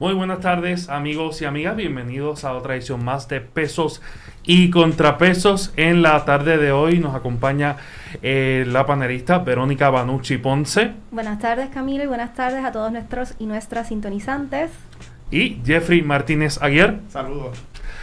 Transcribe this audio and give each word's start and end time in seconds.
Muy 0.00 0.12
buenas 0.12 0.40
tardes 0.40 0.88
amigos 0.88 1.40
y 1.40 1.44
amigas, 1.44 1.76
bienvenidos 1.76 2.44
a 2.44 2.52
otra 2.54 2.74
edición 2.74 3.04
más 3.04 3.28
de 3.28 3.40
Pesos 3.40 4.02
y 4.42 4.70
Contrapesos. 4.70 5.72
En 5.76 6.02
la 6.02 6.24
tarde 6.24 6.58
de 6.58 6.72
hoy 6.72 6.98
nos 6.98 7.14
acompaña 7.14 7.76
eh, 8.20 8.64
la 8.66 8.86
panelista 8.86 9.38
Verónica 9.38 9.90
Banucci 9.90 10.36
Ponce. 10.38 10.94
Buenas 11.12 11.38
tardes 11.38 11.68
Camilo 11.68 12.02
y 12.02 12.08
buenas 12.08 12.34
tardes 12.34 12.64
a 12.64 12.72
todos 12.72 12.90
nuestros 12.90 13.36
y 13.38 13.46
nuestras 13.46 13.86
sintonizantes. 13.86 14.72
Y 15.30 15.60
Jeffrey 15.64 16.02
Martínez 16.02 16.60
Aguirre. 16.60 16.98
Saludos. 17.08 17.56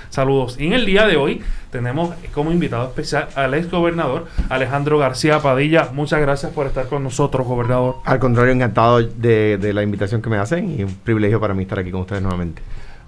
Saludos. 0.10 0.58
Y 0.60 0.68
en 0.68 0.74
el 0.74 0.86
día 0.86 1.08
de 1.08 1.18
hoy 1.18 1.42
tenemos 1.72 2.14
como 2.34 2.52
invitado 2.52 2.88
especial 2.88 3.30
al 3.36 3.54
ex 3.54 3.70
gobernador 3.70 4.28
Alejandro 4.50 4.98
García 4.98 5.40
Padilla. 5.40 5.90
Muchas 5.94 6.20
gracias 6.22 6.52
por 6.52 6.68
estar 6.68 6.88
con 6.88 7.04
nosotros, 7.04 7.48
gobernador. 7.48 7.98
Al 8.06 8.20
contrario, 8.20 8.54
encantado 8.54 9.02
de, 9.02 9.58
de 9.58 9.74
la 9.74 9.84
invitación 9.84 10.22
que 10.22 10.30
me 10.30 10.38
hacen 10.38 10.80
y 10.80 10.84
un 10.84 10.94
privilegio 10.96 11.40
para 11.40 11.54
mí 11.54 11.64
estar 11.64 11.80
aquí 11.80 11.92
con 11.92 12.02
ustedes 12.02 12.22
nuevamente. 12.22 12.62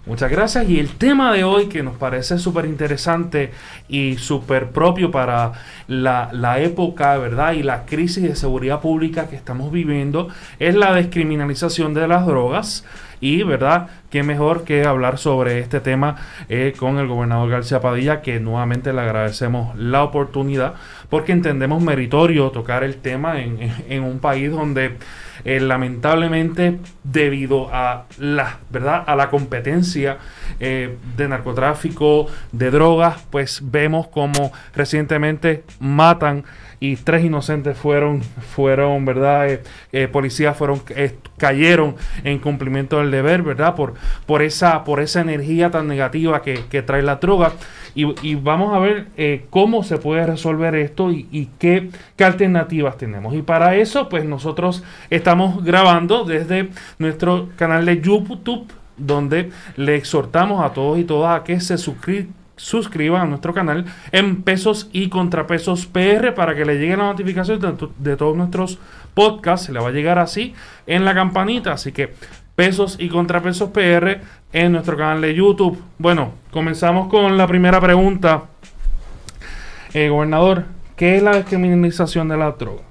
Muchas 0.05 0.29
gracias. 0.29 0.67
Y 0.67 0.79
el 0.79 0.89
tema 0.97 1.31
de 1.31 1.45
hoy 1.45 1.67
que 1.67 1.81
nos 1.81 1.95
parece 1.95 2.37
súper 2.37 2.65
interesante 2.65 3.51
y 3.87 4.17
súper 4.17 4.71
propio 4.71 5.11
para 5.11 5.53
la, 5.87 6.29
la, 6.33 6.59
época, 6.59 7.17
¿verdad? 7.17 7.53
Y 7.53 7.63
la 7.63 7.85
crisis 7.85 8.23
de 8.23 8.35
seguridad 8.35 8.81
pública 8.81 9.29
que 9.29 9.37
estamos 9.37 9.71
viviendo 9.71 10.27
es 10.59 10.75
la 10.75 10.93
descriminalización 10.93 11.93
de 11.93 12.09
las 12.09 12.25
drogas. 12.25 12.83
Y, 13.23 13.43
¿verdad? 13.43 13.87
Qué 14.09 14.21
mejor 14.21 14.65
que 14.65 14.83
hablar 14.83 15.17
sobre 15.17 15.59
este 15.59 15.79
tema 15.79 16.17
eh, 16.49 16.73
con 16.77 16.97
el 16.97 17.07
gobernador 17.07 17.49
García 17.49 17.79
Padilla, 17.79 18.21
que 18.21 18.41
nuevamente 18.41 18.91
le 18.91 18.99
agradecemos 18.99 19.77
la 19.77 20.03
oportunidad, 20.03 20.73
porque 21.09 21.31
entendemos 21.31 21.81
meritorio 21.81 22.51
tocar 22.51 22.83
el 22.83 22.97
tema 22.97 23.39
en, 23.39 23.71
en 23.87 24.03
un 24.03 24.19
país 24.19 24.51
donde 24.51 24.97
eh, 25.45 25.59
lamentablemente 25.59 26.79
debido 27.03 27.69
a 27.73 28.05
la 28.17 28.59
verdad 28.69 29.03
a 29.07 29.15
la 29.15 29.29
competencia 29.29 30.17
eh, 30.59 30.97
de 31.17 31.27
narcotráfico 31.27 32.27
de 32.53 32.71
drogas 32.71 33.25
pues 33.29 33.59
vemos 33.61 34.07
como 34.07 34.53
recientemente 34.73 35.63
matan 35.79 36.45
y 36.83 36.97
tres 36.97 37.23
inocentes 37.23 37.77
fueron, 37.77 38.21
fueron 38.21 39.05
¿verdad? 39.05 39.49
Eh, 39.49 39.63
eh, 39.93 40.09
policías 40.09 40.57
fueron, 40.57 40.81
eh, 40.89 41.15
cayeron 41.37 41.95
en 42.25 42.39
cumplimiento 42.39 42.97
del 42.97 43.09
deber, 43.09 43.41
¿verdad? 43.41 43.73
Por, 43.73 43.93
por, 44.25 44.41
esa, 44.41 44.83
por 44.83 44.99
esa 44.99 45.21
energía 45.21 45.71
tan 45.71 45.87
negativa 45.87 46.41
que, 46.41 46.81
trae 46.81 47.01
la 47.01 47.15
droga. 47.15 47.53
Y, 47.95 48.35
vamos 48.35 48.75
a 48.75 48.79
ver 48.79 49.07
cómo 49.49 49.83
se 49.83 49.97
puede 49.97 50.25
resolver 50.25 50.75
esto 50.75 51.09
y, 51.09 51.25
y 51.31 51.45
qué, 51.57 51.89
qué, 52.17 52.25
alternativas 52.25 52.97
tenemos. 52.97 53.33
Y 53.33 53.43
para 53.43 53.77
eso, 53.77 54.09
pues 54.09 54.25
nosotros 54.25 54.83
estamos 55.09 55.63
grabando 55.63 56.25
desde 56.25 56.67
nuestro 56.99 57.47
canal 57.55 57.85
de 57.85 58.01
YouTube, 58.01 58.67
donde 58.97 59.51
le 59.77 59.95
exhortamos 59.95 60.61
a 60.65 60.73
todos 60.73 60.99
y 60.99 61.05
todas 61.05 61.39
a 61.39 61.45
que 61.45 61.61
se 61.61 61.77
suscriban 61.77 62.42
suscriban 62.55 63.21
a 63.21 63.25
nuestro 63.25 63.53
canal 63.53 63.85
en 64.11 64.43
pesos 64.43 64.89
y 64.91 65.09
contrapesos 65.09 65.85
PR 65.85 66.33
para 66.33 66.55
que 66.55 66.65
le 66.65 66.77
llegue 66.77 66.97
la 66.97 67.05
notificación 67.05 67.59
de, 67.97 68.15
todos 68.15 68.37
nuestros 68.37 68.79
podcasts. 69.13 69.67
Se 69.67 69.73
le 69.73 69.79
va 69.79 69.89
a 69.89 69.91
llegar 69.91 70.19
así 70.19 70.53
en 70.85 71.05
la 71.05 71.13
campanita. 71.13 71.73
Así 71.73 71.91
que 71.91 72.13
pesos 72.55 72.97
y 72.99 73.09
contrapesos 73.09 73.69
PR 73.69 74.21
en 74.51 74.71
nuestro 74.71 74.97
canal 74.97 75.21
de 75.21 75.33
YouTube. 75.33 75.81
Bueno, 75.97 76.33
comenzamos 76.51 77.09
con 77.09 77.37
la 77.37 77.47
primera 77.47 77.81
pregunta. 77.81 78.43
Eh, 79.93 80.09
gobernador, 80.09 80.65
¿qué 80.95 81.17
es 81.17 81.23
la 81.23 81.31
descriminalización 81.31 82.27
de 82.29 82.37
la 82.37 82.51
droga? 82.51 82.83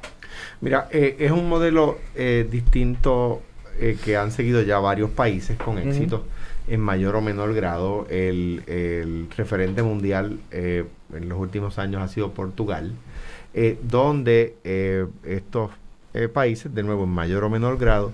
Mira, 0.60 0.86
eh, 0.92 1.16
es 1.18 1.32
un 1.32 1.48
modelo 1.48 1.98
eh, 2.14 2.46
distinto 2.48 3.42
eh, 3.80 3.96
que 4.04 4.16
han 4.16 4.30
seguido 4.30 4.62
ya 4.62 4.78
varios 4.78 5.10
países 5.10 5.56
con 5.56 5.78
éxito. 5.78 6.16
Uh 6.16 6.20
-huh 6.20 6.42
en 6.68 6.80
mayor 6.80 7.16
o 7.16 7.20
menor 7.20 7.54
grado. 7.54 8.06
El, 8.08 8.62
el 8.66 9.28
referente 9.36 9.82
mundial 9.82 10.38
eh, 10.50 10.84
en 11.12 11.28
los 11.28 11.38
últimos 11.38 11.78
años 11.78 12.02
ha 12.02 12.08
sido 12.08 12.32
Portugal, 12.32 12.92
eh, 13.54 13.78
donde 13.82 14.56
eh, 14.64 15.06
estos 15.24 15.70
países, 16.34 16.74
de 16.74 16.82
nuevo 16.82 17.04
en 17.04 17.10
mayor 17.10 17.42
o 17.44 17.48
menor 17.48 17.78
grado, 17.78 18.12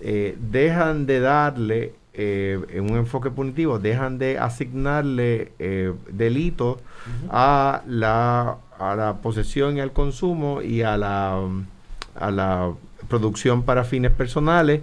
dejan 0.00 1.06
de 1.06 1.20
darle 1.20 1.92
en 2.12 2.90
un 2.90 2.96
enfoque 2.96 3.30
punitivo, 3.30 3.78
dejan 3.78 4.18
de 4.18 4.36
asignarle 4.36 5.52
delitos 6.10 6.78
uh 6.78 6.80
-huh. 6.80 7.28
a, 7.30 7.82
la, 7.86 8.56
a 8.80 8.96
la 8.96 9.18
posesión 9.22 9.76
y 9.76 9.80
al 9.80 9.92
consumo 9.92 10.60
y 10.60 10.82
a 10.82 10.96
la, 10.96 11.38
a 12.16 12.30
la 12.32 12.72
producción 13.10 13.64
para 13.64 13.84
fines 13.84 14.12
personales 14.12 14.80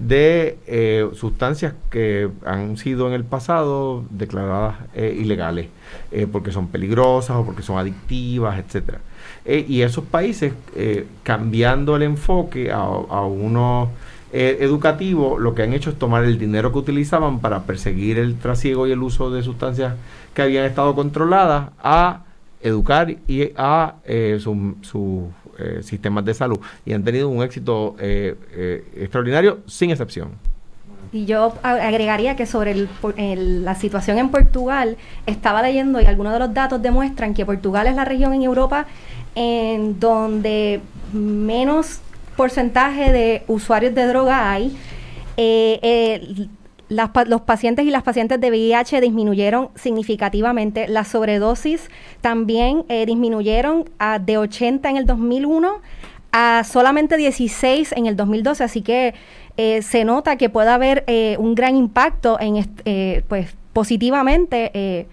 de 0.00 0.56
eh, 0.66 1.06
sustancias 1.12 1.74
que 1.90 2.30
han 2.46 2.78
sido 2.78 3.08
en 3.08 3.12
el 3.12 3.24
pasado 3.24 4.04
declaradas 4.08 4.76
eh, 4.94 5.14
ilegales 5.18 5.68
eh, 6.10 6.26
porque 6.30 6.52
son 6.52 6.68
peligrosas 6.68 7.36
o 7.36 7.44
porque 7.44 7.62
son 7.62 7.76
adictivas, 7.76 8.58
etcétera. 8.58 9.00
y 9.46 9.82
esos 9.82 10.04
países, 10.04 10.54
cambiando 11.22 11.96
el 11.96 12.02
enfoque 12.02 12.70
a, 12.72 12.86
uno 13.26 13.90
educativo, 14.32 15.38
lo 15.38 15.54
que 15.54 15.62
han 15.62 15.72
hecho 15.74 15.90
es 15.90 15.98
tomar 15.98 16.24
el 16.24 16.38
dinero 16.38 16.72
que 16.72 16.78
utilizaban 16.78 17.40
para 17.40 17.64
perseguir 17.64 18.18
el 18.18 18.36
trasiego 18.36 18.86
y 18.86 18.92
el 18.92 19.02
uso 19.02 19.30
de 19.30 19.42
sustancias 19.42 19.94
que 20.32 20.42
habían 20.42 20.64
estado 20.64 20.94
controladas 20.94 21.70
a 21.82 22.24
educar 22.62 23.16
y 23.28 23.52
a 23.56 23.96
su, 24.38 24.76
su 24.82 25.30
eh, 25.58 25.80
sistemas 25.82 26.24
de 26.24 26.34
salud 26.34 26.58
y 26.84 26.92
han 26.92 27.04
tenido 27.04 27.28
un 27.28 27.42
éxito 27.42 27.96
eh, 27.98 28.34
eh, 28.52 28.84
extraordinario 28.96 29.60
sin 29.66 29.90
excepción. 29.90 30.32
Y 31.12 31.26
yo 31.26 31.54
agregaría 31.62 32.34
que 32.34 32.44
sobre 32.44 32.88
la 33.36 33.74
situación 33.76 34.18
en 34.18 34.30
Portugal, 34.30 34.96
estaba 35.26 35.62
leyendo 35.62 36.00
y 36.00 36.06
algunos 36.06 36.32
de 36.32 36.40
los 36.40 36.52
datos 36.52 36.82
demuestran 36.82 37.34
que 37.34 37.46
Portugal 37.46 37.86
es 37.86 37.94
la 37.94 38.04
región 38.04 38.34
en 38.34 38.42
Europa 38.42 38.86
en 39.36 40.00
donde 40.00 40.80
menos 41.12 42.00
porcentaje 42.36 43.12
de 43.12 43.44
usuarios 43.46 43.94
de 43.94 44.06
droga 44.06 44.50
hay. 44.50 44.76
Las, 46.88 47.10
los 47.26 47.40
pacientes 47.40 47.86
y 47.86 47.90
las 47.90 48.02
pacientes 48.02 48.40
de 48.40 48.50
VIH 48.50 49.00
disminuyeron 49.00 49.68
significativamente. 49.74 50.88
Las 50.88 51.08
sobredosis 51.08 51.88
también 52.20 52.84
eh, 52.88 53.06
disminuyeron 53.06 53.88
a, 53.98 54.18
de 54.18 54.38
80 54.38 54.90
en 54.90 54.96
el 54.96 55.06
2001 55.06 55.80
a 56.32 56.64
solamente 56.64 57.16
16 57.16 57.92
en 57.92 58.06
el 58.06 58.16
2012. 58.16 58.64
Así 58.64 58.82
que 58.82 59.14
eh, 59.56 59.82
se 59.82 60.04
nota 60.04 60.36
que 60.36 60.50
puede 60.50 60.70
haber 60.70 61.04
eh, 61.06 61.36
un 61.38 61.54
gran 61.54 61.76
impacto 61.76 62.38
en 62.40 62.66
eh, 62.84 63.22
pues 63.28 63.54
positivamente 63.72 65.06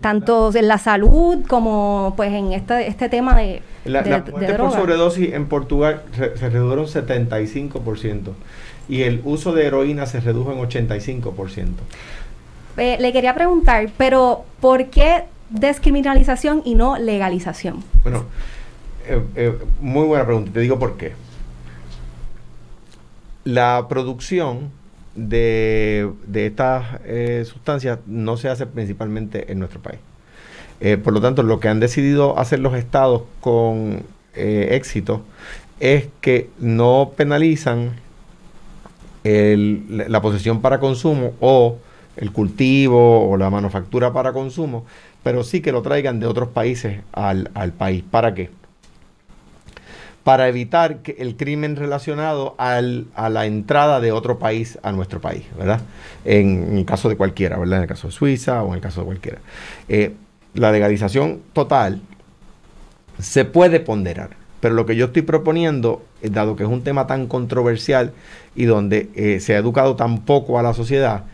tanto 0.00 0.50
en 0.54 0.68
la 0.68 0.78
salud 0.78 1.44
como 1.46 2.12
pues 2.16 2.32
en 2.32 2.52
este, 2.52 2.88
este 2.88 3.08
tema 3.08 3.36
de, 3.36 3.62
la, 3.84 4.02
de, 4.02 4.10
la 4.10 4.20
de 4.20 4.54
por 4.54 4.72
sobredosis 4.72 5.32
en 5.32 5.46
Portugal 5.46 6.02
se, 6.16 6.36
se 6.36 6.50
redujeron 6.50 6.86
75% 6.86 8.32
y 8.88 9.02
el 9.02 9.20
uso 9.24 9.52
de 9.52 9.66
heroína 9.66 10.06
se 10.06 10.20
redujo 10.20 10.52
en 10.52 10.58
85%. 10.58 11.68
Eh, 12.76 12.96
le 13.00 13.12
quería 13.12 13.34
preguntar, 13.34 13.90
pero 13.96 14.44
¿por 14.60 14.86
qué 14.86 15.24
descriminalización 15.50 16.62
y 16.64 16.74
no 16.74 16.98
legalización? 16.98 17.84
Bueno, 18.02 18.24
eh, 19.06 19.22
eh, 19.36 19.58
muy 19.80 20.06
buena 20.06 20.24
pregunta. 20.24 20.50
Te 20.52 20.60
digo 20.60 20.78
por 20.78 20.96
qué. 20.96 21.12
La 23.44 23.86
producción 23.88 24.70
de, 25.14 26.10
de 26.26 26.46
estas 26.46 27.00
eh, 27.04 27.44
sustancias 27.46 27.98
no 28.06 28.36
se 28.36 28.48
hace 28.48 28.66
principalmente 28.66 29.52
en 29.52 29.58
nuestro 29.58 29.80
país. 29.80 30.00
Por 31.02 31.14
lo 31.14 31.20
tanto, 31.22 31.42
lo 31.42 31.60
que 31.60 31.68
han 31.68 31.80
decidido 31.80 32.38
hacer 32.38 32.58
los 32.58 32.74
estados 32.74 33.22
con 33.40 34.02
éxito 34.34 35.22
es 35.80 36.08
que 36.20 36.50
no 36.58 37.12
penalizan 37.16 37.92
la 39.24 40.20
posesión 40.20 40.60
para 40.60 40.78
consumo 40.80 41.32
o 41.40 41.78
el 42.16 42.30
cultivo 42.32 43.28
o 43.28 43.36
la 43.36 43.50
manufactura 43.50 44.12
para 44.12 44.32
consumo, 44.32 44.84
pero 45.22 45.42
sí 45.42 45.60
que 45.60 45.72
lo 45.72 45.82
traigan 45.82 46.20
de 46.20 46.26
otros 46.26 46.50
países 46.50 47.00
al, 47.12 47.50
al 47.54 47.72
país. 47.72 48.04
¿Para 48.08 48.34
qué? 48.34 48.50
Para 50.22 50.48
evitar 50.48 50.98
que 50.98 51.16
el 51.18 51.36
crimen 51.36 51.76
relacionado 51.76 52.54
al, 52.58 53.06
a 53.14 53.28
la 53.28 53.46
entrada 53.46 54.00
de 54.00 54.12
otro 54.12 54.38
país 54.38 54.78
a 54.82 54.92
nuestro 54.92 55.20
país, 55.20 55.44
¿verdad? 55.58 55.80
En, 56.24 56.68
en, 56.70 56.78
el 56.78 56.84
caso 56.84 57.08
de 57.08 57.16
cualquiera, 57.16 57.58
¿verdad? 57.58 57.78
En 57.78 57.82
el 57.82 57.88
caso 57.88 58.08
de 58.08 58.12
Suiza 58.12 58.62
o 58.62 58.68
en 58.68 58.74
el 58.74 58.80
caso 58.80 59.00
de 59.00 59.06
cualquiera. 59.06 59.38
Eh, 59.88 60.14
la 60.54 60.70
legalización 60.70 61.40
total 61.52 62.00
se 63.18 63.44
puede 63.44 63.80
ponderar, 63.80 64.30
pero 64.64 64.74
lo 64.74 64.86
que 64.86 64.96
yo 64.96 65.04
estoy 65.04 65.20
proponiendo, 65.20 66.02
eh, 66.22 66.30
dado 66.30 66.56
que 66.56 66.62
es 66.62 66.68
un 66.70 66.82
tema 66.82 67.06
tan 67.06 67.26
controversial 67.26 68.14
y 68.56 68.64
donde 68.64 69.10
eh, 69.14 69.38
se 69.38 69.54
ha 69.54 69.58
educado 69.58 69.94
tan 69.94 70.22
poco 70.22 70.58
a 70.58 70.62
la 70.62 70.72
sociedad, 70.72 71.24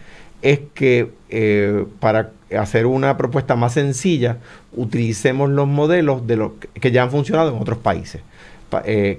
es 0.42 0.58
que 0.74 1.12
eh, 1.28 1.86
para 2.00 2.32
hacer 2.58 2.86
una 2.86 3.16
propuesta 3.16 3.54
más 3.54 3.74
sencilla, 3.74 4.38
utilicemos 4.72 5.48
los 5.48 5.68
modelos 5.68 6.26
de 6.26 6.50
que, 6.80 6.90
ya 6.90 7.04
han 7.04 7.12
funcionado 7.12 7.54
en 7.54 7.62
otros 7.62 7.78
países. 7.78 8.20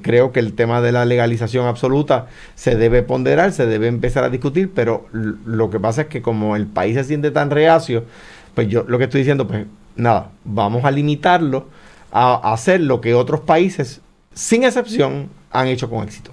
creo 0.02 0.34
que 0.34 0.42
el 0.42 0.56
tema 0.56 0.82
de 0.82 0.92
la 0.92 1.06
legalización 1.06 1.66
absoluta 1.66 2.28
se 2.56 2.76
debe 2.76 3.04
ponderar, 3.04 3.54
se 3.54 3.66
debe 3.66 3.88
empezar 3.88 4.26
a 4.26 4.30
discutir, 4.30 4.72
pero 4.76 5.06
lo 5.14 5.70
que 5.70 5.80
pasa 5.80 6.02
es 6.02 6.08
que 6.08 6.22
como 6.22 6.58
el 6.58 6.68
país 6.68 6.96
se 6.96 7.06
siente 7.06 7.32
tan 7.32 7.50
reacio, 7.50 8.04
pues 8.56 8.68
yo 8.68 8.84
lo 8.90 8.98
que 8.98 9.06
estoy 9.06 9.22
diciendo, 9.22 9.48
pues 9.48 9.68
nada, 9.96 10.32
vamos 10.44 10.84
a 10.84 10.92
limitarlo 10.92 11.68
a 12.12 12.54
hacer 12.54 12.82
lo 12.82 13.02
que 13.02 13.14
otros 13.14 13.42
países, 13.42 14.02
sin 14.34 14.64
excepción, 14.64 15.30
han 15.52 15.68
hecho 15.68 15.90
con 15.90 16.04
éxito 16.04 16.32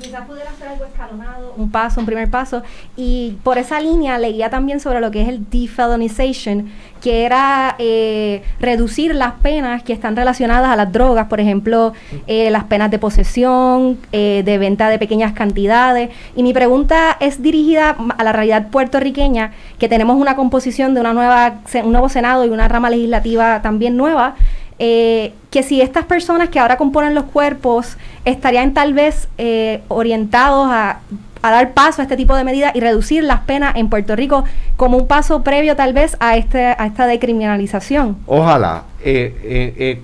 quizás 0.00 0.26
pudiera 0.26 0.50
hacer 0.50 0.68
algo 0.68 0.84
escalonado, 0.84 1.54
un 1.56 1.70
paso, 1.70 2.00
un 2.00 2.06
primer 2.06 2.30
paso. 2.30 2.62
Y 2.96 3.36
por 3.42 3.58
esa 3.58 3.80
línea 3.80 4.18
leía 4.18 4.50
también 4.50 4.80
sobre 4.80 5.00
lo 5.00 5.10
que 5.10 5.22
es 5.22 5.28
el 5.28 5.48
defelonization, 5.50 6.70
que 7.00 7.24
era 7.24 7.74
eh, 7.78 8.42
reducir 8.60 9.14
las 9.14 9.34
penas 9.34 9.82
que 9.82 9.92
están 9.92 10.16
relacionadas 10.16 10.70
a 10.70 10.76
las 10.76 10.92
drogas, 10.92 11.26
por 11.26 11.40
ejemplo, 11.40 11.92
eh, 12.26 12.50
las 12.50 12.64
penas 12.64 12.90
de 12.90 12.98
posesión, 12.98 13.98
eh, 14.12 14.42
de 14.44 14.58
venta 14.58 14.88
de 14.88 14.98
pequeñas 14.98 15.32
cantidades. 15.32 16.10
Y 16.36 16.42
mi 16.42 16.52
pregunta 16.52 17.16
es 17.20 17.42
dirigida 17.42 17.96
a 18.16 18.24
la 18.24 18.32
realidad 18.32 18.68
puertorriqueña, 18.68 19.52
que 19.78 19.88
tenemos 19.88 20.16
una 20.16 20.36
composición 20.36 20.94
de 20.94 21.00
una 21.00 21.12
nueva, 21.12 21.60
un 21.84 21.92
nuevo 21.92 22.08
Senado 22.08 22.44
y 22.44 22.48
una 22.48 22.68
rama 22.68 22.90
legislativa 22.90 23.62
también 23.62 23.96
nueva. 23.96 24.36
Eh, 24.78 25.32
que 25.50 25.64
si 25.64 25.80
estas 25.80 26.04
personas 26.04 26.50
que 26.50 26.60
ahora 26.60 26.76
componen 26.76 27.14
los 27.14 27.24
cuerpos 27.24 27.96
estarían 28.24 28.74
tal 28.74 28.94
vez 28.94 29.28
eh, 29.36 29.82
orientados 29.88 30.68
a, 30.70 31.00
dar 31.42 31.72
paso 31.72 32.02
a 32.02 32.04
este 32.04 32.16
tipo 32.16 32.36
de 32.36 32.44
medidas 32.44 32.76
y 32.76 32.80
reducir 32.80 33.24
las 33.24 33.40
penas 33.40 33.74
en 33.76 33.88
Puerto 33.88 34.14
Rico 34.14 34.44
como 34.76 34.98
un 34.98 35.06
paso 35.06 35.42
previo 35.42 35.74
tal 35.74 35.94
vez 35.94 36.16
a, 36.20 36.36
este, 36.36 36.66
a 36.66 36.86
esta 36.86 37.06
decriminalización. 37.06 38.18
Ojalá. 38.26 38.84
Eh, 39.02 40.02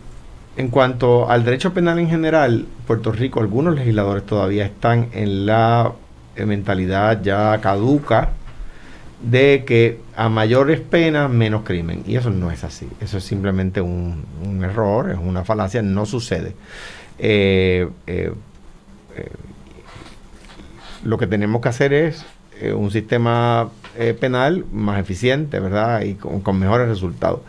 en 0.56 0.68
cuanto 0.68 1.28
al 1.30 1.44
derecho 1.44 1.74
penal 1.74 1.98
en 1.98 2.08
general, 2.08 2.66
Puerto 2.86 3.12
Rico, 3.12 3.40
algunos 3.40 3.74
legisladores 3.74 4.24
todavía 4.24 4.64
están 4.64 5.08
en 5.12 5.46
la 5.46 5.92
mentalidad 6.36 7.22
ya 7.22 7.60
caduca 7.60 8.30
de 9.22 9.64
que 9.66 10.00
a 10.16 10.28
mayores 10.28 10.80
penas, 10.80 11.30
menos 11.30 11.62
crimen. 11.64 12.02
Y 12.06 12.16
eso 12.16 12.30
no 12.30 12.50
es 12.50 12.64
así. 12.64 12.88
Eso 13.00 13.18
es 13.18 13.24
simplemente 13.24 13.80
un, 13.80 14.24
error, 14.62 15.10
es 15.10 15.18
una 15.18 15.44
falacia, 15.44 15.82
no 15.82 16.06
sucede. 16.06 16.54
Eh, 17.18 17.88
eh, 18.06 18.32
eh, 19.16 19.30
lo 21.04 21.18
que 21.18 21.26
tenemos 21.26 21.60
que 21.60 21.68
hacer 21.68 21.92
es 21.92 22.24
un 22.74 22.90
sistema 22.90 23.68
penal 24.20 24.64
más 24.72 24.98
eficiente, 25.00 25.58
¿verdad? 25.58 26.02
Y 26.02 26.14
con, 26.14 26.58
mejores 26.58 26.88
resultados. 26.88 27.40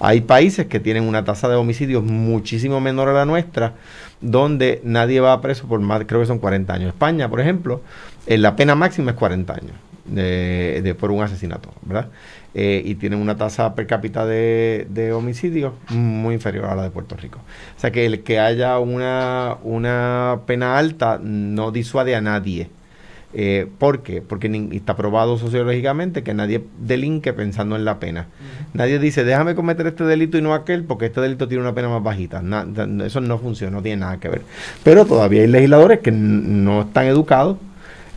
Hay 0.00 0.20
países 0.20 0.66
que 0.66 0.78
tienen 0.78 1.04
una 1.04 1.24
tasa 1.24 1.48
de 1.48 1.54
homicidios 1.54 2.02
muchísimo 2.02 2.80
menor 2.80 3.08
a 3.08 3.12
la 3.12 3.24
nuestra, 3.24 3.74
donde 4.20 4.82
nadie 4.84 5.20
va 5.20 5.32
a 5.32 5.40
preso 5.40 5.66
por 5.68 5.80
más, 5.80 6.02
creo 6.06 6.20
que 6.20 6.26
son 6.26 6.38
40 6.38 6.72
años. 6.74 6.88
España, 6.88 7.30
por 7.30 7.40
ejemplo, 7.40 7.80
la 8.26 8.56
pena 8.56 8.74
máxima 8.74 9.12
es 9.12 9.16
40 9.16 9.54
años 9.54 9.72
de, 10.08 10.96
por 10.98 11.10
un 11.10 11.22
asesinato, 11.22 11.70
¿verdad? 11.82 12.08
Eh, 12.54 12.82
y 12.84 12.94
tienen 12.96 13.20
una 13.20 13.36
tasa 13.36 13.74
per 13.74 13.86
cápita 13.86 14.26
de, 14.26 14.86
de 14.90 15.12
homicidios 15.12 15.74
muy 15.90 16.34
inferior 16.34 16.66
a 16.66 16.74
la 16.74 16.82
de 16.84 16.90
Puerto 16.90 17.16
Rico. 17.16 17.38
O 17.76 17.80
sea 17.80 17.90
que 17.90 18.06
el 18.06 18.22
que 18.22 18.40
haya 18.40 18.78
una, 18.78 19.56
una 19.62 20.40
pena 20.46 20.78
alta 20.78 21.20
no 21.22 21.70
disuade 21.70 22.14
a 22.14 22.20
nadie. 22.20 22.70
Eh, 23.34 23.66
¿Por 23.78 24.02
qué? 24.02 24.22
Porque 24.22 24.68
está 24.72 24.96
probado 24.96 25.36
sociológicamente 25.36 26.22
que 26.22 26.32
nadie 26.32 26.64
delinque 26.78 27.34
pensando 27.34 27.76
en 27.76 27.84
la 27.84 28.00
pena. 28.00 28.28
Nadie 28.72 28.98
dice, 28.98 29.22
déjame 29.22 29.54
cometer 29.54 29.86
este 29.86 30.04
delito 30.04 30.38
y 30.38 30.42
no 30.42 30.54
aquel, 30.54 30.84
porque 30.84 31.06
este 31.06 31.20
delito 31.20 31.46
tiene 31.46 31.62
una 31.62 31.74
pena 31.74 31.88
más 31.90 32.02
bajita. 32.02 32.42
eso 33.04 33.20
no 33.20 33.38
funciona, 33.38 33.76
no 33.76 33.82
tiene 33.82 34.00
nada 34.00 34.18
que 34.18 34.28
ver. 34.28 34.42
Pero 34.82 35.04
todavía 35.04 35.42
hay 35.42 35.48
legisladores 35.48 36.00
que 36.00 36.10
no 36.10 36.82
están 36.82 37.04
educados 37.04 37.58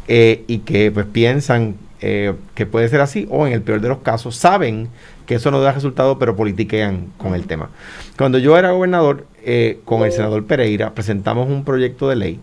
eh, 0.07 0.43
y 0.47 0.59
que 0.59 0.91
pues 0.91 1.05
piensan 1.05 1.75
eh, 2.01 2.33
que 2.55 2.65
puede 2.65 2.89
ser 2.89 3.01
así 3.01 3.27
o 3.29 3.45
en 3.45 3.53
el 3.53 3.61
peor 3.61 3.81
de 3.81 3.89
los 3.89 3.99
casos 3.99 4.35
saben 4.35 4.89
que 5.25 5.35
eso 5.35 5.51
no 5.51 5.61
da 5.61 5.71
resultado 5.71 6.17
pero 6.17 6.35
politiquean 6.35 7.07
con 7.17 7.35
el 7.35 7.45
tema. 7.45 7.69
Cuando 8.17 8.37
yo 8.37 8.57
era 8.57 8.71
gobernador 8.71 9.25
eh, 9.43 9.79
con 9.85 10.03
el 10.03 10.11
senador 10.11 10.45
Pereira 10.45 10.93
presentamos 10.93 11.47
un 11.49 11.63
proyecto 11.63 12.09
de 12.09 12.15
ley 12.15 12.39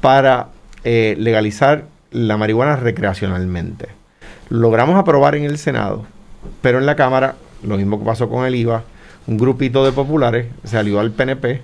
para 0.00 0.48
legalizar 0.84 1.86
la 2.10 2.36
marihuana 2.36 2.76
recreacionalmente. 2.76 3.88
Logramos 4.50 4.96
aprobar 4.96 5.34
en 5.34 5.44
el 5.44 5.56
Senado, 5.56 6.04
pero 6.60 6.78
en 6.78 6.84
la 6.84 6.94
Cámara, 6.94 7.36
lo 7.62 7.78
mismo 7.78 7.98
que 7.98 8.04
pasó 8.04 8.28
con 8.28 8.44
el 8.44 8.54
IVA, 8.54 8.84
un 9.26 9.38
grupito 9.38 9.82
de 9.82 9.92
populares 9.92 10.46
salió 10.64 11.00
al 11.00 11.10
PNP 11.10 11.62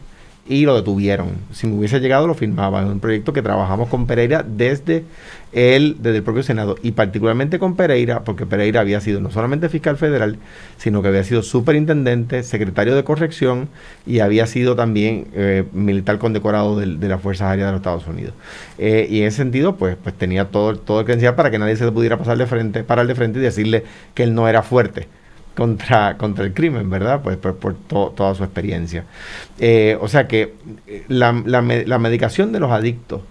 y 0.50 0.64
lo 0.64 0.74
detuvieron. 0.74 1.28
Si 1.52 1.68
me 1.68 1.76
hubiese 1.76 2.00
llegado, 2.00 2.26
lo 2.26 2.34
firmaba. 2.34 2.82
Es 2.82 2.88
un 2.88 2.98
proyecto 2.98 3.32
que 3.32 3.40
trabajamos 3.40 3.88
con 3.88 4.08
Pereira 4.08 4.44
desde 4.44 5.04
el, 5.52 5.98
desde 6.00 6.16
el 6.18 6.22
propio 6.24 6.42
Senado 6.42 6.74
y 6.82 6.90
particularmente 6.90 7.60
con 7.60 7.76
Pereira, 7.76 8.24
porque 8.24 8.46
Pereira 8.46 8.80
había 8.80 9.00
sido 9.00 9.20
no 9.20 9.30
solamente 9.30 9.68
fiscal 9.68 9.96
federal, 9.96 10.38
sino 10.76 11.02
que 11.02 11.08
había 11.08 11.22
sido 11.22 11.42
superintendente, 11.42 12.42
secretario 12.42 12.96
de 12.96 13.04
corrección 13.04 13.68
y 14.04 14.18
había 14.18 14.48
sido 14.48 14.74
también 14.74 15.28
eh, 15.34 15.64
militar 15.72 16.18
condecorado 16.18 16.76
de, 16.80 17.08
las 17.08 17.20
Fuerzas 17.20 17.48
Aéreas 17.48 17.68
de 17.68 17.72
los 17.72 17.78
Estados 17.78 18.08
Unidos. 18.08 18.34
Eh, 18.76 19.06
y 19.08 19.20
en 19.20 19.28
ese 19.28 19.36
sentido, 19.36 19.76
pues, 19.76 19.96
pues 20.02 20.16
tenía 20.16 20.46
todo, 20.46 20.76
todo 20.76 20.98
el 20.98 21.04
credencial 21.04 21.36
para 21.36 21.52
que 21.52 21.60
nadie 21.60 21.76
se 21.76 21.84
le 21.84 21.92
pudiera 21.92 22.18
pasar 22.18 22.36
de 22.36 22.46
frente, 22.46 22.82
parar 22.82 23.06
de 23.06 23.14
frente 23.14 23.38
y 23.38 23.42
decirle 23.42 23.84
que 24.14 24.24
él 24.24 24.34
no 24.34 24.48
era 24.48 24.64
fuerte 24.64 25.06
contra, 25.56 26.16
contra 26.16 26.44
el 26.44 26.54
crimen, 26.54 26.88
¿verdad? 26.90 27.20
Pues 27.22 27.36
por, 27.36 27.74
toda 27.74 28.34
su 28.34 28.44
experiencia. 28.44 29.04
Eh, 29.58 29.96
o 30.00 30.08
sea 30.08 30.26
que 30.26 30.54
eh, 30.86 31.04
la, 31.08 31.32
medicación 31.32 32.52
de 32.52 32.60
los 32.60 32.70
adictos 32.70 33.22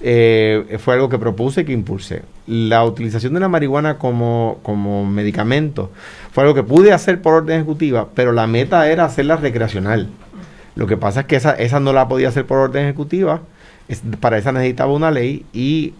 eh, 0.00 0.78
fue 0.82 0.94
algo 0.94 1.08
que 1.08 1.18
propuse 1.18 1.62
y 1.62 1.64
que 1.64 1.72
impulsé. 1.72 2.22
La 2.46 2.84
utilización 2.84 3.34
de 3.34 3.40
la 3.40 3.48
marihuana 3.48 3.98
como, 3.98 4.60
como 4.62 5.04
medicamento 5.04 5.90
fue 6.32 6.44
algo 6.44 6.54
que 6.54 6.62
pude 6.62 6.92
hacer 6.92 7.20
por 7.20 7.34
orden 7.34 7.56
ejecutiva, 7.56 8.08
pero 8.14 8.32
la 8.32 8.46
meta 8.46 8.88
era 8.88 9.04
hacerla 9.04 9.36
recreacional. 9.36 10.08
Lo 10.76 10.86
que 10.86 10.96
pasa 10.96 11.20
es 11.20 11.26
que 11.26 11.36
esa, 11.36 11.52
esa 11.52 11.80
no 11.80 11.92
la 11.92 12.06
podía 12.06 12.28
hacer 12.28 12.46
por 12.46 12.58
orden 12.58 12.84
ejecutiva. 12.84 13.40
para 14.20 14.36
esa 14.38 14.52
necesitaba 14.52 14.92
una 14.92 15.10
ley 15.10 15.46
y 15.52 15.94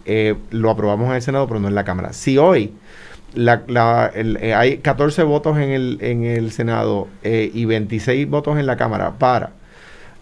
lo 0.51 0.69
aprobamos 0.69 1.09
en 1.09 1.15
el 1.15 1.21
Senado, 1.21 1.47
pero 1.47 1.59
no 1.59 1.67
en 1.67 1.75
la 1.75 1.83
Cámara. 1.83 2.13
Si 2.13 2.37
hoy 2.37 2.73
la, 3.33 4.11
eh, 4.13 4.53
hay 4.53 4.77
14 4.79 5.23
votos 5.23 5.57
en 5.57 5.69
el, 5.69 5.97
en 6.01 6.23
el 6.23 6.51
Senado 6.51 7.07
eh, 7.23 7.51
y 7.53 7.65
26 7.65 8.29
votos 8.29 8.57
en 8.57 8.65
la 8.65 8.77
Cámara 8.77 9.13
para 9.17 9.51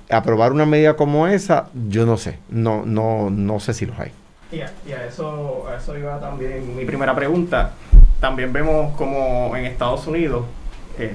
aprobar 0.09 0.51
una 0.51 0.65
medida 0.65 0.95
como 0.95 1.27
esa, 1.27 1.69
yo 1.89 2.05
no 2.05 2.17
sé, 2.17 2.39
no, 2.49 2.85
no, 2.85 3.29
no 3.29 3.59
sé 3.59 3.73
si 3.73 3.85
los 3.85 3.99
hay. 3.99 4.11
Y 4.51 4.61
a, 4.91 5.05
eso, 5.05 5.67
a 5.67 5.77
eso 5.77 5.97
iba 5.97 6.19
también 6.19 6.75
mi 6.75 6.85
primera 6.85 7.15
pregunta. 7.15 7.71
También 8.19 8.53
vemos 8.53 8.95
como 8.95 9.55
en 9.55 9.65
Estados 9.65 10.07
Unidos 10.07 10.45
eh, 10.97 11.13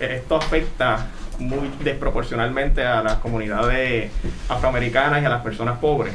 esto 0.00 0.36
afecta 0.36 1.06
muy 1.38 1.70
desproporcionalmente 1.82 2.84
a 2.84 3.02
las 3.02 3.16
comunidades 3.16 4.10
afroamericanas 4.48 5.22
y 5.22 5.24
a 5.24 5.28
las 5.28 5.42
personas 5.42 5.78
pobres. 5.78 6.14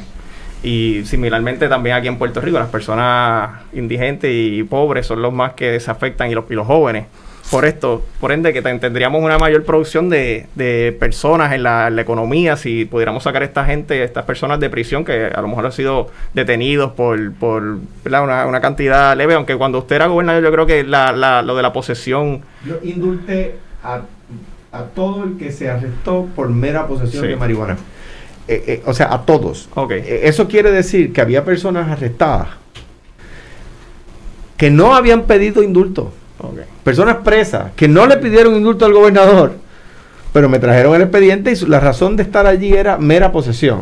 Y 0.62 1.02
similarmente 1.04 1.68
también 1.68 1.96
aquí 1.96 2.08
en 2.08 2.18
Puerto 2.18 2.40
Rico, 2.40 2.58
las 2.58 2.68
personas 2.68 3.62
indigentes 3.72 4.30
y 4.32 4.62
pobres 4.64 5.06
son 5.06 5.22
los 5.22 5.32
más 5.32 5.52
que 5.52 5.70
desafectan 5.72 6.30
y 6.30 6.34
los, 6.34 6.44
y 6.50 6.54
los 6.54 6.66
jóvenes. 6.66 7.06
Por 7.50 7.64
esto, 7.64 8.04
por 8.20 8.32
ende, 8.32 8.52
que 8.52 8.60
tendríamos 8.60 9.22
una 9.22 9.38
mayor 9.38 9.64
producción 9.64 10.10
de, 10.10 10.46
de 10.56 10.96
personas 10.98 11.52
en 11.52 11.62
la, 11.62 11.88
economía 11.96 12.56
si 12.56 12.86
pudiéramos 12.86 13.22
sacar 13.22 13.42
a 13.42 13.44
esta 13.44 13.64
gente, 13.64 14.02
estas 14.02 14.24
personas 14.24 14.58
de 14.58 14.68
prisión 14.68 15.04
que 15.04 15.26
a 15.26 15.40
lo 15.40 15.48
mejor 15.48 15.66
han 15.66 15.72
sido 15.72 16.10
detenidos 16.34 16.92
por, 16.92 17.32
por 17.34 17.78
una, 18.04 18.46
una, 18.46 18.60
cantidad 18.60 19.16
leve, 19.16 19.34
aunque 19.34 19.56
cuando 19.56 19.78
usted 19.78 19.96
era 19.96 20.06
gobernador 20.06 20.42
yo 20.42 20.50
creo 20.50 20.66
que 20.66 20.82
la, 20.82 21.12
la, 21.12 21.42
lo 21.42 21.54
de 21.54 21.62
la 21.62 21.72
posesión... 21.72 22.42
Yo 22.66 22.80
indulté 22.82 23.58
a, 23.84 24.00
a 24.72 24.82
todo 24.86 25.22
el 25.22 25.38
que 25.38 25.52
se 25.52 25.70
arrestó 25.70 26.26
por 26.34 26.48
mera 26.48 26.88
posesión 26.88 27.28
de 27.28 27.36
marihuana. 27.36 27.76
Eh, 28.48 28.64
eh, 28.66 28.82
o 28.86 28.94
sea, 28.94 29.12
a 29.12 29.22
todos. 29.22 29.68
Eh, 29.90 30.20
eso 30.24 30.46
quiere 30.46 30.70
decir 30.70 31.12
que 31.12 31.20
había 31.20 31.44
personas 31.44 31.90
arrestadas 31.90 32.48
que 34.56 34.70
no 34.70 34.94
habían 34.94 35.24
pedido 35.24 35.62
indulto. 35.62 36.12
Personas 36.84 37.16
presas 37.24 37.72
que 37.74 37.88
no 37.88 38.06
le 38.06 38.18
pidieron 38.18 38.54
indulto 38.54 38.84
al 38.86 38.92
gobernador, 38.92 39.54
pero 40.32 40.48
me 40.48 40.58
trajeron 40.58 40.94
el 40.94 41.02
expediente 41.02 41.52
y 41.52 41.66
la 41.66 41.80
razón 41.80 42.14
de 42.16 42.22
estar 42.22 42.46
allí 42.46 42.72
era 42.72 42.98
mera 42.98 43.32
posesión. 43.32 43.80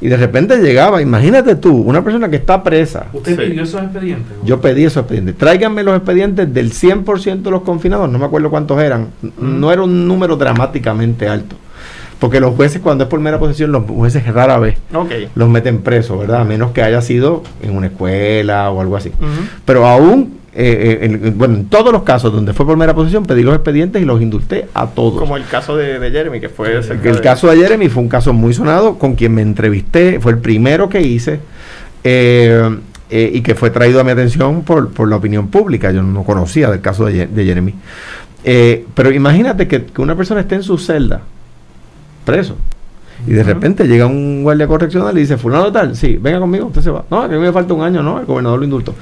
Y 0.00 0.08
de 0.08 0.16
repente 0.16 0.56
llegaba, 0.58 1.02
imagínate 1.02 1.56
tú, 1.56 1.76
una 1.76 2.02
persona 2.02 2.30
que 2.30 2.36
está 2.36 2.62
presa. 2.62 3.06
¿Usted 3.12 3.36
pidió 3.36 3.64
esos 3.64 3.82
expedientes? 3.82 4.36
Yo 4.44 4.60
pedí 4.60 4.84
esos 4.84 5.02
expedientes. 5.02 5.36
Tráiganme 5.36 5.82
los 5.82 5.96
expedientes 5.96 6.52
del 6.54 6.72
100% 6.72 7.42
de 7.42 7.50
los 7.50 7.62
confinados, 7.62 8.08
no 8.08 8.18
me 8.18 8.24
acuerdo 8.24 8.48
cuántos 8.50 8.80
eran. 8.80 9.08
No 9.38 9.72
era 9.72 9.82
un 9.82 10.06
número 10.06 10.36
dramáticamente 10.36 11.28
alto. 11.28 11.56
Porque 12.20 12.38
los 12.38 12.54
jueces, 12.54 12.80
cuando 12.82 13.04
es 13.04 13.10
por 13.10 13.18
mera 13.18 13.38
posesión, 13.38 13.72
los 13.72 13.84
jueces 13.84 14.26
rara 14.26 14.58
vez 14.58 14.76
los 15.34 15.48
meten 15.48 15.78
presos, 15.78 16.18
¿verdad? 16.20 16.42
A 16.42 16.44
menos 16.44 16.70
que 16.72 16.82
haya 16.82 17.00
sido 17.00 17.42
en 17.62 17.74
una 17.76 17.86
escuela 17.88 18.70
o 18.70 18.80
algo 18.80 18.96
así. 18.96 19.10
Pero 19.64 19.86
aún 19.86 20.38
eh, 20.52 20.98
eh, 21.02 21.04
en- 21.06 21.38
bueno, 21.38 21.54
en 21.54 21.66
todos 21.66 21.92
los 21.92 22.02
casos 22.02 22.32
donde 22.32 22.52
fue 22.52 22.66
por 22.66 22.76
mera 22.76 22.92
posesión, 22.94 23.24
pedí 23.24 23.42
los 23.42 23.54
expedientes 23.54 24.02
y 24.02 24.04
los 24.04 24.20
indulté 24.20 24.66
a 24.74 24.86
todos. 24.88 25.18
Como 25.20 25.36
el 25.36 25.46
caso 25.46 25.76
de, 25.76 25.98
de 25.98 26.10
Jeremy, 26.10 26.40
que 26.40 26.48
fue 26.48 26.76
El 26.76 27.00
de- 27.00 27.20
caso 27.20 27.48
de 27.48 27.56
Jeremy 27.56 27.88
fue 27.88 28.02
un 28.02 28.08
caso 28.08 28.32
muy 28.32 28.52
sonado 28.52 28.98
con 28.98 29.14
quien 29.14 29.32
me 29.32 29.42
entrevisté, 29.42 30.18
fue 30.20 30.32
el 30.32 30.38
primero 30.38 30.88
que 30.88 31.00
hice 31.02 31.38
eh, 32.04 32.68
y 33.10 33.40
que 33.42 33.54
fue 33.54 33.70
traído 33.70 34.00
a 34.00 34.04
mi 34.04 34.10
atención 34.10 34.62
por, 34.62 34.90
por 34.90 35.08
la 35.08 35.16
opinión 35.16 35.48
pública. 35.48 35.90
Yo 35.90 36.02
no 36.02 36.22
conocía 36.24 36.70
del 36.70 36.80
caso 36.80 37.06
de, 37.06 37.26
de 37.26 37.44
Jeremy. 37.44 37.74
Pero 38.94 39.10
imagínate 39.12 39.66
que, 39.68 39.84
que 39.84 40.00
una 40.02 40.16
persona 40.16 40.40
esté 40.40 40.56
en 40.56 40.62
su 40.62 40.78
celda, 40.78 41.22
preso, 42.24 42.56
y 43.26 43.32
de 43.32 43.42
repente 43.42 43.86
llega 43.86 44.06
un 44.06 44.42
guardia 44.42 44.66
correccional 44.66 45.16
y 45.18 45.20
dice, 45.20 45.36
fulano 45.36 45.70
tal, 45.70 45.94
sí, 45.94 46.18
venga 46.20 46.40
conmigo, 46.40 46.66
usted 46.68 46.80
se 46.80 46.90
va. 46.90 47.04
No, 47.10 47.28
que 47.28 47.34
a 47.34 47.38
mí 47.38 47.44
me 47.44 47.52
falta 47.52 47.74
un 47.74 47.82
año, 47.82 48.02
no, 48.02 48.18
el 48.18 48.24
gobernador 48.24 48.58
lo 48.60 48.64
indultó. 48.64 48.92
O 48.92 48.94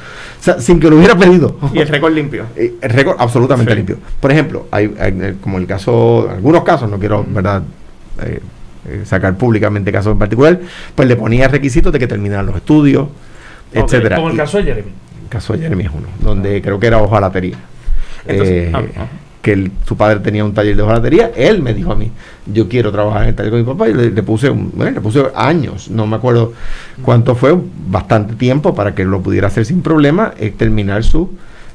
sea, 0.42 0.60
sin 0.60 0.80
que 0.80 0.90
lo 0.90 0.96
hubiera 0.96 1.16
pedido. 1.16 1.56
Y 1.72 1.78
el 1.78 1.86
récord 1.88 2.12
limpio. 2.12 2.46
El 2.56 2.90
récord 2.90 3.16
absolutamente 3.20 3.70
Sí. 3.72 3.76
limpio. 3.76 3.98
Por 4.20 4.32
ejemplo, 4.32 4.66
hay, 4.72 4.92
hay, 4.98 5.16
eh, 5.22 5.34
como 5.40 5.58
el 5.58 5.66
caso, 5.66 6.28
algunos 6.28 6.64
casos, 6.64 6.90
no 6.90 6.98
quiero, 6.98 7.24
¿verdad? 7.28 7.62
Eh, 8.24 8.40
eh, 8.88 9.02
sacar 9.04 9.36
públicamente 9.36 9.92
casos 9.92 10.12
en 10.12 10.18
particular, 10.18 10.58
pues 10.96 11.06
le 11.06 11.14
ponía 11.14 11.46
requisitos 11.46 11.92
de 11.92 11.98
que 12.00 12.08
terminaran 12.08 12.46
los 12.46 12.56
estudios, 12.56 13.04
Ok, 13.04 13.84
etcétera. 13.84 14.16
Como 14.16 14.30
el 14.30 14.36
caso 14.36 14.58
de 14.58 14.64
Jeremy. 14.64 14.88
el 15.22 15.28
caso 15.28 15.52
de 15.52 15.60
Jeremy 15.60 15.84
es 15.84 15.90
uno, 15.94 16.06
donde 16.22 16.60
creo 16.60 16.80
que 16.80 16.88
era 16.88 16.98
hojalatería. 16.98 17.56
Entonces, 18.26 18.68
Eh, 18.68 18.72
ah, 18.74 18.82
ah. 18.96 19.06
Que 19.48 19.52
el- 19.54 19.72
su 19.86 19.96
padre 19.96 20.20
tenía 20.20 20.44
un 20.44 20.52
taller 20.52 20.76
de 20.76 20.82
hojalatería, 20.82 21.30
él 21.34 21.62
me 21.62 21.72
dijo 21.72 21.90
a 21.92 21.94
mí, 21.94 22.10
yo 22.46 22.68
quiero 22.68 22.92
trabajar 22.92 23.22
en 23.22 23.28
el 23.30 23.34
taller 23.34 23.50
con 23.52 23.60
mi 23.60 23.66
papá, 23.66 23.88
y 23.88 23.94
le, 23.94 24.10
le 24.10 24.22
puse 24.22 24.50
un- 24.50 24.70
bueno, 24.74 24.90
le 24.92 25.00
puse 25.00 25.22
años, 25.34 25.90
no 25.90 26.06
me 26.06 26.16
acuerdo 26.16 26.52
cuánto 27.02 27.34
fue, 27.34 27.56
bastante 27.88 28.34
tiempo 28.34 28.74
para 28.74 28.94
que 28.94 29.04
lo 29.06 29.20
pudiera 29.22 29.46
hacer 29.46 29.64
sin 29.64 29.80
problema, 29.80 30.32
eh, 30.38 30.52
terminar 30.56 31.02
su 31.02 31.30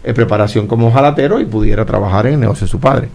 eh, 0.06 0.13
preparación 0.13 0.68
como 0.68 0.88
hojalatero 0.89 1.39
y 1.39 1.46
pudiera 1.46 1.86
trabajar 1.86 2.27
en 2.27 2.34
el 2.34 2.39
negocio 2.42 2.65
de 2.68 2.72
su 2.72 2.80
padre. 2.80 3.08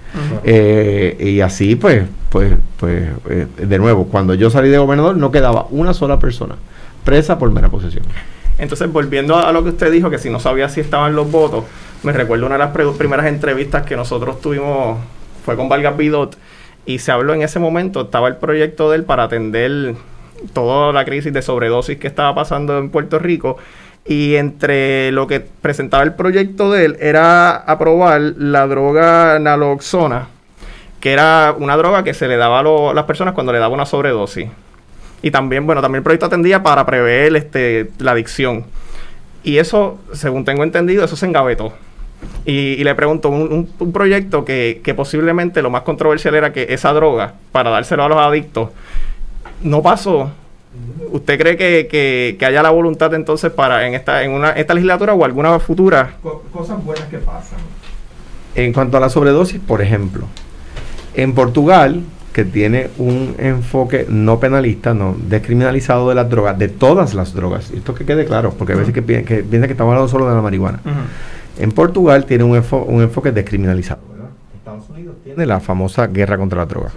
Eh, 0.42 1.16
y 1.36 1.40
así, 1.42 1.76
pues, 1.76 2.04
pues, 2.30 2.54
pues, 2.80 3.10
eh, 3.28 3.46
de 3.58 3.78
nuevo, 3.78 4.06
cuando 4.06 4.32
yo 4.34 4.48
salí 4.48 4.70
de 4.70 4.78
gobernador 4.78 5.14
no 5.16 5.30
quedaba 5.30 5.66
una 5.70 5.92
sola 5.92 6.18
persona 6.18 6.54
presa 7.04 7.38
por 7.38 7.50
mera 7.50 7.68
posesión. 7.68 8.04
Entonces, 8.58 8.90
volviendo 8.92 9.36
a, 9.36 9.52
lo 9.52 9.62
que 9.62 9.70
usted 9.70 9.90
dijo, 9.92 10.10
que 10.10 10.18
si 10.18 10.30
no 10.30 10.40
sabía 10.40 10.68
si 10.68 10.80
estaban 10.80 11.14
los 11.14 11.30
votos, 11.30 11.64
me 12.02 12.12
recuerdo 12.12 12.46
una 12.46 12.56
de 12.56 12.64
las 12.64 12.96
primeras 12.96 13.26
entrevistas 13.26 13.84
que 13.84 13.96
nosotros 13.96 14.40
tuvimos, 14.40 14.98
fue 15.44 15.56
con 15.56 15.68
Vargas 15.68 15.96
Bidot, 15.96 16.36
y 16.84 16.98
se 16.98 17.12
habló 17.12 17.34
en 17.34 17.42
ese 17.42 17.58
momento, 17.58 18.02
estaba 18.02 18.28
el 18.28 18.36
proyecto 18.36 18.90
de 18.90 18.96
él 18.96 19.04
para 19.04 19.24
atender 19.24 19.94
toda 20.52 20.92
la 20.92 21.04
crisis 21.04 21.32
de 21.32 21.42
sobredosis 21.42 21.98
que 21.98 22.06
estaba 22.06 22.34
pasando 22.34 22.78
en 22.78 22.90
Puerto 22.90 23.18
Rico. 23.18 23.58
Y 24.06 24.36
entre 24.36 25.12
lo 25.12 25.26
que 25.26 25.40
presentaba 25.40 26.02
el 26.02 26.14
proyecto 26.14 26.70
de 26.72 26.86
él 26.86 26.96
era 26.98 27.54
aprobar 27.54 28.20
la 28.20 28.66
droga 28.66 29.38
naloxona, 29.38 30.28
que 30.98 31.12
era 31.12 31.54
una 31.58 31.76
droga 31.76 32.04
que 32.04 32.14
se 32.14 32.26
le 32.26 32.38
daba 32.38 32.60
a 32.60 32.62
lo- 32.62 32.94
las 32.94 33.04
personas 33.04 33.34
cuando 33.34 33.52
le 33.52 33.58
daba 33.58 33.74
una 33.74 33.84
sobredosis. 33.84 34.48
Y 35.22 35.30
también, 35.30 35.66
bueno, 35.66 35.80
también 35.82 35.98
el 36.00 36.02
proyecto 36.04 36.26
atendía 36.26 36.62
para 36.62 36.86
prever 36.86 37.34
este, 37.36 37.90
la 37.98 38.12
adicción. 38.12 38.64
Y 39.42 39.58
eso, 39.58 39.98
según 40.12 40.44
tengo 40.44 40.62
entendido, 40.62 41.04
eso 41.04 41.16
se 41.16 41.26
engavetó. 41.26 41.72
Y, 42.44 42.52
y 42.74 42.84
le 42.84 42.94
pregunto, 42.94 43.28
un, 43.28 43.52
un- 43.52 43.70
un 43.78 43.92
proyecto 43.92 44.44
que, 44.44 44.80
que 44.82 44.94
posiblemente 44.94 45.62
lo 45.62 45.70
más 45.70 45.82
controversial 45.82 46.34
era 46.34 46.52
que 46.52 46.66
esa 46.70 46.92
droga, 46.92 47.34
para 47.52 47.70
dárselo 47.70 48.04
a 48.04 48.08
los 48.08 48.18
adictos, 48.18 48.70
no 49.62 49.82
pasó. 49.82 50.30
¿Usted 51.10 51.38
cree 51.38 51.56
que, 51.56 51.88
que- 51.90 52.36
que 52.38 52.46
haya 52.46 52.62
la 52.62 52.70
voluntad 52.70 53.12
entonces 53.14 53.50
para 53.50 53.86
en 53.86 53.94
esta, 53.94 54.22
en 54.22 54.32
una, 54.32 54.50
esta 54.50 54.74
legislatura 54.74 55.14
o 55.14 55.24
alguna 55.24 55.58
futura? 55.58 56.14
cosas 56.52 56.84
buenas 56.84 57.06
que 57.08 57.18
pasan. 57.18 57.58
En 58.54 58.72
cuanto 58.72 58.96
a 58.96 59.00
la 59.00 59.08
sobredosis, 59.08 59.60
por 59.60 59.80
ejemplo, 59.82 60.24
en 61.14 61.34
Portugal, 61.34 62.02
que 62.32 62.44
tiene 62.44 62.90
un 62.98 63.34
enfoque 63.38 64.06
no 64.08 64.38
penalista, 64.38 64.94
no 64.94 65.16
descriminalizado 65.28 66.08
de 66.08 66.14
las 66.14 66.28
drogas, 66.30 66.58
de 66.58 66.68
todas 66.68 67.14
las 67.14 67.32
drogas, 67.34 67.70
y 67.72 67.78
esto 67.78 67.94
que 67.94 68.04
quede 68.04 68.24
claro, 68.26 68.52
porque 68.56 68.74
a 68.74 68.76
veces 68.76 68.94
que, 68.94 69.02
pi- 69.02 69.22
que 69.24 69.40
estamos 69.50 69.90
hablando 69.92 70.08
solo 70.08 70.28
de 70.28 70.34
la 70.36 70.42
marihuana. 70.42 70.80
En 71.58 71.72
Portugal 71.72 72.24
tiene 72.26 72.44
un, 72.44 72.56
enfo- 72.56 72.84
un 72.86 73.02
enfoque 73.02 73.32
descriminalizado. 73.32 74.00
¿verdad? 74.12 74.28
Estados 74.56 74.88
Unidos 74.90 75.16
tiene 75.24 75.46
la 75.46 75.58
famosa 75.58 76.06
guerra 76.06 76.36
contra 76.38 76.58
la 76.60 76.66
droga. 76.66 76.90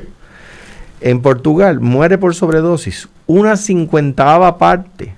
En 1.00 1.22
Portugal 1.22 1.80
muere 1.80 2.20
por 2.20 2.36
sobredosis 2.36 3.10
una 3.26 3.58
cincuentava 3.58 4.60
parte 4.60 5.16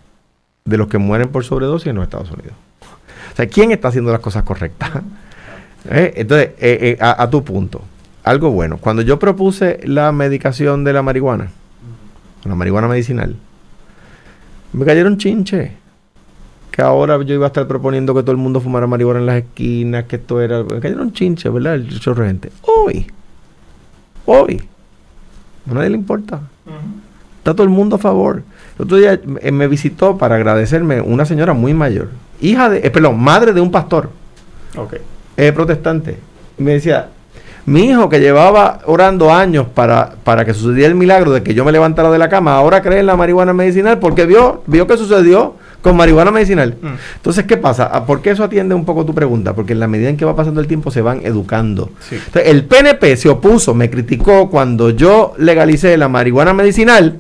de 0.64 0.78
los 0.78 0.88
que 0.88 0.98
mueren 0.98 1.28
por 1.28 1.44
sobredosis 1.44 1.88
en 1.88 1.96
los 1.98 2.04
Estados 2.06 2.32
Unidos. 2.32 2.54
O 3.34 3.36
sea, 3.36 3.48
¿quién 3.48 3.72
está 3.72 3.90
haciendo 3.90 4.12
las 4.12 4.22
cosas 4.22 4.44
correctas? 4.44 4.92
Eh, 5.90 6.14
Entonces, 6.16 6.52
eh, 6.60 6.78
eh, 6.82 6.98
a, 7.02 7.24
a 7.24 7.30
tu 7.30 7.44
punto, 7.44 7.82
algo 8.24 8.52
bueno. 8.52 8.78
Cuando 8.78 9.02
yo 9.02 9.20
propuse 9.20 9.80
la 9.86 10.12
medicación 10.12 10.84
de 10.84 10.94
la 10.94 11.02
marihuana, 11.02 11.50
la 12.46 12.56
marihuana 12.56 12.88
medicinal, 12.88 13.36
me 14.74 14.86
cayeron 14.86 15.18
chinche. 15.18 15.74
Que 16.72 16.82
ahora 16.82 17.22
yo 17.22 17.36
iba 17.36 17.46
a 17.46 17.48
estar 17.48 17.68
proponiendo 17.68 18.16
que 18.16 18.22
todo 18.22 18.32
el 18.32 18.38
mundo 18.38 18.60
fumara 18.60 18.88
marihuana 18.88 19.20
en 19.20 19.26
las 19.28 19.36
esquinas, 19.38 20.06
que 20.06 20.16
esto 20.16 20.42
era. 20.42 20.64
Me 20.64 20.80
cayeron 20.80 21.14
chinche, 21.14 21.48
¿verdad? 21.50 21.76
El 21.76 22.00
chorro 22.00 22.26
gente. 22.26 22.52
Hoy, 22.64 23.06
hoy, 24.26 24.64
a 25.70 25.74
nadie 25.74 25.90
le 25.92 25.98
importa. 25.98 26.42
Está 27.38 27.54
todo 27.54 27.64
el 27.64 27.70
mundo 27.70 27.98
a 27.98 28.00
favor. 28.00 28.42
El 28.80 28.86
otro 28.86 28.98
día 28.98 29.20
eh, 29.42 29.52
me 29.52 29.68
visitó 29.68 30.18
para 30.18 30.36
agradecerme 30.36 31.00
una 31.02 31.26
señora 31.26 31.54
muy 31.54 31.76
mayor, 31.76 32.10
hija 32.42 32.70
de, 32.70 32.80
eh, 32.80 32.90
perdón, 32.90 33.20
madre 33.20 33.54
de 33.54 33.62
un 33.62 33.70
pastor 33.70 34.10
Ok. 34.76 34.96
eh, 35.38 35.52
protestante. 35.52 36.18
Y 36.58 36.64
me 36.64 36.72
decía, 36.72 37.10
mi 37.66 37.86
hijo 37.86 38.10
que 38.10 38.20
llevaba 38.20 38.80
orando 38.86 39.34
años 39.34 39.68
para, 39.74 40.16
para 40.24 40.46
que 40.46 40.54
sucediera 40.54 40.90
el 40.90 40.96
milagro 40.96 41.32
de 41.32 41.44
que 41.44 41.54
yo 41.54 41.64
me 41.64 41.72
levantara 41.72 42.12
de 42.12 42.18
la 42.18 42.30
cama, 42.30 42.56
ahora 42.56 42.82
cree 42.82 43.00
en 43.00 43.06
la 43.06 43.16
marihuana 43.16 43.54
medicinal 43.54 44.00
porque 44.00 44.26
vio, 44.26 44.64
vio 44.68 44.86
que 44.88 44.98
sucedió 44.98 45.56
con 45.82 45.98
marihuana 45.98 46.32
medicinal. 46.32 46.76
Mm. 46.82 46.88
Entonces, 47.16 47.46
¿qué 47.46 47.58
pasa? 47.58 47.90
Ah, 47.92 48.06
¿Por 48.06 48.22
qué 48.22 48.32
eso 48.32 48.44
atiende 48.44 48.74
un 48.74 48.86
poco 48.86 49.06
tu 49.06 49.14
pregunta? 49.14 49.54
Porque 49.54 49.74
en 49.74 49.80
la 49.80 49.88
medida 49.88 50.10
en 50.10 50.18
que 50.18 50.26
va 50.26 50.36
pasando 50.36 50.62
el 50.62 50.68
tiempo 50.68 50.92
se 50.92 51.02
van 51.02 51.22
educando. 51.26 51.92
Sí. 52.00 52.16
Entonces, 52.16 52.52
el 52.52 52.66
PNP 52.66 53.18
se 53.18 53.30
opuso, 53.30 53.74
me 53.74 53.90
criticó 53.90 54.50
cuando 54.50 54.90
yo 54.90 55.34
legalicé 55.38 55.98
la 55.98 56.08
marihuana 56.08 56.54
medicinal 56.54 57.20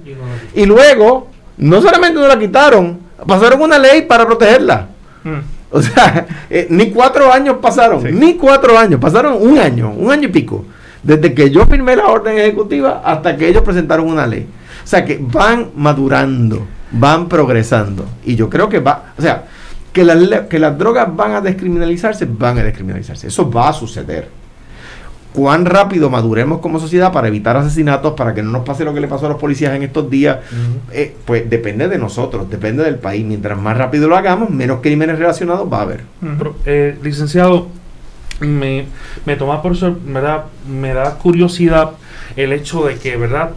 y 0.56 0.66
luego, 0.66 1.30
no 1.58 1.82
solamente 1.82 2.20
no 2.20 2.28
la 2.28 2.40
quitaron, 2.40 3.00
pasaron 3.28 3.62
una 3.62 3.78
ley 3.78 4.04
para 4.04 4.26
protegerla. 4.26 4.88
Mm. 5.24 5.53
O 5.76 5.82
sea, 5.82 6.28
eh, 6.50 6.68
ni 6.70 6.92
cuatro 6.92 7.34
años 7.34 7.58
pasaron, 7.62 8.02
Sí. 8.04 8.10
ni 8.12 8.36
cuatro 8.36 8.78
años, 8.78 9.00
pasaron 9.00 9.38
un 9.40 9.58
año, 9.58 9.90
un 9.92 10.12
año 10.12 10.28
y 10.28 10.32
pico, 10.32 10.64
desde 11.02 11.34
que 11.34 11.50
yo 11.50 11.66
firmé 11.66 11.96
la 11.96 12.08
orden 12.08 12.38
ejecutiva 12.38 13.02
hasta 13.04 13.36
que 13.36 13.48
ellos 13.48 13.64
presentaron 13.64 14.08
una 14.08 14.28
ley. 14.28 14.48
O 14.84 14.88
sea, 14.88 15.04
que 15.04 15.18
van 15.20 15.72
madurando, 15.76 16.62
van 16.92 17.28
progresando. 17.28 18.06
Y 18.24 18.36
yo 18.36 18.50
creo 18.50 18.70
que 18.70 18.80
va, 18.80 19.14
o 19.18 19.22
sea, 19.22 19.46
que, 19.92 20.04
las 20.04 20.42
que 20.42 20.60
las 20.60 20.78
drogas 20.78 21.08
van 21.16 21.32
a 21.34 21.42
descriminalizarse, 21.42 22.26
van 22.30 22.60
a 22.60 22.64
descriminalizarse. 22.64 23.28
Eso 23.28 23.50
va 23.50 23.70
a 23.70 23.74
suceder. 23.74 24.30
Cuán 25.34 25.66
rápido 25.66 26.10
maduremos 26.12 26.60
como 26.60 26.80
sociedad 26.80 27.12
para 27.12 27.28
evitar 27.28 27.58
asesinatos, 27.58 28.14
para 28.14 28.34
que 28.36 28.44
no 28.44 28.52
nos 28.52 28.64
pase 28.64 28.86
lo 28.86 28.94
que 28.94 29.02
le 29.02 29.08
pasó 29.08 29.26
a 29.26 29.30
los 29.30 29.40
policías 29.40 29.74
en 29.76 29.82
estos 29.84 30.10
días, 30.10 30.38
eh, 30.92 31.16
pues 31.26 31.50
depende 31.50 31.88
de 31.88 31.98
nosotros, 31.98 32.50
depende 32.50 32.84
del 32.84 32.98
país. 33.00 33.26
Mientras 33.26 33.60
más 33.60 33.76
rápido 33.76 34.08
lo 34.08 34.16
hagamos, 34.16 34.52
menos 34.52 34.82
crímenes 34.82 35.18
relacionados 35.18 35.68
va 35.72 35.80
a 35.80 35.82
haber. 35.82 36.02
Eh, 36.66 36.98
licenciado, 37.02 37.68
me, 38.40 38.86
me 39.26 39.36
toma 39.36 39.62
por 39.62 39.76
sor- 39.76 40.00
me 40.02 40.22
da, 40.94 41.16
curiosidad 41.22 41.92
el 42.36 42.52
hecho 42.54 42.86
de 42.86 42.96
que, 42.98 43.16
¿verdad? 43.18 43.52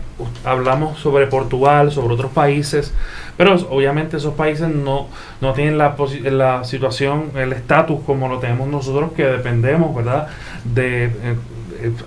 Hablamos 0.45 0.99
sobre 0.99 1.27
Portugal, 1.27 1.93
sobre 1.93 2.15
otros 2.15 2.31
países, 2.33 2.93
pero 3.37 3.55
obviamente 3.71 4.17
esos 4.19 4.35
países 4.35 4.69
no, 4.69 5.09
no 5.41 5.53
tienen 5.53 5.77
la, 5.79 5.95
la 6.25 6.65
situación, 6.65 7.33
el 7.37 7.53
estatus 7.53 8.01
como 8.07 8.29
lo 8.29 8.39
tenemos 8.39 8.69
nosotros, 8.69 9.13
que 9.17 9.25
dependemos, 9.25 9.95
¿verdad? 9.95 10.29
De, 10.65 11.05
eh, 11.05 11.11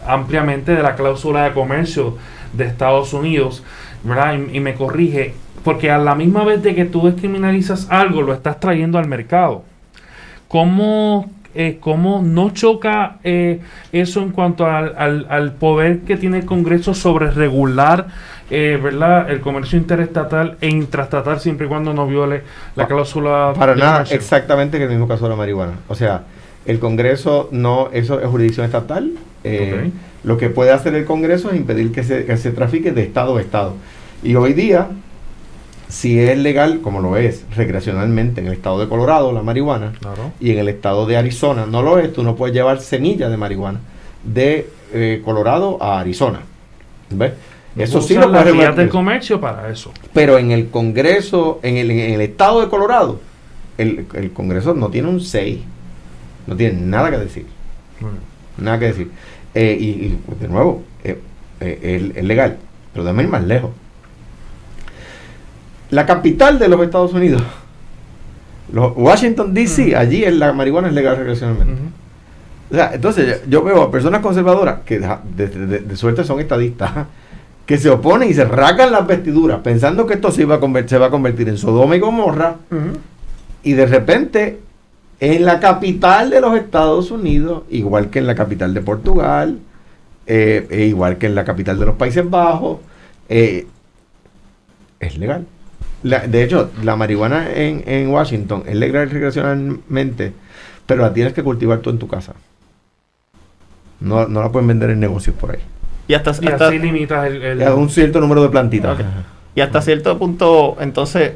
ampliamente 0.07 0.73
de 0.73 0.83
la 0.83 0.95
cláusula 0.95 1.43
de 1.43 1.51
comercio 1.53 2.17
de 2.53 2.65
Estados 2.65 3.13
Unidos, 3.13 3.63
¿verdad? 4.03 4.35
Y, 4.51 4.57
y 4.57 4.59
me 4.59 4.73
corrige, 4.75 5.33
porque 5.63 5.91
a 5.91 5.97
la 5.97 6.15
misma 6.15 6.43
vez 6.43 6.63
de 6.63 6.73
que 6.75 6.85
tú 6.85 7.05
descriminalizas 7.05 7.87
algo, 7.89 8.21
lo 8.21 8.33
estás 8.33 8.59
trayendo 8.59 8.97
al 8.97 9.07
mercado. 9.07 9.63
¿Cómo, 10.47 11.29
eh, 11.53 11.77
cómo 11.79 12.21
no 12.23 12.49
choca 12.51 13.17
eh, 13.23 13.59
eso 13.91 14.21
en 14.21 14.31
cuanto 14.31 14.65
al, 14.65 14.95
al- 14.97 15.27
al 15.29 15.53
poder 15.53 15.99
que 15.99 16.17
tiene 16.17 16.39
el 16.39 16.45
Congreso 16.45 16.93
sobre 16.93 17.29
regular 17.31 18.07
eh, 18.49 18.79
¿verdad? 18.81 19.29
el 19.29 19.41
comercio 19.41 19.77
interestatal 19.77 20.57
e 20.59 20.69
intrastatal 20.69 21.39
siempre 21.39 21.67
y 21.67 21.69
cuando 21.69 21.93
no 21.93 22.07
viole 22.07 22.41
la 22.75 22.83
Pa- 22.85 22.87
cláusula 22.87 23.53
Para 23.57 23.73
de 23.75 23.79
nada, 23.79 23.91
comercio? 23.93 24.17
exactamente 24.17 24.77
que 24.77 24.85
el 24.85 24.89
mismo 24.89 25.07
caso 25.07 25.25
de 25.25 25.29
la 25.31 25.35
marihuana. 25.35 25.73
O 25.87 25.93
sea, 25.93 26.23
el 26.65 26.79
Congreso 26.79 27.49
no, 27.51 27.89
eso 27.93 28.19
es 28.19 28.27
jurisdicción 28.27 28.65
estatal. 28.65 29.11
eh. 29.43 29.91
Lo 30.23 30.37
que 30.37 30.49
puede 30.49 30.71
hacer 30.71 30.93
el 30.95 31.05
Congreso 31.05 31.49
es 31.49 31.55
impedir 31.55 31.93
que 31.93 32.03
se, 32.03 32.25
que 32.25 32.35
se 32.35 32.51
trafique 32.51 32.91
de 32.91 33.03
estado 33.03 33.37
a 33.37 33.41
estado. 33.41 33.75
Y 34.21 34.35
hoy 34.35 34.51
día, 34.51 34.89
si 35.87 36.19
es 36.19 36.37
legal, 36.37 36.81
como 36.81 36.99
lo 36.99 37.15
es 37.15 37.45
recreacionalmente 37.55 38.41
en 38.41 38.47
el 38.47 38.53
estado 38.53 38.79
de 38.81 38.89
Colorado, 38.89 39.31
la 39.31 39.41
marihuana, 39.43 39.93
Claro. 39.99 40.33
y 40.41 40.51
en 40.51 40.59
el 40.59 40.67
estado 40.67 41.05
de 41.05 41.15
Arizona 41.15 41.65
no 41.65 41.81
lo 41.81 41.99
es, 41.99 42.11
tú 42.11 42.21
no 42.23 42.35
puedes 42.35 42.53
llevar 42.53 42.81
semillas 42.81 43.31
de 43.31 43.37
marihuana 43.37 43.79
de 44.25 44.69
eh, 44.93 45.21
Colorado 45.23 45.81
a 45.81 45.99
Arizona. 46.01 46.41
¿Ves? 47.11 47.31
Eso 47.77 48.01
sí 48.01 48.15
lo 48.15 48.29
puedes 48.29 48.75
del 48.75 48.89
comercio 48.89 49.39
para 49.39 49.69
eso. 49.69 49.93
Pero 50.13 50.37
en 50.37 50.51
el 50.51 50.67
Congreso, 50.67 51.59
en 51.63 51.77
el, 51.77 51.89
en 51.91 52.13
el 52.15 52.21
estado 52.21 52.59
de 52.59 52.67
Colorado, 52.67 53.21
el, 53.77 54.05
el 54.15 54.31
Congreso 54.33 54.73
no 54.73 54.89
tiene 54.89 55.07
un 55.07 55.21
6. 55.21 55.59
No 56.49 56.55
tiene 56.57 56.81
nada 56.81 57.11
que 57.11 57.17
decir. 57.17 57.45
Nada 58.57 58.79
que 58.79 58.85
decir. 58.85 59.11
Eh, 59.53 59.77
y, 59.79 59.85
y, 59.85 60.19
de 60.39 60.47
nuevo, 60.47 60.83
eh, 61.03 61.19
eh, 61.61 62.09
es, 62.11 62.17
es 62.17 62.23
legal. 62.23 62.57
Pero 62.93 63.03
ir 63.21 63.27
más 63.29 63.43
lejos. 63.43 63.71
La 65.91 66.05
capital 66.05 66.59
de 66.59 66.67
los 66.67 66.81
Estados 66.81 67.13
Unidos, 67.13 67.41
los- 68.71 68.93
Washington 68.95 69.53
DC, 69.53 69.95
allí 69.95 70.23
la 70.29 70.53
marihuana 70.53 70.87
es 70.89 70.93
legal 70.93 71.17
recreacionalmente. 71.17 71.73
O 72.71 72.75
sea, 72.75 72.91
entonces 72.93 73.41
yo 73.47 73.63
veo 73.63 73.81
a 73.81 73.89
personas 73.91 74.21
conservadoras 74.21 74.81
que 74.85 74.99
de, 74.99 75.07
de- 75.35 75.47
de- 75.47 75.79
de 75.79 75.95
suerte 75.95 76.23
son 76.23 76.39
estadistas 76.39 76.91
que 77.65 77.77
se 77.79 77.89
oponen 77.89 78.29
y 78.29 78.33
se 78.35 78.45
rasgan 78.45 78.91
las 78.91 79.07
vestiduras 79.07 79.59
pensando 79.61 80.05
que 80.05 80.15
esto 80.15 80.31
se, 80.31 80.43
iba 80.43 80.55
a 80.55 80.87
se 80.87 80.97
va 80.99 81.07
a 81.07 81.09
convertir 81.09 81.49
en 81.49 81.57
Sodoma 81.57 81.95
y 81.95 81.99
Gomorra 81.99 82.57
y 83.63 83.73
de 83.73 83.85
repente 83.87 84.59
en 85.19 85.45
la 85.45 85.59
capital 85.59 86.29
de 86.29 86.41
los 86.41 86.55
Estados 86.55 87.11
Unidos, 87.11 87.63
igual 87.69 88.09
que 88.09 88.19
en 88.19 88.27
la 88.27 88.35
capital 88.35 88.73
de 88.73 88.81
Portugal, 88.81 89.59
eh, 90.27 90.67
e 90.69 90.85
igual 90.85 91.17
que 91.17 91.25
en 91.27 91.35
la 91.35 91.43
capital 91.43 91.77
de 91.79 91.85
los 91.85 91.95
Países 91.95 92.29
Bajos, 92.29 92.79
eh, 93.27 93.67
es 94.99 95.17
legal. 95.17 95.45
La- 96.03 96.25
de 96.27 96.43
hecho, 96.43 96.71
la 96.83 96.95
marihuana 96.95 97.49
en, 97.53 97.83
en 97.85 98.09
Washington 98.09 98.63
es 98.65 98.75
legal 98.75 99.09
recreacionalmente, 99.09 100.31
pero 100.85 101.01
la 101.01 101.13
tienes 101.13 101.33
que 101.33 101.43
cultivar 101.43 101.79
tú 101.79 101.89
en 101.89 101.99
tu 101.99 102.07
casa. 102.07 102.33
No, 103.99 104.27
no 104.27 104.41
la 104.41 104.49
pueden 104.51 104.67
vender 104.67 104.89
en 104.91 104.99
negocios 104.99 105.35
por 105.35 105.51
ahí. 105.51 105.59
Y 106.07 106.13
hasta, 106.13 106.31
Y 106.41 106.47
hasta- 106.47 106.67
así 106.69 106.79
limitas 106.79 107.27
el... 107.27 107.61
un 107.73 107.89
cierto 107.89 108.19
número 108.21 108.41
de 108.41 108.49
plantitas. 108.49 108.97
Y 109.55 109.61
hasta 109.61 109.81
cierto 109.81 110.17
punto, 110.17 110.77
entonces, 110.79 111.33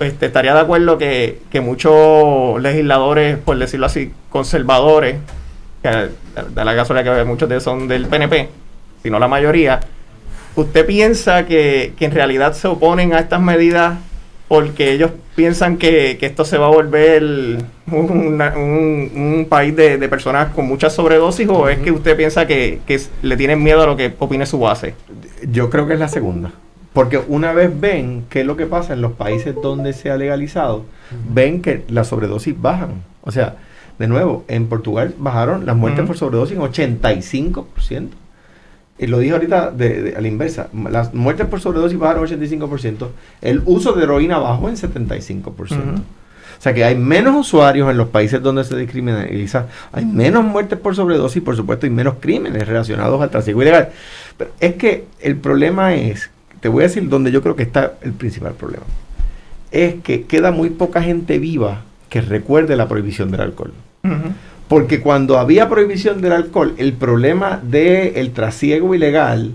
este, 0.00 0.26
estaría 0.26 0.54
de 0.54 0.60
acuerdo 0.60 0.98
que, 0.98 1.40
que 1.50 1.60
muchos 1.60 2.60
legisladores, 2.60 3.38
por 3.38 3.58
decirlo 3.58 3.86
así, 3.86 4.12
conservadores, 4.30 5.16
que 5.82 5.88
da 6.54 6.64
la 6.64 6.74
casualidad 6.76 7.16
que 7.18 7.24
muchos 7.24 7.48
de 7.48 7.54
ellos 7.56 7.64
son 7.64 7.88
del 7.88 8.06
PNP, 8.06 8.48
si 9.02 9.10
no 9.10 9.18
la 9.18 9.28
mayoría, 9.28 9.80
¿usted 10.54 10.84
piensa 10.86 11.46
que, 11.46 11.92
que 11.98 12.04
en 12.06 12.10
realidad 12.12 12.52
se 12.54 12.68
oponen 12.68 13.14
a 13.14 13.20
estas 13.20 13.40
medidas 13.40 13.98
porque 14.48 14.92
ellos 14.92 15.10
piensan 15.34 15.76
que, 15.76 16.16
que 16.20 16.26
esto 16.26 16.44
se 16.44 16.56
va 16.56 16.66
a 16.66 16.70
volver 16.70 17.22
una- 17.90 18.52
un, 18.56 19.10
un 19.14 19.46
país 19.48 19.74
de, 19.74 19.98
de 19.98 20.08
personas 20.08 20.52
con 20.54 20.66
muchas 20.66 20.94
sobredosis 20.94 21.48
o 21.48 21.68
es 21.68 21.78
que 21.78 21.90
usted 21.90 22.16
piensa 22.16 22.46
que, 22.46 22.78
que 22.86 23.00
le 23.22 23.36
tienen 23.36 23.62
miedo 23.62 23.82
a 23.82 23.86
lo 23.86 23.96
que 23.96 24.14
opine 24.18 24.46
su 24.46 24.58
base? 24.60 24.94
Yo 25.50 25.68
creo 25.68 25.86
que 25.88 25.94
es 25.94 25.98
la 26.00 26.08
segunda. 26.08 26.52
Porque 26.96 27.18
una 27.28 27.52
vez 27.52 27.70
ven 27.78 28.24
qué 28.30 28.40
es 28.40 28.46
lo 28.46 28.56
que 28.56 28.64
pasa 28.66 28.94
en 28.94 29.02
los 29.02 29.12
países 29.12 29.54
donde 29.62 29.92
se 29.92 30.10
ha 30.10 30.16
legalizado, 30.16 30.84
ven 31.32 31.60
que 31.60 31.84
las 31.88 32.08
sobredosis 32.08 32.58
bajan. 32.60 33.02
O 33.22 33.30
sea, 33.30 33.56
de 33.98 34.08
nuevo, 34.08 34.44
en 34.48 34.66
Portugal 34.66 35.14
bajaron 35.18 35.66
las 35.66 35.76
muertes 35.76 36.06
por 36.06 36.16
sobredosis 36.16 36.56
en 36.56 36.62
85%. 36.62 38.08
Y 38.98 39.08
lo 39.08 39.18
dije 39.18 39.34
ahorita 39.34 39.70
de, 39.72 40.02
de- 40.02 40.16
a 40.16 40.20
la 40.22 40.28
inversa. 40.28 40.68
Las 40.90 41.12
muertes 41.12 41.46
por 41.46 41.60
sobredosis 41.60 41.98
bajaron 41.98 42.26
85%. 42.26 43.08
El 43.42 43.60
uso 43.66 43.92
de 43.92 44.04
heroína 44.04 44.38
bajó 44.38 44.70
en 44.70 44.76
75%. 44.76 45.58
Ujú. 45.58 45.70
O 46.58 46.62
sea 46.62 46.72
que 46.72 46.82
hay 46.82 46.94
menos 46.96 47.36
usuarios 47.36 47.90
en 47.90 47.98
los 47.98 48.08
países 48.08 48.40
donde 48.42 48.64
se 48.64 48.74
descriminaliza, 48.74 49.66
hay 49.92 50.06
menos 50.06 50.42
muertes 50.42 50.78
por 50.78 50.96
sobredosis 50.96 51.36
y 51.36 51.40
por 51.42 51.54
supuesto 51.54 51.84
hay 51.84 51.90
menos 51.92 52.14
crímenes 52.18 52.66
relacionados 52.66 53.20
al 53.20 53.28
tráfico 53.28 53.60
ilegal. 53.60 53.90
Pero 54.38 54.50
es 54.60 54.74
que 54.76 55.04
el 55.20 55.36
problema 55.36 55.94
es, 55.94 56.30
te 56.66 56.70
voy 56.70 56.82
a 56.82 56.88
decir 56.88 57.08
donde 57.08 57.30
yo 57.30 57.42
creo 57.42 57.54
que 57.54 57.62
está 57.62 57.92
el 58.02 58.10
principal 58.10 58.54
problema, 58.54 58.82
es 59.70 59.94
que 60.02 60.24
queda 60.24 60.50
muy 60.50 60.70
poca 60.70 61.00
gente 61.00 61.38
viva 61.38 61.84
que 62.08 62.20
recuerde 62.20 62.74
la 62.74 62.88
prohibición 62.88 63.30
del 63.30 63.42
alcohol. 63.42 63.72
Porque 64.66 65.00
cuando 65.00 65.38
había 65.38 65.68
prohibición 65.68 66.20
del 66.20 66.32
alcohol, 66.32 66.74
el 66.78 66.92
problema 66.94 67.60
del 67.62 68.32
trasiego 68.32 68.96
ilegal 68.96 69.52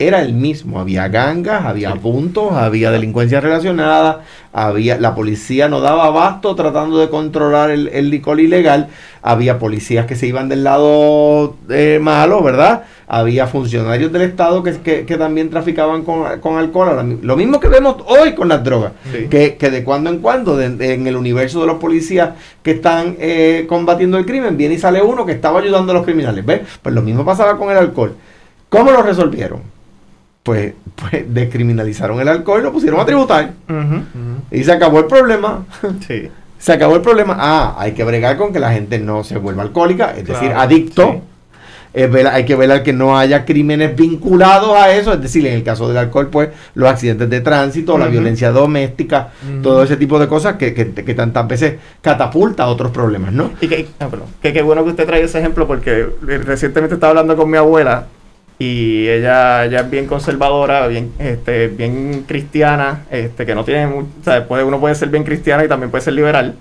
era 0.00 0.22
el 0.22 0.32
mismo. 0.32 0.80
Había 0.80 1.08
gangas, 1.08 1.64
había 1.66 1.94
puntos, 1.94 2.52
había 2.52 2.90
delincuencia 2.90 3.40
relacionada, 3.40 4.22
había 4.52 4.98
la 4.98 5.14
policía 5.14 5.68
no 5.68 5.80
daba 5.80 6.06
abasto 6.06 6.54
tratando 6.54 6.98
de 6.98 7.08
controlar 7.10 7.70
el, 7.70 7.88
el 7.88 8.10
licor 8.10 8.40
ilegal, 8.40 8.88
había 9.22 9.58
policías 9.58 10.06
que 10.06 10.16
se 10.16 10.26
iban 10.26 10.48
del 10.48 10.64
lado 10.64 11.56
eh, 11.68 11.98
malo, 12.02 12.42
¿verdad? 12.42 12.84
Había 13.06 13.46
funcionarios 13.46 14.10
del 14.12 14.22
Estado 14.22 14.62
que, 14.62 14.78
que- 14.80 15.04
que 15.04 15.16
también 15.16 15.50
traficaban 15.50 16.02
con, 16.04 16.38
con 16.40 16.56
alcohol. 16.58 17.18
Lo 17.22 17.36
mismo 17.36 17.60
que 17.60 17.68
vemos 17.68 17.96
hoy 18.06 18.32
con 18.34 18.48
las 18.48 18.62
drogas 18.64 18.92
Sí. 19.12 19.26
que, 19.28 19.56
que 19.56 19.70
de 19.70 19.84
cuando 19.84 20.10
en 20.10 20.20
cuando 20.20 20.56
de- 20.56 20.70
de- 20.70 20.94
en 20.94 21.06
el 21.06 21.16
universo 21.16 21.60
de 21.60 21.66
los 21.66 21.78
policías 21.78 22.30
que 22.62 22.70
están 22.70 23.16
eh, 23.18 23.66
combatiendo 23.68 24.16
el 24.16 24.24
crimen 24.26 24.56
viene 24.56 24.76
y 24.76 24.78
sale 24.78 25.02
uno 25.02 25.26
que 25.26 25.32
estaba 25.32 25.58
ayudando 25.60 25.92
a 25.92 25.96
los 25.96 26.04
criminales. 26.04 26.46
¿Ves? 26.46 26.60
Pues 26.82 26.94
lo 26.94 27.02
mismo 27.02 27.24
pasaba 27.24 27.58
con 27.58 27.70
el 27.70 27.76
alcohol. 27.76 28.14
¿Cómo 28.68 28.92
lo 28.92 29.02
resolvieron? 29.02 29.60
Pues, 30.42 30.72
pues 30.96 31.24
descriminalizaron 31.32 32.18
el 32.20 32.28
alcohol 32.28 32.60
y 32.60 32.64
lo 32.64 32.72
pusieron 32.72 32.98
a 33.00 33.04
tributar. 33.04 33.52
Y 34.50 34.64
se 34.64 34.72
acabó 34.72 35.00
el 35.00 35.06
problema. 35.06 35.64
Sí. 36.06 36.28
Se 36.58 36.72
acabó 36.74 36.96
el 36.96 37.00
problema. 37.02 37.36
Ah, 37.38 37.74
hay 37.78 37.92
que 37.92 38.04
bregar 38.04 38.36
con 38.36 38.52
que 38.52 38.58
la 38.60 38.70
gente 38.72 38.98
no 38.98 39.24
se 39.24 39.38
vuelva 39.38 39.62
alcohólica, 39.62 40.12
es 40.16 40.26
decir, 40.26 40.52
adicto. 40.52 41.12
sí. 41.12 41.18
Es 41.92 42.08
velar- 42.08 42.34
hay 42.34 42.44
que 42.44 42.54
velar 42.54 42.84
que 42.84 42.92
no 42.92 43.18
haya 43.18 43.44
crímenes 43.44 43.96
vinculados 43.96 44.76
a 44.76 44.92
eso, 44.94 45.12
es 45.14 45.20
decir, 45.22 45.44
en 45.46 45.54
el 45.54 45.64
caso 45.64 45.88
del 45.88 45.96
alcohol, 45.96 46.28
pues 46.30 46.50
los 46.74 46.88
accidentes 46.88 47.28
de 47.28 47.40
tránsito, 47.40 47.98
la 47.98 48.06
violencia 48.06 48.52
doméstica, 48.52 49.30
todo 49.62 49.82
ese 49.82 49.96
tipo 49.96 50.18
de 50.20 50.28
cosas 50.28 50.54
que, 50.54 50.72
que, 50.72 50.92
que 50.92 51.14
tantas 51.14 51.48
veces 51.48 51.74
catapulta 52.00 52.62
a 52.64 52.66
otros 52.68 52.92
problemas, 52.92 53.32
¿no? 53.32 53.50
Y 53.60 53.66
que, 53.66 53.88
ah, 53.98 54.08
que 54.40 54.62
bueno 54.62 54.84
que 54.84 54.90
usted 54.90 55.04
trae 55.06 55.22
ese 55.22 55.40
ejemplo 55.40 55.66
porque 55.66 56.06
eh, 56.28 56.38
recientemente 56.44 56.94
estaba 56.94 57.10
hablando 57.10 57.36
con 57.36 57.50
mi 57.50 57.56
abuela 57.56 58.06
y 58.60 59.08
ella, 59.08 59.64
ella 59.64 59.80
es 59.80 59.90
bien 59.90 60.06
conservadora, 60.06 60.86
bien, 60.86 61.12
este, 61.18 61.68
bien 61.68 62.24
cristiana, 62.28 63.06
este, 63.10 63.46
que 63.46 63.54
no 63.54 63.64
tiene, 63.64 63.86
o 63.86 64.06
sea, 64.22 64.46
puede, 64.46 64.64
uno 64.64 64.78
puede 64.78 64.94
ser 64.94 65.08
bien 65.08 65.24
cristiano 65.24 65.64
y 65.64 65.68
también 65.68 65.90
puede 65.90 66.04
ser 66.04 66.12
liberal, 66.12 66.54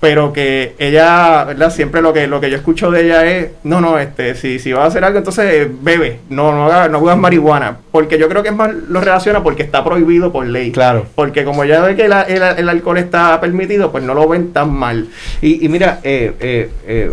pero 0.00 0.32
que 0.32 0.74
ella, 0.80 1.44
¿verdad? 1.44 1.70
Siempre 1.70 2.02
lo 2.02 2.12
que, 2.12 2.26
lo 2.26 2.40
que 2.40 2.50
yo 2.50 2.56
escucho 2.56 2.90
de 2.90 3.04
ella 3.04 3.24
es, 3.24 3.50
no, 3.62 3.80
no, 3.80 4.00
este, 4.00 4.34
si, 4.34 4.58
si 4.58 4.72
vas 4.72 4.82
a 4.82 4.86
hacer 4.88 5.04
algo, 5.04 5.18
entonces 5.18 5.44
eh, 5.54 5.70
bebe, 5.80 6.18
no, 6.28 6.50
no 6.50 6.66
hagas, 6.66 6.90
no 6.90 6.98
hagas 6.98 7.16
marihuana, 7.18 7.78
porque 7.92 8.18
yo 8.18 8.28
creo 8.28 8.42
que 8.42 8.48
es 8.48 8.54
más, 8.56 8.74
lo 8.74 9.00
relaciona 9.00 9.40
porque 9.40 9.62
está 9.62 9.84
prohibido 9.84 10.32
por 10.32 10.44
ley. 10.44 10.72
Claro. 10.72 11.06
Porque 11.14 11.44
como 11.44 11.64
ya 11.64 11.82
ve 11.82 11.94
que 11.94 12.08
la- 12.08 12.22
el, 12.22 12.42
el 12.58 12.68
alcohol 12.68 12.98
está 12.98 13.40
permitido, 13.40 13.92
pues 13.92 14.02
no 14.02 14.12
lo 14.14 14.26
ven 14.28 14.52
tan 14.52 14.72
mal. 14.72 15.06
Y, 15.40 15.64
y 15.64 15.68
mira, 15.68 16.00
eh, 16.02 16.32
eh, 16.40 16.70
eh, 16.84 17.12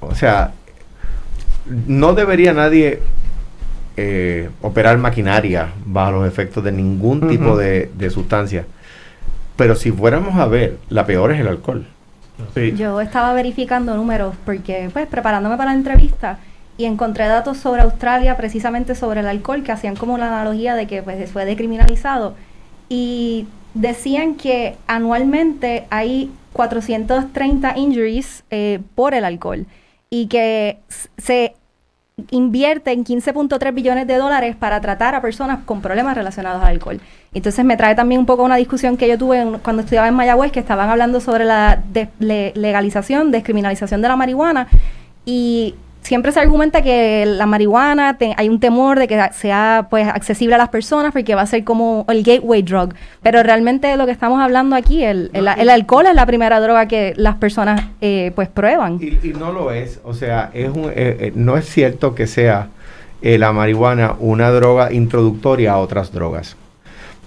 o 0.00 0.14
sea, 0.14 0.52
no 1.86 2.14
debería 2.14 2.52
nadie 2.54 3.00
eh, 3.96 4.50
operar 4.62 4.98
maquinaria 4.98 5.72
bajo 5.84 6.12
los 6.12 6.28
efectos 6.28 6.64
de 6.64 6.72
ningún 6.72 7.28
tipo 7.28 7.56
de, 7.56 7.90
de 7.94 8.10
sustancia. 8.10 8.64
Pero 9.56 9.74
si 9.74 9.92
fuéramos 9.92 10.36
a 10.36 10.46
ver, 10.46 10.78
la 10.88 11.06
peor 11.06 11.32
es 11.32 11.40
el 11.40 11.48
alcohol. 11.48 11.86
Sí. 12.54 12.74
Yo 12.76 13.00
estaba 13.00 13.32
verificando 13.34 13.94
números 13.96 14.34
porque, 14.44 14.88
pues, 14.92 15.06
preparándome 15.06 15.56
para 15.56 15.70
la 15.72 15.76
entrevista 15.76 16.38
y 16.76 16.86
encontré 16.86 17.26
datos 17.26 17.58
sobre 17.58 17.82
Australia, 17.82 18.36
precisamente 18.36 18.94
sobre 18.94 19.20
el 19.20 19.26
alcohol, 19.26 19.62
que 19.62 19.72
hacían 19.72 19.94
como 19.94 20.18
la 20.18 20.28
analogía 20.28 20.74
de 20.74 20.86
que 20.86 21.02
pues, 21.02 21.30
fue 21.30 21.44
decriminalizado. 21.44 22.34
Y 22.88 23.46
decían 23.74 24.34
que 24.34 24.76
anualmente 24.86 25.84
hay 25.90 26.30
430 26.52 27.78
injuries 27.78 28.44
eh, 28.50 28.80
por 28.94 29.14
el 29.14 29.24
alcohol 29.24 29.66
y 30.10 30.26
que 30.26 30.78
se 31.16 31.54
invierte 32.30 32.92
en 32.92 33.04
15.3 33.04 33.72
billones 33.74 34.06
de 34.06 34.16
dólares 34.16 34.54
para 34.56 34.80
tratar 34.80 35.14
a 35.14 35.22
personas 35.22 35.60
con 35.64 35.80
problemas 35.80 36.14
relacionados 36.14 36.62
al 36.62 36.68
alcohol. 36.72 37.00
Entonces 37.32 37.64
me 37.64 37.76
trae 37.76 37.94
también 37.94 38.18
un 38.20 38.26
poco 38.26 38.42
una 38.44 38.56
discusión 38.56 38.96
que 38.96 39.08
yo 39.08 39.16
tuve 39.18 39.38
en- 39.40 39.58
cuando 39.58 39.80
estudiaba 39.82 40.08
en 40.08 40.14
Mayagüez, 40.14 40.52
que 40.52 40.60
estaban 40.60 40.90
hablando 40.90 41.20
sobre 41.20 41.44
la 41.44 41.80
de- 41.92 42.08
le- 42.18 42.52
legalización, 42.54 43.30
descriminalización 43.30 44.02
de 44.02 44.08
la 44.08 44.16
marihuana, 44.16 44.68
y 45.24 45.74
siempre 46.02 46.32
se 46.32 46.40
argumenta 46.40 46.82
que 46.82 47.24
la 47.26 47.46
marihuana, 47.46 48.18
te- 48.18 48.34
hay 48.36 48.48
un 48.48 48.60
temor 48.60 48.98
de 48.98 49.08
que 49.08 49.20
sea 49.32 49.86
pues 49.88 50.06
accesible 50.08 50.54
a 50.56 50.58
las 50.58 50.68
personas 50.68 51.12
porque 51.12 51.34
va 51.34 51.42
a 51.42 51.46
ser 51.46 51.64
como 51.64 52.04
el 52.08 52.22
gateway 52.22 52.62
drug, 52.62 52.94
pero 53.22 53.42
realmente 53.42 53.96
lo 53.96 54.04
que 54.06 54.12
estamos 54.12 54.40
hablando 54.40 54.76
aquí, 54.76 55.02
el, 55.04 55.30
el- 55.32 55.48
el 55.48 55.70
alcohol 55.70 56.06
es 56.06 56.14
la 56.14 56.26
primera 56.26 56.60
droga 56.60 56.86
que 56.88 57.14
las 57.16 57.36
personas 57.36 57.80
eh, 58.00 58.32
pues 58.34 58.48
prueban. 58.48 58.98
Y, 59.00 59.28
y 59.28 59.32
no 59.32 59.52
lo 59.52 59.70
es, 59.72 60.00
o 60.04 60.12
sea, 60.14 60.50
es 60.52 60.68
un, 60.68 60.86
eh, 60.86 60.92
eh, 60.96 61.32
no 61.34 61.56
es 61.56 61.66
cierto 61.68 62.14
que 62.14 62.26
sea 62.26 62.68
eh, 63.22 63.38
la 63.38 63.52
marihuana 63.52 64.16
una 64.18 64.50
droga 64.50 64.92
introductoria 64.92 65.72
a 65.72 65.78
otras 65.78 66.12
drogas. 66.12 66.56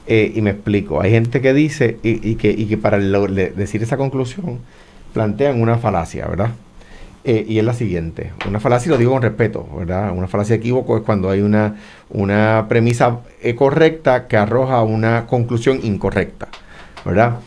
Eh, 0.07 0.33
y 0.35 0.41
me 0.41 0.51
explico. 0.51 1.01
Hay 1.01 1.09
gente 1.09 1.41
que 1.41 1.51
dice, 1.53 1.97
y, 2.03 2.35
que, 2.35 2.51
y 2.51 2.65
que, 2.67 2.77
para 2.77 2.99
decir 2.99 3.81
esa 3.81 3.97
conclusión, 3.97 4.59
plantean 5.13 5.59
una 5.59 5.77
falacia, 5.79 6.27
¿verdad? 6.27 6.49
Eh, 7.27 7.43
y 7.47 7.57
es 7.57 7.65
la 7.65 7.73
siguiente. 7.73 8.33
Una 8.47 8.59
falacia, 8.59 8.91
lo 8.91 8.99
digo 8.99 9.13
con 9.13 9.23
respeto, 9.23 9.67
¿verdad? 9.75 10.11
Una 10.15 10.27
falacia 10.27 10.55
equívoco 10.55 10.95
es 10.95 11.03
cuando 11.03 11.31
hay 11.31 11.41
una, 11.41 11.75
una 12.11 12.67
premisa 12.69 13.21
eh, 13.41 13.55
correcta 13.55 14.27
que 14.27 14.38
arroja 14.38 14.83
una 14.83 15.25
conclusión 15.25 15.79
incorrecta, 15.83 16.47
¿verdad? 17.03 17.39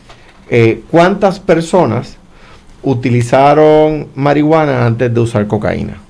¿Cuántas 0.89 1.39
personas 1.39 2.17
utilizaron 2.81 4.07
marihuana 4.15 4.85
antes 4.85 5.13
de 5.13 5.19
usar 5.19 5.47
cocaína? 5.47 6.08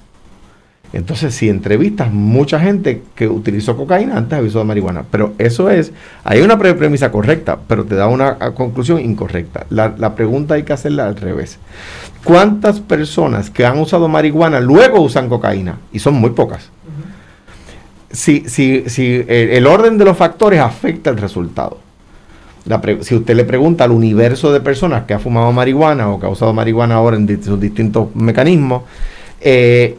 Entonces, 0.92 1.36
si 1.36 1.50
entrevistas 1.50 2.12
mucha 2.12 2.60
gente 2.60 3.04
que 3.14 3.28
utilizó 3.28 3.78
cocaína 3.78 4.18
antes 4.18 4.40
de 4.40 4.48
usar 4.48 4.66
marihuana, 4.66 5.04
pero 5.10 5.34
eso 5.38 5.70
es, 5.70 5.92
hay 6.24 6.42
una 6.42 6.58
premisa 6.58 7.12
correcta, 7.12 7.60
pero 7.68 7.86
te 7.86 7.94
da 7.94 8.08
una 8.08 8.38
conclusión 8.56 9.00
incorrecta. 9.00 9.68
La, 9.70 10.16
pregunta 10.16 10.56
hay 10.56 10.64
que 10.64 10.74
hacerla 10.74 11.06
al 11.06 11.16
revés. 11.16 11.60
¿Cuántas 12.24 12.80
personas 12.80 13.52
que 13.52 13.66
han 13.66 13.78
usado 13.78 14.08
marihuana 14.08 14.60
luego 14.60 15.00
usan 15.02 15.30
cocaína? 15.30 15.78
Y 15.92 16.00
son 16.00 16.16
muy 16.16 16.32
pocas. 16.32 16.70
Si, 18.12 18.50
si, 18.50 18.90
si 18.90 19.24
el, 19.28 19.68
orden 19.68 20.00
de 20.00 20.06
los 20.06 20.18
factores 20.18 20.60
afecta 20.60 21.12
el 21.12 21.18
resultado. 21.18 21.78
si 23.02 23.14
usted 23.14 23.36
le 23.36 23.44
pregunta 23.44 23.84
al 23.84 23.92
universo 23.92 24.52
de 24.52 24.60
personas 24.60 25.04
que 25.04 25.14
ha 25.14 25.20
fumado 25.20 25.52
marihuana 25.52 26.10
o 26.10 26.20
que 26.20 26.26
ha 26.26 26.30
usado 26.30 26.52
marihuana 26.52 26.96
ahora 26.96 27.16
en 27.16 27.44
sus 27.44 27.60
distintos 27.60 28.16
mecanismos, 28.16 28.82
eh, 29.40 29.96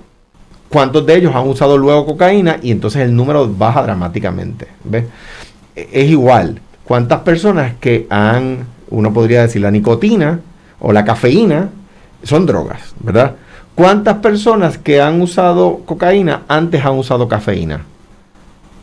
cuántos 0.71 1.05
de 1.05 1.17
ellos 1.17 1.35
han 1.35 1.47
usado 1.47 1.77
luego 1.77 2.07
cocaína 2.07 2.57
y 2.63 2.71
entonces 2.71 3.03
el 3.03 3.15
número 3.15 3.47
baja 3.47 3.83
dramáticamente. 3.83 4.69
¿ves? 4.85 5.05
E, 5.77 5.89
es 5.93 6.09
igual, 6.09 6.61
cuántas 6.85 7.21
personas 7.21 7.75
que 7.79 8.07
han, 8.09 8.67
uno 8.89 9.13
podría 9.13 9.43
decir 9.43 9.61
la 9.61 9.71
nicotina 9.71 10.41
o 10.79 10.93
la 10.93 11.05
cafeína, 11.05 11.69
son 12.23 12.47
drogas, 12.47 12.95
¿verdad? 13.01 13.35
¿Cuántas 13.75 14.19
personas 14.19 14.79
que 14.79 15.01
han 15.01 15.21
usado 15.21 15.81
cocaína 15.87 16.43
antes 16.49 16.85
han 16.85 16.99
usado 16.99 17.29
cafeína? 17.29 17.83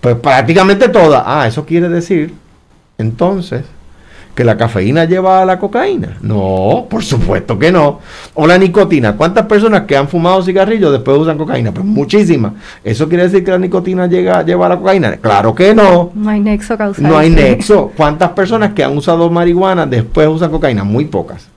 Pues 0.02 0.16
prácticamente 0.16 0.90
todas. 0.90 1.24
Ah, 1.26 1.48
eso 1.48 1.66
quiere 1.66 1.90
decir, 1.90 2.34
entonces, 2.98 3.64
que 4.38 4.44
la 4.44 4.56
cafeína 4.56 5.06
lleva 5.06 5.42
a 5.42 5.46
la 5.46 5.58
cocaína? 5.58 6.18
No, 6.22 6.86
por 6.88 7.04
supuesto 7.04 7.58
que 7.58 7.72
no. 7.72 8.02
O 8.36 8.46
la 8.46 8.56
nicotina. 8.60 9.18
¿Cuántas 9.18 9.48
personas 9.48 9.82
que 9.88 9.98
han 9.98 10.08
fumado 10.08 10.44
cigarrillos 10.44 10.92
después 10.92 11.18
usan 11.18 11.40
cocaína? 11.40 11.72
Pues 11.72 11.84
muchísimas. 11.84 12.54
¿Eso 12.84 13.10
quiere 13.10 13.24
decir 13.24 13.44
que 13.44 13.50
la 13.50 13.58
nicotina 13.58 14.06
llega, 14.06 14.44
lleva 14.44 14.68
a 14.68 14.70
la 14.70 14.78
cocaína? 14.78 15.18
Claro 15.18 15.56
que 15.56 15.74
no. 15.74 16.12
No 16.14 16.30
hay 16.30 16.40
nexo 16.40 16.78
causal. 16.78 17.04
No 17.04 17.18
hay 17.18 17.30
nexo. 17.32 17.92
¿Cuántas 17.98 18.30
personas 18.34 18.74
que 18.74 18.84
han 18.84 18.96
usado 18.96 19.28
marihuana 19.32 19.88
después 19.88 20.28
usan 20.28 20.52
cocaína? 20.52 20.84
Muy 20.84 21.06
pocas. 21.06 21.48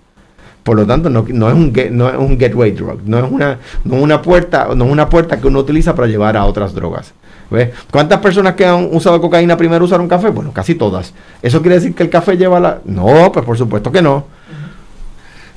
Por 0.62 0.76
lo 0.76 0.86
tanto, 0.86 1.10
no, 1.10 1.20
es 1.20 1.54
un 1.54 1.72
no 1.90 2.08
es 2.08 2.16
un 2.16 2.38
gateway 2.38 2.70
drug, 2.70 3.00
no 3.04 3.18
es 3.18 3.30
una, 3.30 3.58
no 3.84 3.96
una 3.96 4.22
puerta, 4.22 4.68
no 4.74 4.86
es 4.86 4.90
una 4.90 5.08
puerta 5.08 5.38
que 5.38 5.48
uno 5.48 5.58
utiliza 5.58 5.94
para 5.94 6.08
llevar 6.08 6.36
a 6.36 6.46
otras 6.46 6.74
drogas. 6.74 7.12
¿Cuántas 7.90 8.20
personas 8.20 8.54
que 8.54 8.64
han 8.64 8.88
usado 8.92 9.20
cocaína 9.20 9.56
primero 9.56 9.84
usaron 9.84 10.08
café? 10.08 10.28
Bueno, 10.28 10.52
casi 10.52 10.74
todas. 10.74 11.12
¿Eso 11.42 11.60
quiere 11.60 11.76
decir 11.76 11.94
que 11.94 12.04
el 12.04 12.10
café 12.10 12.36
lleva 12.36 12.60
la...? 12.60 12.78
No, 12.84 13.32
pues 13.32 13.44
por 13.44 13.58
supuesto 13.58 13.90
que 13.90 14.02
no. 14.02 14.24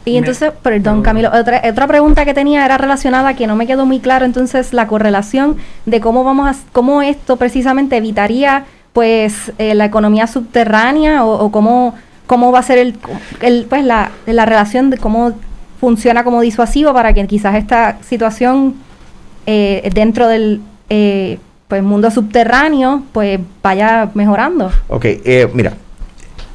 Y 0.06 0.18
entonces, 0.18 0.52
perdón 0.62 1.02
Camilo, 1.02 1.30
otra, 1.30 1.62
otra 1.70 1.88
pregunta 1.88 2.26
que 2.26 2.34
tenía 2.34 2.66
era 2.66 2.78
relacionada 2.78 3.36
que 3.36 3.48
no 3.48 3.56
me 3.56 3.66
quedó 3.66 3.86
muy 3.86 4.00
claro 4.00 4.26
entonces 4.26 4.74
la 4.74 4.86
correlación 4.88 5.56
de 5.86 6.02
cómo 6.02 6.26
vamos 6.26 6.50
a, 6.50 6.60
cómo 6.74 7.02
esto 7.02 7.38
precisamente 7.38 7.96
evitaría 7.96 8.66
pues 8.92 9.54
eh, 9.58 9.76
la 9.76 9.86
economía 9.86 10.28
subterránea 10.28 11.24
o, 11.24 11.50
cómo, 11.52 11.96
cómo 12.28 12.52
va 12.52 12.60
a 12.60 12.64
ser 12.64 12.80
el, 12.80 12.98
el 13.40 13.66
pues 13.70 13.86
la, 13.86 14.12
la 14.26 14.46
relación 14.46 14.90
de 14.90 14.98
cómo 14.98 15.34
funciona 15.80 16.24
como 16.24 16.42
disuasivo 16.42 16.94
para 16.94 17.14
que 17.14 17.26
quizás 17.26 17.56
esta 17.56 17.98
situación 18.02 18.76
eh, 19.46 19.90
dentro 19.94 20.28
del 20.28 20.62
eh, 20.90 21.40
pues 21.74 21.82
mundo 21.82 22.12
subterráneo 22.12 23.02
pues 23.14 23.40
vaya 23.64 24.12
mejorando. 24.14 24.72
Ok, 24.90 25.06
eh, 25.06 25.50
mira, 25.56 25.74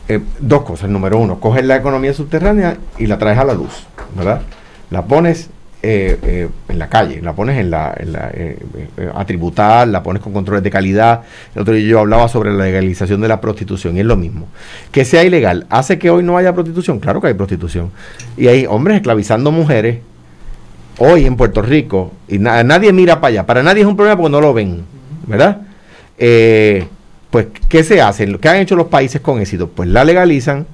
eh, 0.06 0.20
dos 0.38 0.62
cosas. 0.62 0.88
Número 0.88 1.18
uno, 1.18 1.40
coges 1.40 1.64
la 1.64 1.74
economía 1.74 2.14
subterránea 2.14 2.76
y 2.98 3.06
la 3.08 3.18
traes 3.18 3.36
a 3.36 3.44
la 3.44 3.52
luz, 3.52 3.84
¿verdad? 4.14 4.42
La 4.90 5.06
pones 5.06 5.50
eh, 5.82 6.48
en 6.68 6.78
la 6.78 6.88
calle, 6.88 7.20
la 7.20 7.32
pones 7.32 7.58
en 7.58 7.68
la, 7.68 7.92
en 7.98 8.12
la 8.12 8.30
a 9.12 9.86
la 9.86 10.02
pones 10.04 10.22
con 10.22 10.32
controles 10.32 10.62
de 10.62 10.70
calidad. 10.70 11.22
El 11.56 11.62
otro 11.62 11.74
día 11.74 11.88
yo 11.88 11.98
hablaba 11.98 12.28
sobre 12.28 12.52
la 12.52 12.62
legalización 12.62 13.20
de 13.20 13.26
la 13.26 13.40
prostitución 13.40 13.96
y 13.96 14.00
es 14.00 14.06
lo 14.06 14.14
mismo. 14.14 14.46
Que 14.92 15.04
sea 15.04 15.24
ilegal, 15.24 15.66
¿hace 15.68 15.98
que 15.98 16.10
hoy 16.10 16.22
no 16.22 16.36
haya 16.36 16.54
prostitución? 16.54 17.00
Claro 17.00 17.20
que 17.20 17.26
hay 17.26 17.34
prostitución. 17.34 17.90
Y 18.36 18.46
hay 18.46 18.66
hombres 18.66 18.98
esclavizando 18.98 19.50
mujeres 19.50 19.98
hoy 20.98 21.26
en 21.26 21.36
Puerto 21.36 21.60
Rico 21.60 22.12
y 22.28 22.38
nadie 22.38 22.92
mira 22.92 23.20
para 23.20 23.32
allá. 23.32 23.46
Para 23.46 23.64
nadie 23.64 23.80
es 23.80 23.88
un 23.88 23.96
problema 23.96 24.16
porque 24.16 24.30
no 24.30 24.40
lo 24.40 24.54
ven. 24.54 24.97
¿Verdad? 25.28 25.58
Eh, 26.18 26.86
pues, 27.30 27.46
¿qué 27.68 27.84
se 27.84 28.00
hace? 28.00 28.26
¿Qué 28.38 28.48
han 28.48 28.56
hecho 28.56 28.74
los 28.74 28.88
países 28.88 29.20
con 29.20 29.40
éxito? 29.40 29.68
Pues 29.68 29.88
la 29.88 30.04
legalizan, 30.04 30.66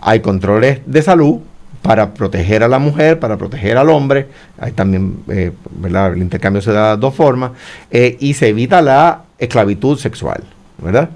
hay 0.00 0.20
controles 0.20 0.80
de 0.84 1.00
salud 1.02 1.40
para 1.80 2.12
proteger 2.14 2.62
a 2.62 2.68
la 2.68 2.78
mujer, 2.78 3.18
para 3.18 3.36
proteger 3.36 3.76
al 3.76 3.88
hombre, 3.88 4.26
hay 4.58 4.72
también, 4.72 5.16
eh, 5.28 5.52
¿verdad? 5.70 6.12
El 6.12 6.22
intercambio 6.22 6.60
se 6.60 6.72
da 6.72 6.96
de 6.96 7.00
dos 7.00 7.14
formas, 7.14 7.52
eh, 7.90 8.16
y 8.20 8.34
se 8.34 8.48
evita 8.48 8.82
la 8.82 9.22
esclavitud 9.38 9.98
sexual, 9.98 10.42
¿verdad? 10.78 11.10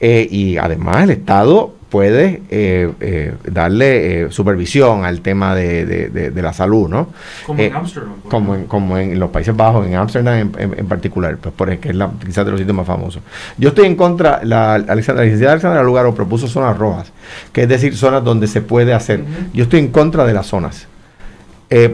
y 0.00 0.56
además 0.58 1.02
el 1.02 1.10
Estado 1.10 1.74
puede 1.88 2.42
eh, 2.50 2.92
eh, 3.00 3.34
darle 3.44 4.24
eh, 4.24 4.30
supervisión 4.30 5.04
al 5.04 5.20
tema 5.20 5.54
de, 5.54 6.32
la 6.34 6.52
salud, 6.52 6.88
¿no? 6.88 7.08
Como 7.46 7.62
en 7.62 7.74
Amsterdam. 7.74 8.14
Como 8.28 8.54
en, 8.54 8.64
como 8.64 8.98
en 8.98 9.18
los 9.18 9.30
Países 9.30 9.56
Bajos, 9.56 9.86
en 9.86 9.94
Amsterdam 9.94 10.52
en, 10.58 10.86
particular, 10.86 11.38
pues 11.38 11.54
porque 11.56 11.78
es 11.82 11.94
la, 11.94 12.10
quizás 12.24 12.44
de 12.44 12.50
los 12.50 12.60
sitios 12.60 12.76
más 12.76 12.86
famosos. 12.86 13.22
Yo 13.56 13.70
estoy 13.70 13.86
en 13.86 13.96
contra, 13.96 14.40
la, 14.44 14.74
Alexandra, 14.74 15.22
la 15.22 15.24
licenciada 15.24 15.52
Alexandra 15.52 15.82
Lugaro 15.82 16.14
propuso 16.14 16.46
zonas 16.46 16.76
rojas, 16.76 17.12
que 17.52 17.62
es 17.62 17.68
decir, 17.68 17.96
zonas 17.96 18.22
donde 18.22 18.46
se 18.46 18.60
puede 18.60 18.92
hacer. 18.92 19.24
Yo 19.54 19.64
estoy 19.64 19.80
en 19.80 19.88
contra 19.88 20.26
de 20.26 20.34
las 20.34 20.46
zonas. 20.46 20.86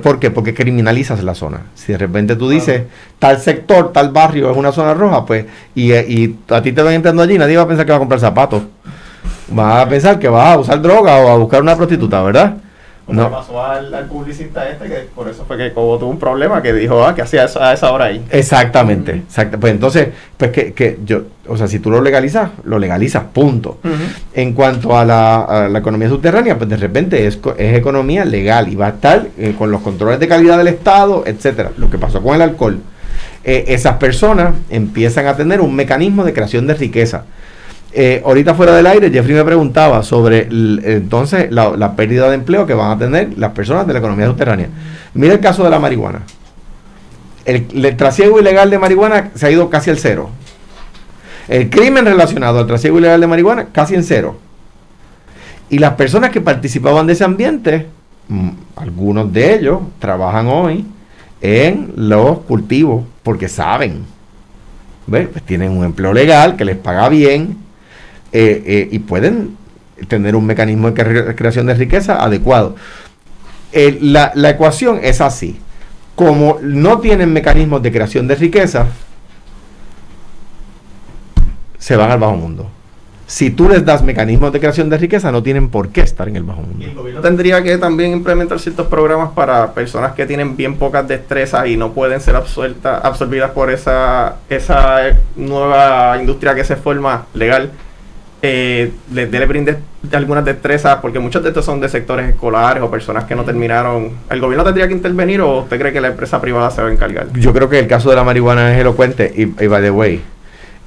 ¿Por 0.03 0.21
qué? 0.21 0.31
Porque 0.31 0.55
criminalizas 0.55 1.23
la 1.25 1.35
zona. 1.35 1.63
Si 1.75 1.93
de 1.93 1.99
repente 1.99 2.37
tú 2.37 2.49
dices, 2.49 2.83
tal 3.19 3.41
sector, 3.41 3.93
tal 3.93 4.11
barrio 4.11 4.51
es 4.51 4.57
una 4.57 4.71
zona 4.71 4.95
roja, 4.95 5.27
pues, 5.27 5.47
y, 5.75 5.93
y 5.93 6.39
a 6.49 6.63
ti 6.63 6.73
te 6.73 6.83
van 6.83 6.95
entrando 6.95 7.23
allí, 7.23 7.39
nadie 7.39 7.57
va 7.57 7.65
a 7.65 7.69
pensar 7.69 7.85
que 7.85 7.91
va 7.91 7.97
a 7.97 8.01
comprar 8.01 8.21
zapatos 8.21 8.63
vas 9.49 9.87
a 9.87 9.89
pensar 9.89 10.19
que 10.19 10.29
vas 10.29 10.55
a 10.55 10.59
usar 10.59 10.83
droga 10.83 11.17
o 11.19 11.29
a 11.29 11.37
buscar 11.37 11.63
una 11.63 11.77
prostituta, 11.77 12.23
¿verdad? 12.23 12.55
Como 13.07 13.21
no. 13.21 13.31
pasó 13.31 13.63
al, 13.63 14.07
publicista 14.07 14.67
este, 14.71 14.87
que 14.89 14.95
por 15.15 15.29
eso 15.29 15.45
fue 15.47 15.59
que 15.59 15.75
Cobo 15.75 15.99
tuvo 15.99 16.09
un 16.09 16.19
problema, 16.19 16.63
que 16.63 16.73
dijo, 16.73 17.05
ah, 17.05 17.15
que 17.15 17.21
hacía 17.21 17.45
eso 17.45 17.63
a 17.63 17.75
esa 17.75 17.93
hora 17.93 18.07
ahí. 18.07 18.25
Exactamente, 18.31 19.23
Pues 19.61 19.73
entonces, 19.75 20.09
pues 20.39 20.51
que, 20.53 20.73
que, 20.73 20.99
yo, 21.05 21.25
o 21.47 21.55
sea, 21.59 21.69
si 21.69 21.81
tú 21.81 21.91
lo 21.91 22.01
legalizas, 22.01 22.51
lo 22.65 22.79
legalizas, 22.79 23.25
punto. 23.25 23.79
En 24.33 24.55
cuanto 24.55 24.97
a 24.97 25.05
la, 25.05 25.71
economía 25.77 26.09
subterránea, 26.09 26.57
pues 26.57 26.71
de 26.71 26.79
repente 26.79 27.27
es, 27.27 27.39
es 27.59 27.77
economía 27.77 28.25
legal 28.25 28.69
y 28.69 28.75
va 28.75 28.87
a 28.87 28.91
estar 28.91 29.27
eh, 29.37 29.55
con 29.59 29.71
los 29.71 29.83
controles 29.83 30.19
de 30.19 30.27
calidad 30.27 30.57
del 30.57 30.69
Estado, 30.69 31.25
etcétera. 31.27 31.73
Lo 31.77 31.91
que 31.91 31.99
pasó 31.99 32.23
con 32.23 32.35
el 32.35 32.41
alcohol. 32.41 32.81
Eh, 33.45 33.67
esas 33.69 33.99
personas 33.99 34.55
empiezan 34.71 35.27
a 35.27 35.37
tener 35.37 35.61
un 35.61 35.75
mecanismo 35.75 36.25
de 36.25 36.33
creación 36.33 36.67
de 36.67 36.73
riqueza. 36.73 37.25
Eh, 37.97 38.21
ahorita 38.25 38.57
fuera 38.57 38.75
del 38.75 38.89
aire, 38.89 39.09
Jeffrey 39.09 39.37
me 39.37 39.45
preguntaba 39.45 40.03
sobre 40.03 40.49
entonces 40.51 41.47
la, 41.53 41.95
pérdida 41.95 42.29
de 42.29 42.35
empleo 42.35 42.67
que 42.67 42.75
van 42.75 42.91
a 42.91 42.99
tener 42.99 43.39
las 43.39 43.53
personas 43.53 43.87
de 43.87 43.93
la 43.93 44.01
economía 44.01 44.27
subterránea. 44.27 44.69
Mira 45.15 45.35
el 45.35 45.41
caso 45.41 45.63
de 45.63 45.71
la 45.71 45.79
marihuana. 45.79 46.23
El, 47.45 47.97
trasiego 47.97 48.41
ilegal 48.41 48.69
de 48.69 48.81
marihuana 48.81 49.31
se 49.37 49.47
ha 49.47 49.51
ido 49.53 49.71
casi 49.71 49.91
al 49.91 49.99
cero. 49.99 50.31
El 51.47 51.71
crimen 51.71 52.05
relacionado 52.05 52.59
al 52.59 52.67
trasiego 52.67 52.99
ilegal 52.99 53.21
de 53.21 53.29
marihuana 53.29 53.67
casi 53.67 53.95
en 53.95 54.03
cero. 54.03 54.39
Y 55.71 55.79
las 55.79 55.95
personas 55.95 56.31
que 56.31 56.41
participaban 56.41 57.07
de 57.07 57.13
ese 57.13 57.23
ambiente, 57.23 57.87
mm, 58.27 58.49
algunos 58.75 59.33
de 59.33 59.55
ellos 59.55 59.79
trabajan 60.01 60.49
hoy 60.49 60.85
en 61.41 61.93
los 61.95 62.41
cultivos 62.41 63.05
porque 63.23 63.49
saben. 63.49 64.05
Pues 65.09 65.29
tienen 65.47 65.71
un 65.71 65.85
empleo 65.85 66.13
legal 66.13 66.57
que 66.57 66.65
les 66.65 66.77
paga 66.77 67.09
bien 67.09 67.63
eh, 68.37 68.65
eh, 68.67 68.89
y 68.91 68.99
pueden 68.99 69.57
tener 70.09 70.35
un 70.35 70.45
mecanismo 70.45 70.91
de 70.91 71.35
creación 71.37 71.67
de 71.67 71.75
riqueza 71.75 72.21
adecuado. 72.21 72.75
Eh, 73.71 73.97
la, 74.01 74.33
la, 74.35 74.51
ecuación 74.51 74.99
es 75.05 75.21
así. 75.21 75.61
Como 76.17 76.59
no 76.61 76.99
tienen 76.99 77.33
mecanismos 77.33 77.81
de 77.81 77.93
creación 77.93 78.27
de 78.27 78.35
riqueza, 78.35 78.87
se 81.79 81.95
van 81.95 82.11
al 82.11 82.19
bajo 82.19 82.35
mundo. 82.35 82.69
Si 83.29 83.51
tú 83.51 83.69
les 83.69 83.85
das 83.85 84.03
mecanismos 84.03 84.53
de 84.53 84.59
creación 84.59 84.91
de 84.91 84.99
riqueza, 84.99 85.31
no 85.31 85.41
tienen 85.41 85.69
por 85.69 85.91
qué 85.91 86.01
estar 86.01 86.29
en 86.29 86.35
el 86.35 86.43
bajo 86.43 86.63
mundo. 86.63 86.85
Y 86.85 86.89
el 86.89 86.95
gobierno 86.97 87.21
tendría 87.21 87.63
que 87.63 87.79
también 87.79 88.11
implementar 88.11 88.59
ciertos 88.59 88.89
programas 88.89 89.31
para 89.31 89.75
personas 89.75 90.13
que 90.15 90.27
tienen 90.27 90.57
bien 90.57 90.77
pocas 90.77 91.07
destrezas 91.07 91.69
y 91.69 91.77
no 91.77 91.93
pueden 91.93 92.21
ser 92.21 92.35
absorbidas 92.35 93.53
por 93.53 93.71
esa, 93.71 94.39
esa 94.49 95.03
nueva 95.37 96.19
industria 96.19 96.57
que 96.57 96.65
se 96.65 96.75
forma 96.75 97.27
legal 97.33 97.71
eh, 98.47 98.93
le, 99.13 99.27
le 99.27 99.47
brinde 99.47 99.79
algunas 100.13 100.45
destrezas, 100.45 100.97
porque 100.97 101.19
muchos 101.19 101.43
de 101.43 101.49
estos 101.49 101.65
son 101.65 101.81
de 101.81 101.89
sectores 101.89 102.29
escolares 102.29 102.83
o 102.83 102.91
personas 102.91 103.25
que 103.25 103.35
no 103.35 103.43
terminaron. 103.43 104.11
¿El 104.29 104.41
gobierno 104.41 104.65
tendría 104.65 104.87
que 104.87 104.93
intervenir 104.93 105.41
o 105.41 105.61
usted 105.61 105.79
cree 105.79 105.95
que 105.95 106.01
la 106.03 106.09
empresa 106.09 106.43
privada 106.43 106.71
se 106.71 106.83
va 106.83 106.89
a 106.89 106.93
encargar? 106.93 107.33
Yo 107.33 107.55
creo 107.55 107.71
que 107.71 107.79
el 107.79 107.87
caso 107.87 108.11
de 108.11 108.17
la 108.17 108.23
marihuana 108.23 108.75
es 108.75 108.81
elocuente 108.81 109.33
y, 109.35 109.43
y 109.65 109.67
by 109.67 109.83
the 109.83 109.91
way, 109.91 110.21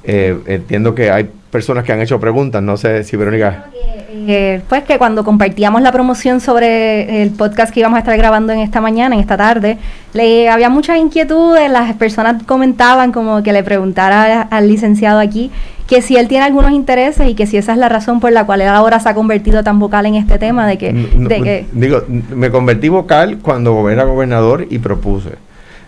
eh, 0.04 0.38
entiendo 0.46 0.94
que 0.94 1.10
hay 1.10 1.28
personas 1.50 1.82
que 1.82 1.92
han 1.92 2.00
hecho 2.00 2.20
preguntas, 2.20 2.62
no 2.62 2.76
sé 2.76 3.02
si 3.02 3.16
Verónica... 3.16 3.66
Eh, 4.10 4.60
pues 4.68 4.84
que 4.84 4.98
cuando 4.98 5.24
compartíamos 5.24 5.82
la 5.82 5.90
promoción 5.90 6.40
sobre 6.40 7.22
el 7.22 7.30
podcast 7.30 7.72
que 7.72 7.80
íbamos 7.80 7.96
a 7.96 8.00
estar 8.00 8.16
grabando 8.16 8.52
en 8.52 8.60
esta 8.60 8.80
mañana, 8.80 9.14
en 9.14 9.20
esta 9.20 9.36
tarde, 9.36 9.78
le 10.12 10.48
había 10.48 10.68
muchas 10.68 10.98
inquietudes, 10.98 11.70
las 11.70 11.94
personas 11.94 12.42
comentaban 12.44 13.10
como 13.10 13.42
que 13.42 13.52
le 13.52 13.62
preguntara 13.62 14.42
al 14.42 14.68
licenciado 14.68 15.18
aquí 15.18 15.50
que 15.88 16.02
si 16.02 16.16
él 16.16 16.28
tiene 16.28 16.44
algunos 16.44 16.70
intereses 16.72 17.26
y 17.26 17.34
que 17.34 17.46
si 17.46 17.56
esa 17.56 17.72
es 17.72 17.78
la 17.78 17.88
razón 17.88 18.20
por 18.20 18.30
la 18.30 18.44
cual 18.44 18.60
él 18.60 18.68
ahora 18.68 19.00
se 19.00 19.08
ha 19.08 19.14
convertido 19.14 19.64
tan 19.64 19.78
vocal 19.78 20.04
en 20.04 20.16
este 20.16 20.38
tema 20.38 20.66
de 20.66 20.76
que, 20.76 20.92
No, 20.92 21.28
de 21.28 21.40
que 21.40 21.66
Digo, 21.72 22.04
me 22.06 22.50
convertí 22.50 22.90
vocal 22.90 23.38
cuando 23.40 23.88
era 23.88 24.04
gobernador 24.04 24.66
y 24.68 24.78
propuse 24.78 25.30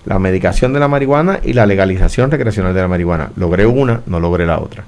la 0.06 0.18
medicación 0.18 0.72
de 0.72 0.80
la 0.80 0.88
marihuana 0.88 1.40
y 1.44 1.52
la 1.52 1.66
legalización 1.66 2.30
recreacional 2.30 2.72
de 2.72 2.80
la 2.80 2.88
marihuana. 2.88 3.30
Logré 3.36 3.66
una, 3.66 4.00
no 4.06 4.18
logré 4.20 4.46
la 4.46 4.58
otra. 4.58 4.84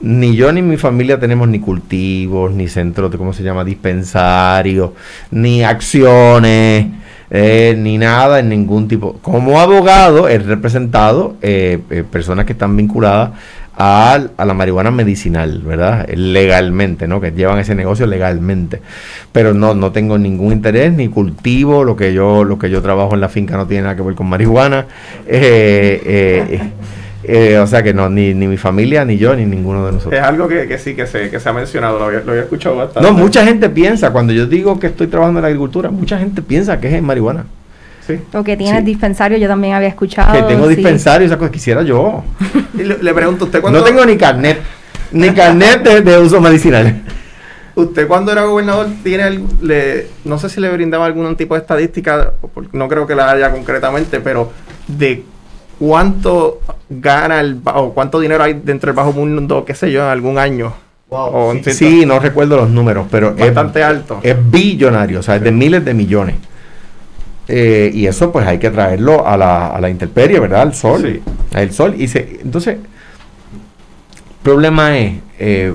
Ni 0.00 0.36
yo 0.36 0.52
ni 0.52 0.62
mi 0.62 0.76
familia 0.76 1.18
tenemos 1.18 1.48
ni 1.48 1.58
cultivos, 1.58 2.52
ni 2.52 2.68
centros 2.68 3.10
de, 3.10 3.18
¿cómo 3.18 3.32
se 3.32 3.42
llama?, 3.42 3.64
dispensarios, 3.64 4.90
ni 5.32 5.64
acciones, 5.64 6.86
eh, 7.30 7.74
ni 7.76 7.98
nada 7.98 8.38
en 8.38 8.50
ningún 8.50 8.86
tipo. 8.86 9.14
Como 9.20 9.60
abogado 9.60 10.28
he 10.28 10.38
representado 10.38 11.36
eh, 11.42 11.80
eh, 11.90 12.04
personas 12.08 12.44
que 12.44 12.52
están 12.52 12.76
vinculadas 12.76 13.30
a, 13.76 14.18
a 14.36 14.44
la 14.44 14.54
marihuana 14.54 14.90
medicinal, 14.90 15.62
¿verdad? 15.64 16.08
Legalmente, 16.14 17.08
¿no? 17.08 17.20
Que 17.20 17.32
llevan 17.32 17.58
ese 17.58 17.74
negocio 17.74 18.06
legalmente. 18.06 18.80
Pero 19.32 19.52
no, 19.54 19.74
no 19.74 19.90
tengo 19.92 20.16
ningún 20.18 20.52
interés, 20.52 20.92
ni 20.92 21.08
cultivo, 21.08 21.82
lo 21.84 21.96
que 21.96 22.14
yo, 22.14 22.44
lo 22.44 22.58
que 22.58 22.70
yo 22.70 22.80
trabajo 22.82 23.14
en 23.14 23.20
la 23.20 23.28
finca 23.28 23.56
no 23.56 23.66
tiene 23.66 23.82
nada 23.82 23.96
que 23.96 24.02
ver 24.02 24.14
con 24.14 24.28
marihuana. 24.28 24.86
Eh, 25.26 26.00
eh, 26.04 26.60
eh, 27.26 27.58
o 27.58 27.66
sea 27.66 27.82
que 27.82 27.94
no, 27.94 28.08
ni, 28.10 28.34
ni 28.34 28.46
mi 28.46 28.56
familia, 28.58 29.04
ni 29.04 29.16
yo, 29.16 29.34
ni 29.34 29.44
ninguno 29.46 29.82
de 29.84 29.88
Es 29.88 29.94
nosotros. 29.94 30.22
algo 30.22 30.46
que, 30.46 30.68
que 30.68 30.78
sí 30.78 30.94
que 30.94 31.06
se, 31.06 31.30
que 31.30 31.40
se 31.40 31.48
ha 31.48 31.52
mencionado, 31.52 31.98
lo 31.98 32.04
había, 32.04 32.20
lo 32.20 32.32
había 32.32 32.42
escuchado 32.44 32.76
bastante. 32.76 33.08
No, 33.08 33.16
mucha 33.16 33.44
gente 33.44 33.68
piensa, 33.70 34.12
cuando 34.12 34.32
yo 34.32 34.46
digo 34.46 34.78
que 34.78 34.88
estoy 34.88 35.06
trabajando 35.06 35.38
en 35.40 35.42
la 35.42 35.48
agricultura, 35.48 35.90
mucha 35.90 36.18
gente 36.18 36.42
piensa 36.42 36.78
que 36.80 36.88
es 36.88 36.94
en 36.94 37.04
marihuana. 37.04 37.46
Sí. 38.06 38.18
o 38.34 38.44
que 38.44 38.56
tiene 38.56 38.78
Sí. 38.80 38.84
dispensario, 38.84 39.38
yo 39.38 39.48
también 39.48 39.74
había 39.74 39.88
escuchado. 39.88 40.32
que 40.32 40.42
tengo 40.42 40.68
sí. 40.68 40.76
dispensario, 40.76 41.26
esa 41.26 41.38
cosa 41.38 41.50
quisiera 41.50 41.82
yo. 41.82 42.22
Y 42.74 42.82
le, 42.84 42.98
le 43.02 43.14
pregunto, 43.14 43.44
¿usted 43.46 43.60
cuando, 43.60 43.78
No 43.78 43.84
tengo 43.84 44.04
ni 44.04 44.16
carnet, 44.16 44.58
ni 45.12 45.30
carnet 45.30 45.82
de, 45.82 46.00
de 46.02 46.18
uso 46.18 46.40
medicinal. 46.40 47.02
usted 47.76 48.06
cuando 48.08 48.30
era 48.32 48.42
gobernador 48.42 48.88
tiene 49.02 49.40
le, 49.62 50.08
no 50.24 50.38
sé 50.38 50.48
si 50.48 50.60
le 50.60 50.70
brindaba 50.70 51.06
algún 51.06 51.34
tipo 51.36 51.54
de 51.54 51.60
estadística, 51.60 52.32
no 52.72 52.88
creo 52.88 53.06
que 53.06 53.14
la 53.14 53.30
haya 53.30 53.50
concretamente, 53.52 54.20
pero 54.20 54.52
de 54.88 55.22
cuánto 55.78 56.60
gana 56.90 57.40
el 57.40 57.58
o 57.64 57.92
cuánto 57.92 58.20
dinero 58.20 58.44
hay 58.44 58.54
dentro 58.54 58.88
del 58.88 58.96
bajo 58.96 59.12
mundo, 59.12 59.64
qué 59.64 59.74
sé 59.74 59.90
yo, 59.90 60.02
en 60.02 60.08
algún 60.08 60.38
año. 60.38 60.72
O 61.08 61.52
en 61.52 61.58
Sí, 61.64 61.72
cierto- 61.72 61.78
sí, 62.00 62.06
no 62.06 62.18
recuerdo 62.18 62.56
los 62.56 62.70
números, 62.70 63.06
pero 63.10 63.30
es 63.30 63.36
bastante 63.36 63.82
alto. 63.84 64.18
Es 64.22 64.36
billonario, 64.50 65.20
o 65.20 65.22
sea, 65.22 65.36
es 65.36 65.42
de 65.42 65.52
miles 65.52 65.84
de 65.84 65.94
millones. 65.94 66.36
Eh, 67.48 67.90
y 67.92 68.06
eso 68.06 68.32
pues 68.32 68.46
hay 68.46 68.58
que 68.58 68.70
traerlo 68.70 69.26
a 69.26 69.36
la, 69.36 69.68
a 69.68 69.80
la 69.80 69.90
intemperie, 69.90 70.40
¿verdad? 70.40 70.62
Al 70.62 70.74
sol. 70.74 71.02
Sí. 71.02 71.20
Al 71.56 71.72
sol. 71.72 71.94
Y 71.98 72.08
se, 72.08 72.40
entonces, 72.42 72.76
el 72.76 74.42
problema 74.42 74.96
es 74.98 75.14
eh, 75.38 75.72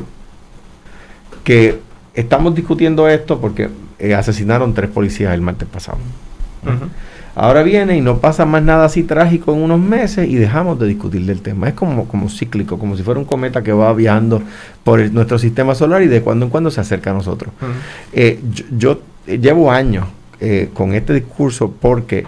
que 1.43 1.79
estamos 2.13 2.55
discutiendo 2.55 3.07
esto 3.07 3.39
porque 3.39 3.69
eh, 3.99 4.13
asesinaron 4.15 4.73
tres 4.73 4.89
policías 4.89 5.33
el 5.33 5.41
martes 5.41 5.67
pasado. 5.67 5.97
Ahora 7.35 7.63
viene 7.63 7.95
y 7.95 8.01
no 8.01 8.17
pasa 8.17 8.45
más 8.45 8.61
nada 8.63 8.85
así 8.85 9.03
trágico 9.03 9.53
en 9.53 9.61
unos 9.61 9.79
meses 9.79 10.27
y 10.27 10.35
dejamos 10.35 10.77
de 10.79 10.87
discutir 10.87 11.25
del 11.25 11.41
tema. 11.41 11.69
Es 11.69 11.73
como, 11.73 12.05
como 12.07 12.29
cíclico, 12.29 12.77
como 12.77 12.97
si 12.97 13.03
fuera 13.03 13.19
un 13.19 13.25
cometa 13.25 13.61
que 13.63 13.71
va 13.71 13.93
viajando 13.93 14.41
por 14.83 14.99
el- 14.99 15.13
nuestro 15.13 15.39
sistema 15.39 15.73
solar 15.73 16.01
y 16.01 16.07
de 16.07 16.21
cuando 16.21 16.45
en 16.45 16.49
cuando 16.51 16.69
se 16.69 16.81
acerca 16.81 17.11
a 17.11 17.13
nosotros. 17.13 17.53
Eh, 18.11 18.39
yo 18.51 18.65
yo, 18.77 19.01
llevo 19.37 19.71
años 19.71 20.05
eh, 20.41 20.69
con 20.73 20.93
este 20.93 21.13
discurso 21.13 21.71
porque 21.79 22.25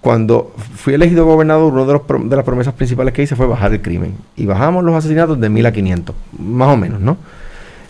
cuando 0.00 0.52
fui 0.74 0.94
elegido 0.94 1.24
gobernador, 1.24 1.72
una 1.72 1.84
de, 1.84 1.92
los 1.92 2.30
de 2.30 2.36
las 2.36 2.44
promesas 2.44 2.74
principales 2.74 3.14
que 3.14 3.22
hice 3.22 3.36
fue 3.36 3.46
bajar 3.46 3.72
el 3.72 3.80
crimen. 3.80 4.16
Y 4.36 4.46
bajamos 4.46 4.82
los 4.82 4.96
asesinatos 4.96 5.40
de 5.40 5.48
1000 5.48 5.66
a 5.66 5.72
500, 5.72 6.16
más 6.38 6.68
o 6.68 6.76
menos, 6.76 7.00
¿no? 7.00 7.16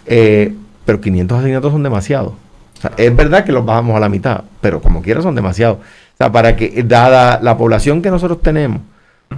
Eh, 0.05 0.55
pero 0.85 1.01
500 1.01 1.39
asesinatos 1.39 1.73
son 1.73 1.83
demasiados. 1.83 2.33
O 2.77 2.81
sea, 2.81 2.93
es 2.99 3.17
verdad 3.17 3.45
que 3.45 3.53
los 3.53 3.65
bajamos 3.65 3.97
a 3.97 4.01
la 4.01 4.11
mitad, 4.11 4.45
pero 4.61 4.83
como 4.83 5.01
quiera 5.01 5.23
son 5.23 5.35
demasiados. 5.35 5.79
O 5.79 6.17
sea, 6.19 6.31
para 6.31 6.55
que, 6.55 6.83
dada 6.83 7.41
la 7.41 7.57
población 7.57 8.03
que 8.03 8.11
nosotros 8.11 8.43
tenemos, 8.43 8.83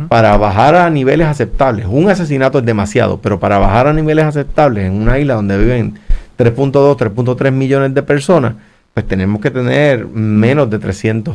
para 0.08 0.36
bajar 0.36 0.74
a 0.74 0.90
niveles 0.90 1.28
aceptables, 1.28 1.86
un 1.88 2.10
asesinato 2.10 2.58
es 2.58 2.64
demasiado, 2.64 3.20
pero 3.20 3.38
para 3.38 3.58
bajar 3.58 3.86
a 3.86 3.92
niveles 3.92 4.24
aceptables 4.24 4.86
en 4.86 4.94
una 4.94 5.20
isla 5.20 5.34
donde 5.34 5.56
viven 5.56 5.98
3.2, 6.36 6.96
3.3 6.96 7.52
millones 7.52 7.94
de 7.94 8.02
personas, 8.02 8.54
pues 8.94 9.06
tenemos 9.06 9.40
que 9.40 9.50
tener 9.50 10.06
menos 10.06 10.70
de 10.70 10.78
300 10.78 11.34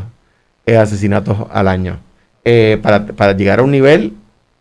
eh, 0.66 0.78
asesinatos 0.78 1.38
al 1.52 1.68
año 1.68 1.98
eh, 2.46 2.80
para, 2.82 3.06
para 3.06 3.34
llegar 3.34 3.60
a 3.60 3.64
un 3.64 3.72
nivel 3.72 4.14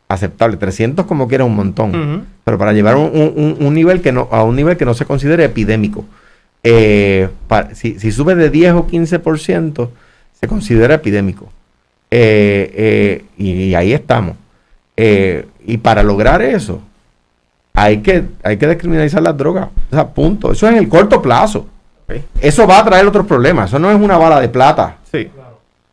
aceptable. 0.08 0.56
300 0.56 1.06
como 1.06 1.28
quiera 1.28 1.44
un 1.44 1.54
montón, 1.54 2.26
pero 2.44 2.58
para 2.58 2.72
llevar 2.72 2.96
un, 2.96 3.10
un- 3.36 3.56
un- 3.60 3.74
nivel 3.74 4.00
que 4.00 4.10
no, 4.10 4.28
a 4.32 4.42
un 4.42 4.56
nivel 4.56 4.76
que 4.76 4.84
no 4.84 4.94
se 4.94 5.04
considere 5.04 5.44
epidémico. 5.44 6.04
Eh, 6.64 7.28
si, 7.74 7.98
si 8.00 8.10
sube 8.10 8.34
de 8.34 8.50
10 8.50 8.72
o 8.74 8.86
15%, 8.86 9.88
se 10.40 10.48
considera 10.48 10.94
epidémico. 10.94 11.52
Y, 12.10 13.22
y 13.36 13.74
ahí 13.74 13.92
estamos. 13.92 14.34
Y 14.96 15.76
para 15.78 16.02
lograr 16.02 16.42
eso, 16.42 16.80
hay 17.74 17.98
que, 17.98 18.24
hay 18.42 18.56
que 18.56 18.66
descriminalizar 18.66 19.22
las 19.22 19.36
drogas. 19.36 19.68
O 19.90 19.94
sea, 19.94 20.08
punto. 20.08 20.52
Eso 20.52 20.66
es 20.66 20.72
en 20.72 20.78
el 20.78 20.88
corto 20.88 21.20
plazo. 21.22 21.66
Eso 22.40 22.66
va 22.66 22.78
a 22.80 22.84
traer 22.84 23.06
otros 23.06 23.26
problemas. 23.26 23.70
Eso 23.70 23.78
no 23.78 23.90
es 23.90 23.96
una 24.00 24.16
bala 24.16 24.40
de 24.40 24.48
plata. 24.48 24.96
Sí. 25.10 25.30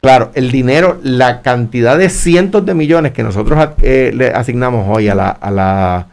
Claro, 0.01 0.32
el 0.36 0.51
dinero, 0.51 0.99
la 1.04 1.41
cantidad 1.41 1.97
de 1.97 2.10
cientos 2.10 2.65
de 2.65 2.73
millones 2.75 3.12
que 3.12 3.23
nosotros 3.23 3.69
eh, 3.82 4.12
le 4.13 4.30
asignamos 4.30 4.86
hoy 4.88 5.10
a 5.10 5.15
la, 5.15 5.30
a, 5.30 5.49
la, 5.51 6.08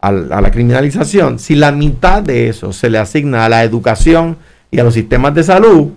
a 0.00 0.12
la- 0.12 0.36
a 0.36 0.40
la 0.42 0.50
criminalización, 0.50 1.38
si 1.38 1.54
la 1.54 1.72
mitad 1.72 2.22
de 2.22 2.48
eso 2.50 2.72
se 2.74 2.90
le 2.90 2.98
asigna 2.98 3.46
a 3.46 3.48
la 3.48 3.64
educación 3.64 4.36
y 4.70 4.78
a 4.78 4.84
los 4.84 4.92
sistemas 4.94 5.34
de 5.34 5.42
salud, 5.44 5.88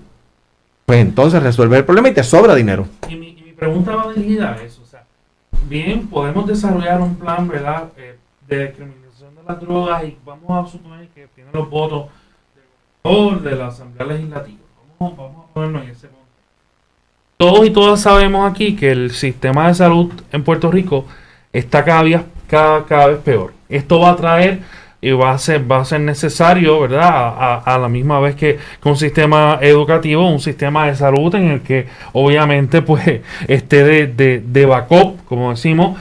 pues 0.85 0.99
entonces 0.99 1.43
resuelve 1.43 1.77
el 1.77 1.83
problema 1.85 2.07
y 2.07 2.13
te 2.13 2.23
sobra 2.23 2.55
dinero. 2.55 2.87
Y 3.09 3.15
mi, 3.15 3.29
y 3.37 3.43
mi 3.43 3.51
pregunta 3.51 3.95
va 3.97 4.13
dirigida 4.13 4.53
a 4.53 4.61
eso. 4.63 4.81
O 4.83 4.87
sea, 4.87 5.03
bien, 5.67 6.07
podemos 6.07 6.47
desarrollar 6.47 7.01
un 7.01 7.15
plan, 7.15 7.49
¿verdad?, 7.49 7.83
eh, 7.97 8.15
de 8.47 8.57
descriminalización 8.59 9.35
de 9.35 9.43
las 9.45 9.59
drogas 9.59 10.03
y 10.05 10.17
vamos 10.25 10.67
a 10.67 10.71
suponer 10.71 11.07
que 11.09 11.27
tiene 11.35 11.49
los 11.53 11.69
votos 11.69 12.05
de 13.03 13.55
la 13.55 13.67
Asamblea 13.67 14.07
Legislativa. 14.07 14.59
Vamos, 14.99 15.19
a 15.19 15.53
ponernos 15.53 15.83
en 15.83 15.89
ese 15.89 16.07
punto. 16.07 16.21
Todos 17.37 17.65
y 17.65 17.71
todas 17.71 18.01
sabemos 18.01 18.49
aquí 18.49 18.75
que 18.75 18.91
el 18.91 19.11
sistema 19.11 19.67
de 19.67 19.73
salud 19.73 20.11
en 20.31 20.43
Puerto 20.43 20.69
Rico 20.69 21.05
está 21.51 21.83
cada, 21.83 22.03
día, 22.03 22.23
cada, 22.47 22.85
cada 22.85 23.07
vez 23.07 23.17
peor. 23.19 23.53
Esto 23.69 23.99
va 23.99 24.11
a 24.11 24.15
traer 24.15 24.59
y 25.01 25.11
va 25.11 25.31
a 25.31 25.37
ser, 25.39 25.69
va 25.69 25.79
a 25.79 25.85
ser 25.85 26.01
necesario, 26.01 26.79
¿verdad? 26.79 27.63
A 27.65 27.77
la 27.79 27.89
misma 27.89 28.19
vez 28.19 28.35
que, 28.35 28.59
que 28.81 28.89
un 28.89 28.97
sistema 28.97 29.57
educativo, 29.61 30.29
un 30.29 30.39
sistema 30.39 30.85
de 30.85 30.95
salud 30.95 31.33
en 31.33 31.49
el 31.49 31.61
que 31.61 31.87
obviamente 32.13 32.83
pues 32.83 33.21
esté 33.47 33.83
de, 33.83 34.07
de, 34.07 34.43
de 34.45 34.65
backup, 34.67 35.25
como 35.25 35.49
decimos, 35.49 35.99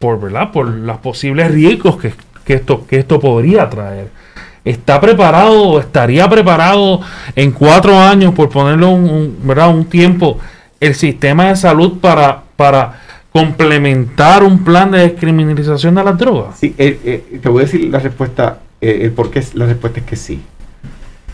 por, 0.00 0.20
¿verdad? 0.20 0.50
por 0.50 0.66
los 0.66 0.98
posibles 0.98 1.52
riesgos 1.52 1.96
que, 1.98 2.12
que 2.44 2.54
esto, 2.54 2.84
que 2.88 2.98
esto 2.98 3.20
podría 3.20 3.70
traer. 3.70 4.21
¿Está 4.64 5.00
preparado 5.00 5.62
o 5.62 5.80
estaría 5.80 6.28
preparado 6.28 7.00
en 7.34 7.50
cuatro 7.50 7.98
años, 7.98 8.32
por 8.34 8.48
ponerlo 8.48 8.90
un, 8.90 9.36
¿verdad? 9.42 9.70
un 9.74 9.84
tiempo, 9.86 10.38
el 10.78 10.94
sistema 10.94 11.46
de 11.48 11.56
salud 11.56 11.98
para, 12.00 12.42
para 12.56 13.00
complementar 13.32 14.44
un 14.44 14.62
plan 14.62 14.90
de 14.92 14.98
descriminalización 15.00 15.94
de 15.96 16.04
las 16.04 16.16
drogas? 16.16 16.58
Sí, 16.58 16.74
eh, 16.78 17.00
eh, 17.04 17.38
te 17.42 17.48
voy 17.48 17.62
a 17.62 17.64
decir 17.64 17.88
la 17.90 17.98
respuesta, 17.98 18.58
eh, 18.80 19.00
el 19.02 19.10
por 19.12 19.30
qué 19.30 19.42
la 19.54 19.66
respuesta 19.66 20.00
es 20.00 20.06
que 20.06 20.16
sí. 20.16 20.40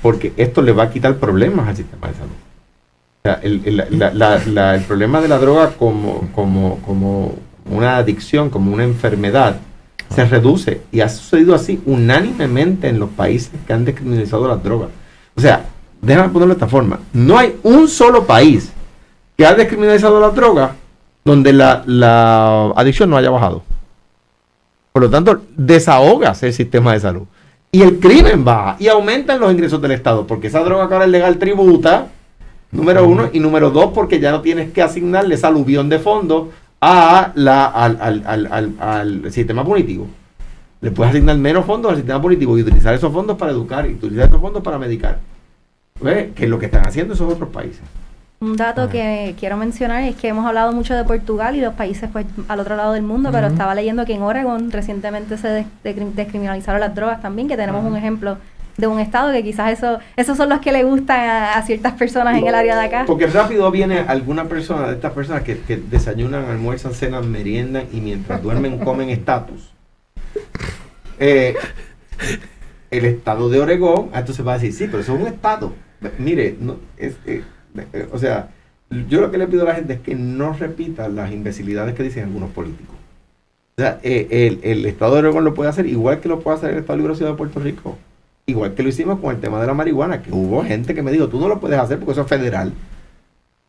Porque 0.01 0.33
esto 0.37 0.63
le 0.63 0.73
va 0.73 0.85
a 0.85 0.91
quitar 0.91 1.17
problemas 1.17 1.69
al 1.69 1.77
sistema 1.77 2.07
de 2.09 2.15
salud. 2.15 2.31
O 2.31 3.23
sea, 3.25 3.41
el, 3.43 3.61
el- 3.65 3.99
la- 3.99 4.11
la- 4.15 4.41
la- 4.47 4.75
el 4.77 4.83
problema 4.83 5.21
de 5.21 5.29
la 5.29 5.39
droga 5.39 5.71
como, 5.79 6.29
como, 6.35 6.79
como 6.87 7.35
una 7.71 7.97
adicción, 7.97 8.49
como 8.49 8.73
una 8.73 8.85
enfermedad, 8.85 9.57
se 10.15 10.25
reduce 10.25 10.83
y 10.91 11.01
ha 11.01 11.09
sucedido 11.09 11.55
así 11.55 11.81
unánimemente 11.87 12.89
en 12.89 12.99
los 12.99 13.11
países 13.11 13.53
que 13.67 13.73
han 13.73 13.85
descriminalizado 13.85 14.49
las 14.49 14.63
drogas. 14.63 14.91
O 15.37 15.41
sea, 15.41 15.67
déjame 16.01 16.31
ponerlo 16.31 16.55
de 16.55 16.59
esta 16.59 16.69
forma. 16.69 17.01
No 17.13 17.39
hay 17.39 17.57
un 17.63 17.89
solo 17.89 18.25
país 18.25 18.73
que 19.37 19.47
ha 19.47 19.55
descriminalizado 19.55 20.21
las 20.21 20.35
drogas 20.35 20.73
donde 21.25 21.53
la, 21.53 21.83
la 21.87 22.73
adicción 22.75 23.11
no 23.11 23.17
haya 23.17 23.31
bajado. 23.31 23.63
Por 24.93 25.03
lo 25.03 25.11
tanto, 25.11 25.43
desahogas 25.57 26.43
el 26.43 26.53
sistema 26.53 26.93
de 26.93 27.01
salud. 27.01 27.23
Y 27.71 27.83
el 27.83 28.01
crimen 28.01 28.45
baja 28.45 28.77
y 28.79 28.89
aumentan 28.89 29.39
los 29.39 29.53
ingresos 29.53 29.81
del 29.83 29.93
Estado, 29.93 30.27
porque 30.27 30.47
esa 30.47 30.65
droga 30.65 30.89
que 30.89 30.95
ahora 30.95 31.05
es 31.05 31.11
legal 31.11 31.39
tributa, 31.39 32.09
número 32.71 33.07
uno, 33.07 33.29
y 33.33 33.41
número 33.41 33.71
dos, 33.71 33.93
porque 33.95 34.21
ya 34.21 34.33
no 34.33 34.41
tienes 34.41 34.73
que 34.73 34.81
asignarle 34.81 35.35
esa 35.35 35.49
aluvión 35.49 35.89
de 35.91 35.99
fondos 35.99 36.49
a 36.81 37.33
la, 37.35 37.67
al, 37.67 37.99
al, 38.01 38.47
al, 38.51 38.75
al, 38.79 39.33
sistema 39.33 39.65
punitivo. 39.65 40.07
Le 40.81 40.91
puedes 40.91 41.11
asignar 41.11 41.37
menos 41.37 41.65
fondos 41.65 41.91
al 41.91 41.97
sistema 41.97 42.23
punitivo 42.23 42.57
y 42.57 42.63
utilizar 42.63 42.95
esos 42.95 43.13
fondos 43.13 43.37
para 43.37 43.53
educar 43.53 43.87
y 43.87 43.95
utilizar 43.95 44.29
esos 44.29 44.41
fondos 44.41 44.63
para 44.63 44.79
medicar. 44.79 45.19
¿Ves? 46.01 46.33
Que 46.35 46.45
es 46.45 46.51
lo 46.51 46.59
que 46.59 46.67
están 46.67 46.87
haciendo 46.87 47.15
esos 47.15 47.33
otros 47.33 47.49
países. 47.49 47.83
Un 48.41 48.57
dato 48.57 48.89
que 48.89 49.35
quiero 49.37 49.57
mencionar 49.57 50.05
es 50.05 50.15
que 50.15 50.29
hemos 50.29 50.47
hablado 50.47 50.73
mucho 50.73 50.95
de 50.95 51.03
Portugal 51.03 51.57
y 51.57 51.61
los 51.61 51.75
países 51.75 52.09
pues 52.13 52.25
al 52.47 52.61
otro 52.61 52.77
lado 52.77 52.93
del 52.93 53.03
mundo, 53.03 53.31
pero 53.33 53.49
estaba 53.49 53.75
leyendo 53.75 54.05
que 54.05 54.15
en 54.15 54.23
Oregon 54.23 54.71
recientemente 54.71 55.37
se 55.37 55.67
descriminalizaron 55.83 56.81
las 56.81 56.95
drogas 56.95 57.21
también, 57.21 57.49
que 57.49 57.57
tenemos 57.57 57.85
un 57.85 57.97
ejemplo 57.97 58.37
de 58.79 58.87
un 58.87 59.01
estado 59.01 59.33
que 59.33 59.43
quizás 59.43 59.73
eso 59.73 59.99
esos 60.17 60.37
son 60.37 60.49
los 60.49 60.61
que 60.61 60.73
le 60.73 60.85
gustan 60.85 61.29
a, 61.29 61.63
ciertas 61.63 61.93
personas 61.95 62.39
en 62.39 62.47
el 62.47 62.55
área 62.55 62.79
de 62.79 62.87
acá. 62.87 63.05
Porque 63.07 63.27
rápido 63.27 63.71
viene 63.71 63.99
alguna 63.99 64.45
persona 64.45 64.89
de 64.89 64.95
estas 64.95 65.13
personas 65.13 65.43
que, 65.43 65.57
desayunan, 65.91 66.47
almuerzan, 66.47 66.95
cenan, 66.95 67.31
meriendan 67.31 67.85
y 67.93 68.01
mientras 68.01 68.43
duermen 68.43 68.79
comen 68.79 69.11
estatus. 69.11 69.75
Eh, 71.19 71.55
el 72.91 73.05
estado 73.05 73.51
de 73.51 73.61
Oregón, 73.61 74.11
ah, 74.13 74.21
entonces 74.21 74.47
va 74.47 74.53
a 74.53 74.59
decir, 74.59 74.73
sí, 74.73 74.87
pero 74.87 75.01
eso 75.01 75.15
es 75.15 75.21
un 75.21 75.27
estado. 75.27 75.73
Mire, 76.19 76.57
no, 76.61 76.77
es, 76.97 77.17
eh, 77.27 77.43
eh, 77.93 78.09
o 78.13 78.19
sea, 78.19 78.51
yo 79.09 79.21
lo 79.21 79.31
que 79.31 79.39
le 79.39 79.47
pido 79.47 79.63
a 79.63 79.67
la 79.67 79.75
gente 79.75 79.95
es 79.95 80.01
que 80.01 80.15
no 80.15 80.53
repita 80.53 81.09
las 81.09 81.33
imbecilidades 81.33 81.95
que 81.95 82.05
dicen 82.05 82.25
algunos 82.25 82.51
políticos. 82.51 82.95
O 83.77 83.81
sea, 83.81 84.01
eh, 84.03 84.59
el, 84.63 84.87
Estado 84.87 85.15
de 85.15 85.19
Oregón 85.21 85.45
lo 85.45 85.55
puede 85.55 85.71
hacer 85.71 85.87
igual 85.87 86.21
que 86.21 86.29
lo 86.29 86.41
puede 86.41 86.57
hacer 86.57 86.71
el 86.71 86.79
Estado 86.79 86.99
Libre 86.99 87.15
Ciudad 87.15 87.33
de 87.33 87.37
Puerto 87.37 87.61
Rico. 87.61 87.97
Igual 88.49 88.73
que 88.73 88.83
lo 88.83 88.89
hicimos 88.89 89.21
con 89.21 89.35
el 89.35 89.43
tema 89.43 89.61
de 89.61 89.67
la 89.67 89.75
marihuana, 89.75 90.23
que 90.23 90.33
hubo 90.33 90.65
gente 90.65 90.95
que 90.95 91.03
me 91.03 91.13
dijo, 91.13 91.29
tú 91.29 91.39
no 91.39 91.49
lo 91.49 91.61
puedes 91.61 91.79
hacer 91.79 91.99
porque 91.99 92.13
eso 92.13 92.23
es 92.23 92.29
federal. 92.29 92.73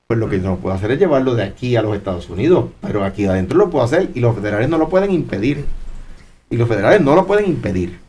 Pues 0.07 0.17
lo 0.17 0.30
que 0.30 0.38
no 0.38 0.55
puedo 0.55 0.73
hacer 0.73 0.91
es 0.91 0.99
llevarlo 0.99 1.36
de 1.36 1.43
aquí 1.43 1.75
a 1.75 1.82
los 1.82 1.97
Estados 1.97 2.30
Unidos, 2.30 2.69
pero 2.82 3.03
aquí 3.03 3.25
adentro 3.25 3.57
lo 3.57 3.69
puedo 3.69 3.84
hacer 3.84 4.09
y 4.15 4.21
los 4.21 4.34
federales 4.34 4.69
no 4.69 4.77
lo 4.77 4.88
pueden 4.88 5.11
impedir. 5.11 5.65
Y 6.49 6.55
los 6.55 6.69
federales 6.69 7.01
no 7.01 7.13
lo 7.13 7.27
pueden 7.27 7.45
impedir. 7.49 7.99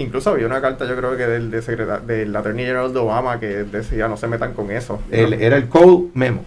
Incluso 0.00 0.30
había 0.30 0.46
una 0.46 0.60
carta, 0.60 0.84
yo 0.84 0.96
creo 0.96 1.16
que 1.16 1.26
del, 1.28 1.52
de 1.52 1.60
del 2.08 2.34
Attorney 2.34 2.64
General 2.64 2.92
de 2.92 2.98
Obama 2.98 3.38
que 3.38 3.46
decía 3.46 4.08
no 4.08 4.16
se 4.16 4.26
metan 4.26 4.52
con 4.52 4.72
eso. 4.72 5.00
era 5.12 5.56
el 5.56 5.68
Code 5.68 6.08
Memo. 6.14 6.44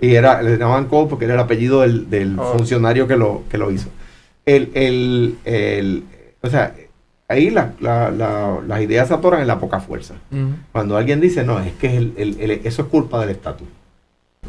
Y 0.00 0.14
era, 0.14 0.42
le 0.42 0.56
llamaban 0.56 0.84
Code 0.86 1.10
porque 1.10 1.24
era 1.24 1.34
el 1.34 1.40
apellido 1.40 1.80
del, 1.80 2.38
oh. 2.38 2.56
funcionario 2.56 3.08
que 3.08 3.16
lo, 3.16 3.42
que 3.50 3.58
lo 3.58 3.72
hizo. 3.72 3.88
El, 4.46 4.70
el, 4.74 5.38
el, 5.44 6.04
o 6.40 6.48
sea, 6.48 6.72
ahí 7.28 7.50
la, 7.50 7.72
las 7.80 8.80
ideas 8.80 9.08
se 9.08 9.14
atoran 9.14 9.40
en 9.40 9.46
la 9.46 9.60
poca 9.60 9.80
fuerza. 9.80 10.14
Cuando 10.72 10.96
alguien 10.96 11.20
dice, 11.20 11.44
no, 11.44 11.60
es 11.60 11.72
que 11.74 11.96
el, 11.96 12.60
eso 12.64 12.82
es 12.82 12.88
culpa 12.88 13.20
del 13.20 13.30
estatus. 13.30 13.68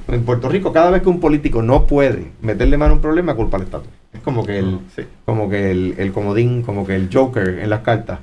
En 0.08 0.24
Puerto 0.24 0.50
Rico, 0.50 0.72
cada 0.72 0.92
vez 0.92 1.02
que 1.02 1.10
un 1.10 1.20
político 1.20 1.62
no 1.62 1.86
puede 1.86 2.32
meterle 2.42 2.78
mano 2.78 2.94
a 2.94 2.96
un 2.96 3.02
problema, 3.02 3.36
culpa 3.36 3.58
del 3.58 3.66
estatus. 3.66 3.90
Es 4.14 4.22
como 4.22 4.46
que 4.46 4.58
el, 4.60 4.80
como 5.26 5.50
que 5.50 5.72
el, 5.72 5.96
el 5.98 6.12
comodín, 6.12 6.64
como 6.64 6.86
que 6.88 6.96
el 6.96 7.10
Joker 7.12 7.60
en 7.60 7.70
las 7.70 7.82
cartas 7.82 8.20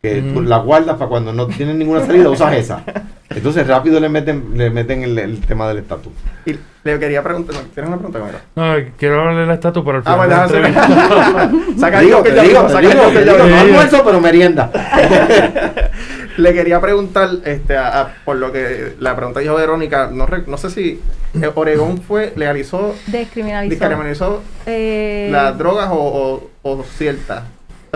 que 0.00 0.22
tú 0.22 0.42
la 0.42 0.58
guardas 0.58 0.96
para 0.96 1.08
cuando 1.08 1.32
no 1.32 1.46
tienes 1.48 1.74
ninguna 1.74 2.04
salida, 2.06 2.30
usas 2.30 2.54
esa. 2.54 2.84
Entonces 3.30 3.66
rápido 3.66 3.98
le 3.98 4.08
meten, 4.08 4.56
le 4.56 4.70
meten 4.70 5.02
el, 5.02 5.40
tema 5.40 5.68
del 5.68 5.78
estatus. 5.78 6.12
Y 6.46 6.56
le 6.84 6.98
quería 6.98 7.22
preguntar, 7.22 7.56
¿tienes 7.74 7.88
una 7.88 7.98
pregunta, 7.98 8.40
No, 8.54 8.74
quiero 8.96 9.20
hablarle 9.20 9.40
del 9.42 9.50
estatus, 9.50 9.82
pero 9.84 9.98
al 9.98 10.02
ah, 10.06 10.48
final. 10.48 10.76
Ah, 10.76 11.30
bueno, 11.32 11.64
saca 11.78 12.00
digo, 12.00 12.22
que 12.22 12.34
yo 12.34 12.42
digo, 12.42 12.68
saca 12.68 12.88
digo, 12.88 13.12
que 13.12 13.24
yo 13.26 13.38
no 13.38 13.56
almuerzo, 13.56 14.02
pero 14.04 14.20
merienda. 14.20 14.70
le 16.36 16.54
quería 16.54 16.80
preguntar, 16.80 17.28
este, 17.44 17.76
a, 17.76 18.14
por 18.24 18.36
lo 18.36 18.52
que 18.52 18.94
la 19.00 19.16
pregunta 19.16 19.40
dijo 19.40 19.56
Verónica, 19.56 20.08
no, 20.12 20.26
no 20.46 20.56
sé 20.56 20.70
si 20.70 21.00
eh, 21.34 21.50
Oregón 21.54 22.00
fue, 22.00 22.32
legalizó, 22.36 22.94
descriminalizó, 23.08 23.70
descriminalizó 23.70 24.42
eh, 24.64 25.28
las 25.32 25.58
drogas 25.58 25.88
o, 25.90 26.50
o, 26.62 26.70
o 26.70 26.82
ciertas. 26.84 27.42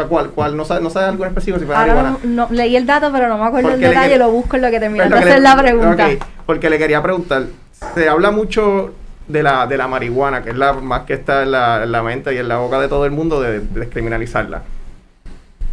¿Cuál? 0.09 0.30
¿Cuál? 0.30 0.57
¿No 0.57 0.64
sabes, 0.64 0.82
no 0.82 0.90
sabe 0.90 1.07
algo 1.07 1.24
específico 1.24 1.59
si 1.59 1.66
fue 1.66 1.74
Ahora 1.74 2.16
no, 2.22 2.49
leí 2.51 2.76
el 2.76 2.86
dato, 2.86 3.11
pero 3.12 3.28
no 3.28 3.38
me 3.38 3.45
acuerdo 3.45 3.70
el 3.70 3.80
detalle, 3.80 4.18
lo 4.18 4.30
busco 4.30 4.57
en 4.57 4.62
lo 4.62 4.70
que 4.70 4.80
termina 4.80 5.09
de 5.09 5.14
hacer 5.16 5.40
la 5.40 5.57
pregunta. 5.57 6.09
porque 6.47 6.70
le 6.70 6.78
quería 6.78 7.03
preguntar, 7.03 7.45
se 7.95 8.09
habla 8.09 8.30
mucho 8.30 8.93
de 9.28 9.43
la, 9.43 9.66
de 9.66 9.76
la 9.76 9.88
marihuana, 9.88 10.43
que 10.43 10.51
es 10.51 10.57
la 10.57 10.72
más 10.72 11.03
que 11.03 11.14
está 11.14 11.43
en 11.43 11.53
la, 11.53 12.03
mente 12.03 12.34
y 12.34 12.38
en 12.38 12.49
la 12.49 12.59
boca 12.59 12.80
de 12.80 12.88
todo 12.88 13.05
el 13.05 13.11
mundo 13.11 13.40
de, 13.40 13.61
descriminalizarla. 13.61 14.62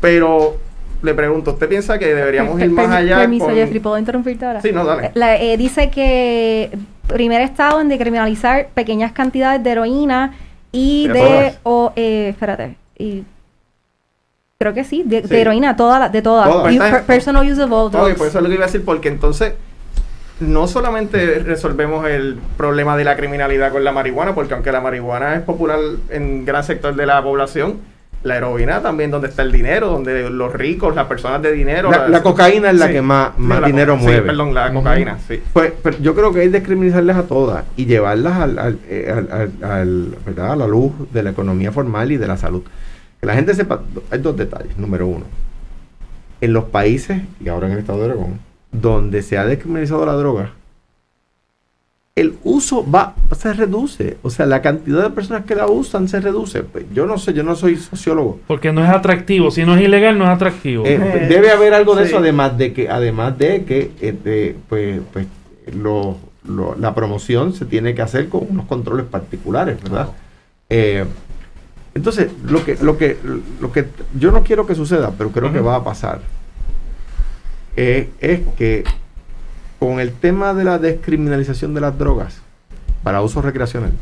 Pero 0.01 0.57
le 1.01 1.13
pregunto, 1.13 1.51
¿usted 1.51 1.67
piensa 1.67 1.97
que 1.97 2.13
deberíamos 2.13 2.59
ir 2.61 2.69
más 2.69 2.89
allá? 2.89 3.17
Permiso, 3.17 3.49
Jeffrey, 3.49 3.79
¿puedo 3.79 3.97
interrumpirte 3.97 4.45
ahora? 4.45 4.61
Sí, 4.61 4.71
no, 4.71 4.85
dale. 4.85 5.11
Eh, 5.15 5.57
dice 5.57 5.89
que 5.89 6.71
primer 7.07 7.41
estado 7.41 7.81
en 7.81 7.89
decriminalizar 7.89 8.67
pequeñas 8.73 9.11
cantidades 9.11 9.63
de 9.63 9.71
heroína 9.71 10.33
y 10.71 11.07
de... 11.07 11.55
O, 11.63 11.91
eh, 11.95 12.29
espérate. 12.29 12.75
Y 12.97 13.23
Creo 14.61 14.73
que 14.73 14.83
sí, 14.83 15.03
de, 15.05 15.23
heroína, 15.29 15.77
toda 15.77 16.09
de 16.09 16.21
todas. 16.21 16.49
personal 17.03 17.49
use 17.49 17.63
of 17.63 17.71
all 17.71 17.89
drugs. 17.89 18.15
por 18.15 18.27
eso 18.27 18.39
es 18.39 18.43
lo 18.43 18.49
que 18.49 18.55
iba 18.55 18.65
a 18.65 18.67
decir, 18.67 18.83
porque 18.83 19.07
entonces 19.07 19.53
no 20.41 20.67
solamente 20.67 21.39
resolvemos 21.39 22.05
el 22.09 22.37
problema 22.57 22.97
de 22.97 23.05
la 23.05 23.15
criminalidad 23.15 23.71
con 23.71 23.85
la 23.85 23.93
marihuana, 23.93 24.35
porque 24.35 24.55
aunque 24.55 24.73
la 24.73 24.81
marihuana 24.81 25.35
es 25.35 25.43
popular 25.43 25.79
en 26.09 26.43
gran 26.43 26.65
sector 26.65 26.93
de 26.93 27.05
la 27.05 27.23
población, 27.23 27.77
la 28.23 28.35
heroína 28.35 28.81
también 28.81 29.11
donde 29.11 29.29
está 29.29 29.43
el 29.43 29.53
dinero, 29.53 29.91
donde 29.91 30.29
los 30.29 30.51
ricos, 30.51 30.93
las 30.93 31.07
personas 31.07 31.41
de 31.41 31.53
dinero. 31.53 31.89
La, 31.89 32.21
cocaína 32.21 32.71
es 32.71 32.79
la 32.79 32.91
que 32.91 33.01
más, 33.01 33.39
más 33.39 33.65
dinero 33.65 33.95
mueve. 33.95 34.23
perdón, 34.23 34.53
la 34.53 34.73
cocaína, 34.73 35.19
sí. 35.25 35.41
Pues, 35.53 35.71
yo 36.01 36.13
creo 36.13 36.33
que 36.33 36.41
hay 36.41 36.47
que 36.47 36.59
descriminalizarlas 36.59 37.15
a 37.15 37.23
todas 37.23 37.63
y 37.77 37.85
llevarlas 37.85 38.35
al, 38.35 38.59
al, 38.59 38.79
eh, 38.89 39.25
al, 39.61 40.17
¿verdad? 40.25 40.51
a 40.51 40.55
la 40.57 40.67
luz 40.67 40.91
de 41.13 41.23
la 41.23 41.29
economía 41.29 41.71
formal 41.71 42.11
y 42.11 42.17
de 42.17 42.27
la 42.27 42.35
salud. 42.35 42.63
Que 43.19 43.27
la 43.27 43.35
gente 43.35 43.53
sepa, 43.53 43.81
hay 44.11 44.19
dos 44.19 44.37
detalles. 44.37 44.77
Número 44.77 45.07
uno, 45.07 45.25
en 46.41 46.53
los 46.53 46.65
países, 46.65 47.21
y 47.43 47.49
ahora 47.49 47.67
en 47.67 47.73
el 47.73 47.79
estado 47.79 47.99
de 47.99 48.05
Oregón, 48.05 48.39
donde 48.71 49.21
se 49.21 49.37
ha 49.37 49.45
descriminalizado 49.45 50.05
la 50.05 50.13
droga, 50.13 50.53
el 52.19 52.35
uso 52.43 52.89
va, 52.89 53.15
se 53.37 53.53
reduce. 53.53 54.17
O 54.23 54.29
sea, 54.29 54.45
la 54.45 54.61
cantidad 54.61 55.03
de 55.03 55.09
personas 55.09 55.45
que 55.45 55.55
la 55.55 55.67
usan 55.67 56.09
se 56.09 56.19
reduce. 56.19 56.63
Pues 56.63 56.85
yo 56.93 57.05
no 57.05 57.17
sé, 57.17 57.33
yo 57.33 57.43
no 57.43 57.55
soy 57.55 57.77
sociólogo. 57.77 58.39
Porque 58.45 58.73
no 58.73 58.83
es 58.83 58.89
atractivo. 58.89 59.51
Si 59.51 59.63
no 59.63 59.77
es 59.77 59.83
ilegal, 59.83 60.17
no 60.17 60.25
es 60.25 60.31
atractivo. 60.31 60.85
Eh, 60.85 61.27
debe 61.29 61.51
haber 61.51 61.73
algo 61.73 61.95
de 61.95 62.05
eso, 62.05 62.17
además 62.17 62.57
de 62.57 62.73
que, 62.73 62.89
además 62.89 63.37
de 63.37 63.63
que 63.63 63.91
este, 64.01 64.55
pues, 64.67 64.99
pues 65.13 65.27
la 66.77 66.93
promoción 66.93 67.53
se 67.53 67.65
tiene 67.65 67.95
que 67.95 68.01
hacer 68.01 68.27
con 68.27 68.45
unos 68.49 68.65
controles 68.65 69.05
particulares, 69.05 69.81
¿verdad? 69.81 70.09
Eh, 70.69 71.05
entonces, 71.95 72.31
lo 72.43 72.63
que, 72.63 72.77
lo 72.81 72.97
que, 72.97 73.17
lo 73.59 73.71
que 73.71 73.87
yo 74.17 74.31
no 74.31 74.43
quiero 74.43 74.67
que 74.67 74.75
suceda, 74.75 75.11
pero 75.17 75.31
creo 75.31 75.51
que 75.51 75.59
va 75.59 75.75
a 75.75 75.83
pasar, 75.83 76.21
eh, 77.75 78.09
es 78.19 78.41
que 78.57 78.83
con 79.79 79.99
el 79.99 80.11
tema 80.11 80.53
de 80.53 80.63
la 80.65 80.77
descriminalización 80.77 81.73
de 81.73 81.81
las 81.81 81.97
drogas 81.97 82.41
para 83.03 83.21
uso 83.21 83.41
recreacional, 83.41 83.93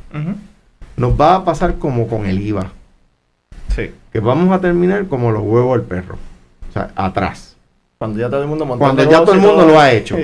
nos 0.98 1.20
va 1.20 1.36
a 1.36 1.46
pasar 1.46 1.76
como 1.78 2.08
con 2.08 2.26
el 2.26 2.42
IVA. 2.42 2.72
Sí. 3.76 3.92
Que 4.12 4.20
vamos 4.20 4.52
a 4.52 4.60
terminar 4.60 5.06
como 5.08 5.32
los 5.32 5.44
huevos 5.44 5.78
del 5.78 5.88
perro. 5.88 6.18
O 6.70 6.74
sea, 6.74 6.92
atrás. 6.96 7.56
Cuando 7.98 8.20
ya 8.20 8.30
todo 8.30 8.42
el 8.42 8.48
mundo 8.48 8.66
Cuando 8.78 9.04
ya 9.04 9.20
todo 9.24 9.34
el 9.34 9.40
mundo 9.40 9.66
lo 9.66 9.80
ha 9.80 9.92
hecho. 9.92 10.18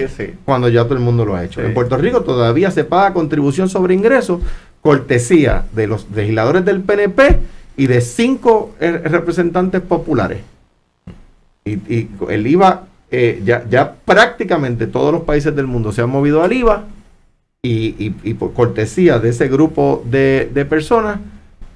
Cuando 0.46 0.70
ya 0.70 0.84
todo 0.84 0.96
el 0.96 1.00
mundo 1.00 1.26
lo 1.26 1.36
ha 1.36 1.44
hecho. 1.44 1.62
En 1.62 1.74
Puerto 1.74 1.98
Rico 1.98 2.22
todavía 2.22 2.72
se 2.72 2.84
paga 2.84 3.14
contribución 3.14 3.70
sobre 3.70 3.94
ingresos 3.94 4.42
cortesía 4.84 5.66
de 5.72 5.88
los 5.88 6.12
legisladores 6.12 6.66
del 6.66 6.82
PNP 6.82 7.40
y 7.78 7.88
de 7.88 8.02
cinco 8.02 8.76
eh, 8.80 8.92
representantes 8.92 9.82
populares. 9.82 10.40
Y, 11.66 12.10
el 12.30 12.46
IVA, 12.46 12.84
eh, 13.10 13.42
ya, 13.46 13.96
prácticamente 14.06 14.86
todos 14.86 15.14
los 15.14 15.24
países 15.24 15.56
del 15.56 15.68
mundo 15.68 15.94
se 15.94 16.02
han 16.02 16.10
movido 16.10 16.44
al 16.44 16.52
IVA 16.52 16.84
y, 17.64 18.10
por 18.34 18.54
cortesía 18.54 19.20
de 19.20 19.30
ese 19.30 19.48
grupo 19.48 20.04
de, 20.06 20.68
personas, 20.70 21.20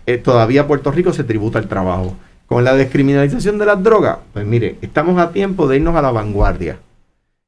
eh, 0.06 0.18
todavía 0.18 0.68
Puerto 0.68 0.92
Rico 0.92 1.14
se 1.14 1.24
tributa 1.24 1.60
el 1.60 1.70
trabajo. 1.70 2.16
Con 2.46 2.66
la 2.66 2.76
descriminalización 2.76 3.58
de 3.58 3.66
las 3.66 3.82
drogas, 3.82 4.20
pues 4.34 4.46
mire, 4.46 4.78
estamos 4.82 5.18
a 5.18 5.32
tiempo 5.32 5.68
de 5.68 5.78
irnos 5.78 5.96
a 5.96 6.02
la 6.02 6.12
vanguardia. 6.12 6.80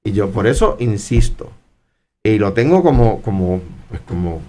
Y 0.06 0.14
yo 0.14 0.30
por 0.32 0.48
eso 0.48 0.78
insisto, 0.80 1.52
y 2.24 2.38
lo 2.38 2.54
tengo 2.54 2.82
como, 2.82 3.22
como 3.22 3.62
pues 3.90 4.02
como, 4.02 4.42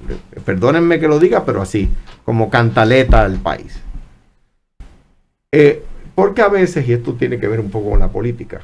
perdónenme 0.45 1.01
que 1.01 1.09
lo 1.09 1.18
diga, 1.18 1.45
pero 1.45 1.62
así, 1.62 1.88
como 2.24 2.51
cantaleta 2.51 3.22
al 3.22 3.38
país. 3.38 3.80
Eh, 5.53 5.82
porque 6.14 6.43
a 6.43 6.49
veces, 6.49 6.86
y 6.86 6.93
esto 6.93 7.14
tiene 7.14 7.38
que 7.41 7.49
ver 7.49 7.61
un 7.61 7.70
poco 7.70 7.91
con 7.91 8.01
la 8.01 8.09
política, 8.09 8.61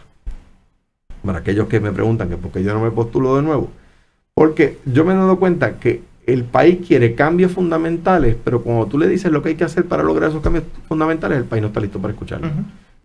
para 1.24 1.38
aquellos 1.38 1.66
que 1.66 1.80
me 1.80 1.92
preguntan 1.92 2.28
que 2.28 2.36
por 2.36 2.52
qué 2.52 2.62
yo 2.62 2.74
no 2.74 2.80
me 2.80 2.90
postulo 2.90 3.36
de 3.36 3.42
nuevo, 3.42 3.70
porque 4.34 4.78
yo 4.84 5.04
me 5.04 5.14
he 5.14 5.16
dado 5.16 5.38
cuenta 5.38 5.78
que 5.78 6.02
el 6.26 6.44
país 6.44 6.86
quiere 6.86 7.14
cambios 7.14 7.52
fundamentales, 7.52 8.36
pero 8.44 8.62
cuando 8.62 8.86
tú 8.86 8.98
le 8.98 9.08
dices 9.08 9.32
lo 9.32 9.42
que 9.42 9.50
hay 9.50 9.54
que 9.54 9.64
hacer 9.64 9.86
para 9.86 10.02
lograr 10.02 10.30
esos 10.30 10.42
cambios 10.42 10.64
fundamentales, 10.88 11.38
el 11.38 11.44
país 11.44 11.62
no 11.62 11.68
está 11.68 11.80
listo 11.80 12.00
para 12.00 12.12
escucharlo. 12.12 12.48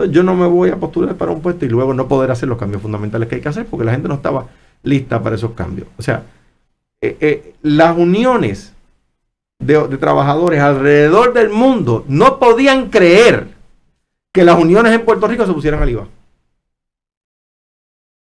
Yo 0.09 0.24
no 0.24 0.36
me 0.36 0.47
voy 0.47 0.72
a 0.72 0.78
postular 0.78 1.15
para 1.15 1.32
un 1.32 1.41
puesto 1.41 1.65
y 1.65 1.69
luego 1.69 1.93
no 1.93 2.07
poder 2.07 2.32
hacer 2.32 2.49
los 2.49 2.57
cambios 2.57 2.82
fundamentales 2.82 3.30
que 3.30 3.36
hay 3.36 3.41
que 3.41 3.49
hacer 3.49 3.67
porque 3.67 3.86
la 3.86 3.91
gente 3.91 4.07
no 4.07 4.15
estaba 4.15 4.47
lista 4.84 5.22
para 5.22 5.36
esos 5.36 5.51
cambios. 5.51 5.88
O 5.97 6.01
sea, 6.01 6.24
eh, 7.02 7.18
eh, 7.20 7.54
las 7.62 7.97
uniones 7.97 8.74
de, 9.60 9.88
de 9.88 9.97
trabajadores 9.97 10.62
alrededor 10.62 11.34
del 11.34 11.49
mundo 11.49 12.06
no 12.08 12.39
podían 12.39 12.89
creer 12.89 13.47
que 14.34 14.43
las 14.43 14.58
uniones 14.60 14.93
en 14.93 15.04
Puerto 15.04 15.28
Rico 15.28 15.45
se 15.45 15.54
pusieran 15.54 15.82
al 15.82 15.89
IVA. 15.89 16.08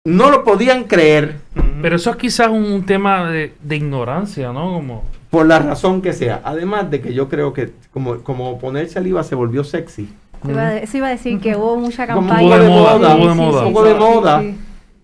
No 0.05 0.29
lo 0.29 0.43
podían 0.43 0.83
creer 0.83 1.37
Pero 1.81 1.95
eso 1.95 2.09
es 2.09 2.17
quizás 2.17 2.49
un 2.49 2.85
tema 2.85 3.29
de, 3.31 3.53
de 3.61 3.75
ignorancia, 3.77 4.51
¿no? 4.51 4.73
Como, 4.73 5.03
por 5.29 5.45
la 5.45 5.59
razón 5.59 6.01
que 6.01 6.11
sea. 6.11 6.41
Además 6.43 6.91
de 6.91 6.99
que 6.99 7.13
yo 7.13 7.29
creo 7.29 7.53
que 7.53 7.71
como, 7.91 8.19
como 8.21 8.59
ponerse 8.59 8.99
al 8.99 9.07
IVA 9.07 9.23
se 9.23 9.35
volvió 9.35 9.63
sexy. 9.63 10.09
Eso 10.43 10.97
iba, 10.97 11.07
a- 11.07 11.11
decir 11.11 11.39
que 11.39 11.55
hubo 11.55 11.77
mucha 11.77 12.05
campaña. 12.05 12.41
poco 12.41 12.59
de 12.59 12.69
moda, 12.69 13.15
un 13.15 13.37
poco 13.73 13.83
de 13.85 13.93
moda. 13.93 14.43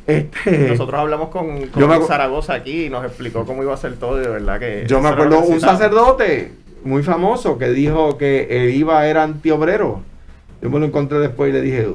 Este, 0.09 0.69
Nosotros 0.69 0.99
hablamos 0.99 1.29
con, 1.29 1.71
Yo 1.71 2.05
Zaragoza 2.07 2.53
aquí 2.53 2.85
y 2.85 2.89
nos 2.89 3.05
explicó 3.05 3.45
cómo 3.45 3.63
iba 3.63 3.73
a 3.73 3.77
ser 3.77 3.93
todo 3.95 4.17
y 4.19 4.21
de 4.23 4.29
verdad 4.29 4.59
que... 4.59 4.85
yo 4.87 4.99
me 5.01 5.09
acuerdo 5.09 5.41
que 5.43 5.47
un 5.53 5.59
sacerdote 5.61 6.51
muy 6.83 7.03
famoso 7.03 7.57
que 7.57 7.69
dijo 7.69 8.17
que 8.17 8.47
el 8.49 8.73
IVA 8.75 9.07
era 9.07 9.23
antiobrero. 9.23 10.01
Yo 10.61 10.69
me 10.69 10.79
lo 10.79 10.85
encontré 10.85 11.19
después 11.19 11.49
y 11.49 11.53
le 11.53 11.61
dije, 11.61 11.87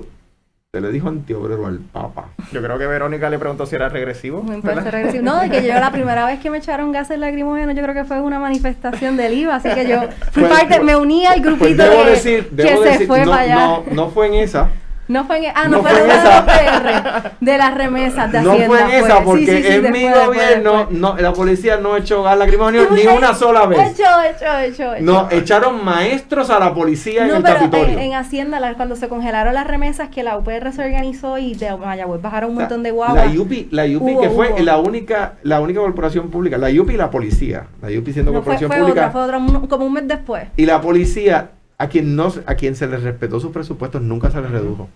se 0.73 0.81
le 0.81 0.91
dijo 0.91 1.09
antiobrero 1.09 1.67
al 1.67 1.79
Papa. 1.79 2.29
Yo 2.53 2.63
creo 2.63 2.79
que 2.79 2.87
Verónica 2.87 3.31
le 3.31 3.39
preguntó 3.39 3.65
si 3.67 3.77
era 3.77 3.89
regresivo. 3.89 4.45
Regresivo. 4.63 5.23
No, 5.23 5.41
de 5.41 5.51
que 5.51 5.67
yo 5.67 5.75
la 5.75 5.91
primera 5.93 6.27
vez 6.27 6.41
que 6.41 6.51
me 6.51 6.59
echaron 6.59 6.91
gases 6.93 7.19
lacrimógenos, 7.19 7.77
yo 7.77 7.83
creo 7.83 7.95
que 7.95 8.05
fue 8.05 8.21
una 8.21 8.39
manifestación 8.41 9.17
del 9.17 9.35
IVA, 9.35 9.57
así 9.57 9.69
que 9.71 9.87
yo 9.87 10.01
fui 10.33 10.43
Pues- 10.45 10.49
parte, 10.53 10.81
me 10.81 10.97
uní 10.97 11.27
al 11.27 11.41
grupito 11.41 11.61
Pues 11.65 11.77
debo 11.77 12.05
de- 12.05 12.11
decir, 12.11 12.49
que 12.49 12.55
debo 12.63 12.83
se 12.83 12.89
decir, 12.91 13.07
fue 13.07 13.25
no, 13.25 13.31
para 13.31 13.43
allá. 13.43 13.55
no, 13.67 13.83
no 13.93 14.09
fue 14.11 14.27
en 14.29 14.35
esa. 14.35 14.69
No 15.07 15.25
fue 15.27 15.39
en, 15.47 15.53
ah, 15.55 15.65
no, 15.69 15.77
No 15.77 15.83
fue, 15.83 15.91
en 16.03 16.11
esa. 16.11 16.41
OPR, 16.41 17.31
de 17.41 17.59
las 17.59 17.75
remesas 17.75 18.33
de 18.33 18.41
No 18.41 18.53
Hacienda. 18.53 18.69
fue 18.69 18.81
en 18.99 19.05
esa 19.05 19.17
fue. 19.17 19.25
porque 19.25 19.47
Sí, 19.47 19.57
sí, 19.57 19.63
sí, 19.63 19.69
en 19.75 19.83
después, 19.83 20.03
mi 20.03 20.09
gobierno 20.11 20.77
después. 20.79 20.99
no, 20.99 21.17
la 21.19 21.33
policía 21.35 21.77
no 21.77 21.97
echó 21.99 22.23
gas 22.23 22.39
lacrimógeno 22.39 22.85
Sí, 22.85 22.89
ni 23.07 23.07
una 23.15 23.35
sola 23.35 23.67
vez. 23.67 23.79
Hecho, 23.91 24.03
hecho, 24.31 24.59
hecho, 24.61 24.95
hecho. 24.95 25.05
No, 25.05 25.29
echaron 25.31 25.85
maestros 25.85 26.49
a 26.49 26.59
la 26.59 26.73
policía 26.73 27.23
en 27.25 27.29
No, 27.29 27.37
el 27.37 27.43
pero 27.43 27.55
Capitolio. 27.57 27.89
en, 27.89 27.99
en 27.99 28.15
Hacienda, 28.15 28.61
la- 28.61 28.75
cuando 28.75 28.97
se 28.97 29.09
congelaron 29.11 29.53
las 29.53 29.67
remesas, 29.67 30.09
que 30.09 30.23
la 30.23 30.39
UPR 30.39 30.73
se 30.73 30.83
organizó 30.83 31.37
y 31.37 31.55
de 31.55 31.77
Mayagüez 31.77 32.23
bajaron 32.23 32.51
un 32.51 32.57
montón 32.57 32.83
de 32.83 32.91
guaguas. 32.91 33.27
La 33.35 33.41
UPI, 33.41 33.69
la 33.73 33.85
UPI 33.85 33.97
Hubo, 33.97 34.21
que 34.23 34.31
fue 34.31 34.53
hubo. 34.53 34.59
la 34.61 34.79
única, 34.79 35.35
la 35.43 35.61
única 35.61 35.81
corporación 35.81 36.31
pública, 36.31 36.57
la 36.57 36.69
UPI 36.69 36.95
y 36.95 36.97
la 36.97 37.11
policía, 37.11 37.67
la 37.83 37.89
UPI 37.89 38.13
siendo 38.13 38.33
No, 38.33 38.39
corporación 38.39 38.71
fue 38.71 38.81
pública 38.81 39.01
otra, 39.09 39.11
fue 39.11 39.21
otra, 39.23 39.69
como 39.69 39.85
un 39.85 39.93
mes 39.93 40.09
después. 40.09 40.45
y 40.57 40.65
la 40.65 40.81
policía 40.81 41.51
a 41.79 41.89
quien 41.89 42.17
no, 42.17 42.33
a 42.47 42.55
quien 42.55 42.75
se 42.77 42.87
les 42.87 43.03
respetó 43.03 43.41
sus 43.41 43.53
presupuestos 43.53 44.03
nunca 44.03 44.31
se 44.31 44.41
les 44.41 44.51
redujo. 44.51 44.89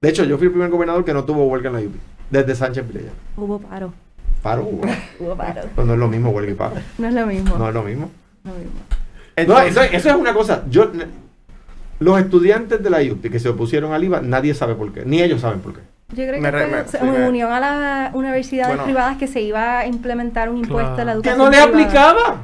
De 0.00 0.08
hecho, 0.10 0.24
yo 0.24 0.36
fui 0.38 0.46
el 0.46 0.52
primer 0.52 0.70
gobernador 0.70 1.04
que 1.04 1.14
no 1.14 1.24
tuvo 1.24 1.46
huelga 1.46 1.68
en 1.70 1.74
la 1.76 1.80
UPI 1.80 1.98
desde 2.30 2.54
Sánchez 2.54 2.86
Vilella. 2.86 3.12
Hubo 3.36 3.58
paro. 3.58 3.92
Paro 4.42 4.62
hubo. 4.62 4.82
Hubo 5.20 5.36
paro. 5.36 5.62
Pues 5.74 5.86
no 5.86 5.94
es 5.94 5.98
lo 5.98 6.08
mismo 6.08 6.30
huelga 6.30 6.52
y 6.52 6.54
paro. 6.54 6.76
No 6.98 7.08
es 7.08 7.14
lo 7.14 7.26
mismo. 7.26 7.56
No 7.56 7.68
es 7.68 7.74
lo 7.74 7.82
mismo. 7.82 8.10
No 8.44 8.50
es 8.50 8.56
lo 8.58 8.64
mismo. 8.64 8.80
No, 8.90 8.92
Entonces- 9.36 9.70
eso, 9.72 9.80
eso 9.82 10.08
es 10.10 10.14
una 10.16 10.34
cosa. 10.34 10.64
Yo, 10.68 10.90
los 12.00 12.18
estudiantes 12.20 12.82
de 12.82 12.90
la 12.90 13.00
UPI 13.00 13.30
que 13.30 13.38
se 13.40 13.48
opusieron 13.48 13.92
al 13.92 14.04
IVA, 14.04 14.20
nadie 14.20 14.52
sabe 14.54 14.74
por 14.74 14.92
qué. 14.92 15.04
Ni 15.06 15.22
ellos 15.22 15.40
saben 15.40 15.60
por 15.60 15.74
qué. 15.74 15.80
Yo 16.10 16.26
creo 16.26 16.40
Me 16.40 16.50
que 16.50 16.50
re- 16.50 16.66
fue 16.68 16.82
me- 16.82 16.88
se- 16.88 17.02
me- 17.20 17.28
unión 17.28 17.50
a 17.52 17.58
las 17.60 18.14
universidades 18.14 18.68
Bueno. 18.76 18.84
privadas 18.84 19.16
que 19.16 19.26
se 19.26 19.40
iba 19.40 19.80
a 19.80 19.86
implementar 19.86 20.48
un 20.48 20.58
impuesto 20.58 21.00
a 21.00 21.04
la 21.04 21.14
Claro. 21.14 21.22
Que 21.22 21.28
educación 21.30 21.38
no 21.38 21.50
les 21.50 21.66
privada. 21.66 22.10
aplicaba. 22.10 22.36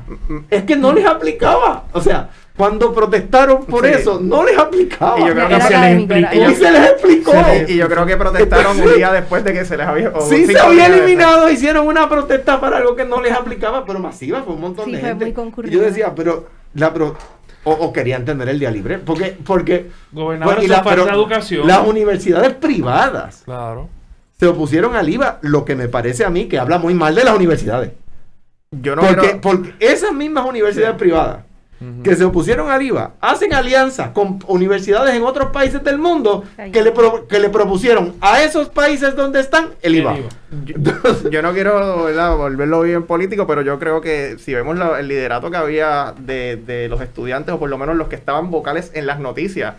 Es 0.51 0.63
que 0.65 0.77
no 0.77 0.93
les 0.93 1.07
aplicaba. 1.07 1.85
O 1.93 2.01
sea, 2.01 2.31
cuando 2.57 2.93
protestaron 2.93 3.65
por 3.67 3.87
Sí. 3.87 3.93
eso, 3.95 4.19
no 4.21 4.45
les 4.45 4.59
aplicaba. 4.59 5.21
Y 5.21 5.27
yo 5.27 5.35
creo 5.35 5.49
que 5.49 5.61
se 5.61 5.79
les 5.79 5.99
explicó. 5.99 6.35
Y 6.51 6.55
se 6.55 6.71
les 6.73 6.91
explicó. 6.91 7.33
Y 7.69 7.77
yo 7.77 7.89
creo 7.89 8.07
que 8.07 8.17
protestaron 8.17 8.81
un 8.81 8.95
día 8.95 9.13
después 9.13 9.45
de 9.45 9.53
que 9.53 9.65
se 9.65 9.77
les 9.77 9.87
había... 9.87 10.13
Sí, 10.29 10.47
se 10.47 10.59
había 10.59 10.85
después. 10.85 11.03
eliminado, 11.03 11.51
hicieron 11.51 11.87
una 11.87 12.09
protesta 12.09 12.61
para 12.61 12.79
algo 12.79 12.97
que 12.97 13.05
no 13.05 13.21
les 13.21 13.33
aplicaba, 13.33 13.85
pero 13.85 13.99
masiva, 14.01 14.43
fue 14.43 14.55
un 14.55 14.61
montón 14.63 14.87
Sí, 14.87 14.93
de 14.93 14.99
fue 15.01 15.09
gente. 15.11 15.25
muy 15.27 15.31
y 15.31 15.35
concurrida. 15.35 15.73
yo 15.73 15.81
decía, 15.83 16.13
pero 16.15 16.49
la 16.75 16.93
pro- 16.93 17.17
o, 17.65 17.73
o 17.73 17.93
querían 17.93 18.25
tener 18.25 18.49
el 18.49 18.59
día 18.59 18.71
libre, 18.71 18.99
porque 18.99 19.37
porque 19.45 19.91
bueno, 20.13 20.47
y 20.63 20.67
la- 20.67 20.83
pero 20.83 21.09
educación. 21.09 21.67
Las 21.67 21.87
universidades 21.87 22.55
privadas 22.55 23.43
Claro. 23.45 23.89
se 24.39 24.47
opusieron 24.47 24.97
al 24.97 25.09
IVA, 25.09 25.39
lo 25.43 25.65
que 25.65 25.77
me 25.77 25.89
parece 25.89 26.25
a 26.25 26.31
mí 26.31 26.47
que 26.47 26.59
habla 26.59 26.79
muy 26.79 26.95
mal 26.95 27.15
de 27.15 27.25
las 27.25 27.35
universidades. 27.37 27.93
Yo 28.71 28.95
no 28.97 29.03
porque, 29.03 29.21
quiero- 29.21 29.41
porque 29.41 29.75
esas 29.81 30.13
mismas 30.13 30.47
universidades 30.47 30.95
Sí. 30.95 30.99
privadas 31.01 31.39
Que 32.05 32.15
se 32.15 32.25
opusieron 32.25 32.71
al 32.71 32.83
IVA 32.83 33.13
hacen 33.21 33.55
alianzas 33.55 34.11
con 34.11 34.39
universidades 34.49 35.15
en 35.15 35.23
otros 35.23 35.51
países 35.51 35.83
del 35.83 35.97
mundo 35.99 36.45
que 36.73 36.83
le, 36.83 36.93
pro- 36.93 37.27
que 37.27 37.39
le 37.39 37.49
propusieron 37.49 38.15
a 38.21 38.43
esos 38.43 38.69
países 38.69 39.17
donde 39.17 39.41
están 39.41 39.71
el 39.81 39.95
El 39.95 40.01
IVA. 40.03 40.17
Entonces, 40.67 41.31
Yo 41.31 41.41
no 41.43 41.53
quiero 41.53 42.05
¿verdad? 42.05 42.37
volverlo 42.37 42.83
bien 42.83 43.05
político, 43.05 43.47
pero 43.47 43.63
yo 43.63 43.79
creo 43.79 44.01
que 44.01 44.37
si 44.39 44.53
vemos 44.55 44.77
la- 44.77 45.01
el 45.01 45.09
liderato 45.09 45.51
que 45.51 45.57
había 45.57 46.15
de, 46.19 46.57
de 46.57 46.89
los 46.89 47.01
estudiantes, 47.01 47.55
o 47.55 47.59
por 47.59 47.71
lo 47.71 47.79
menos 47.79 47.97
los 47.97 48.09
que 48.09 48.17
estaban 48.17 48.51
vocales 48.51 48.91
en 48.95 49.07
las 49.07 49.19
noticias, 49.19 49.75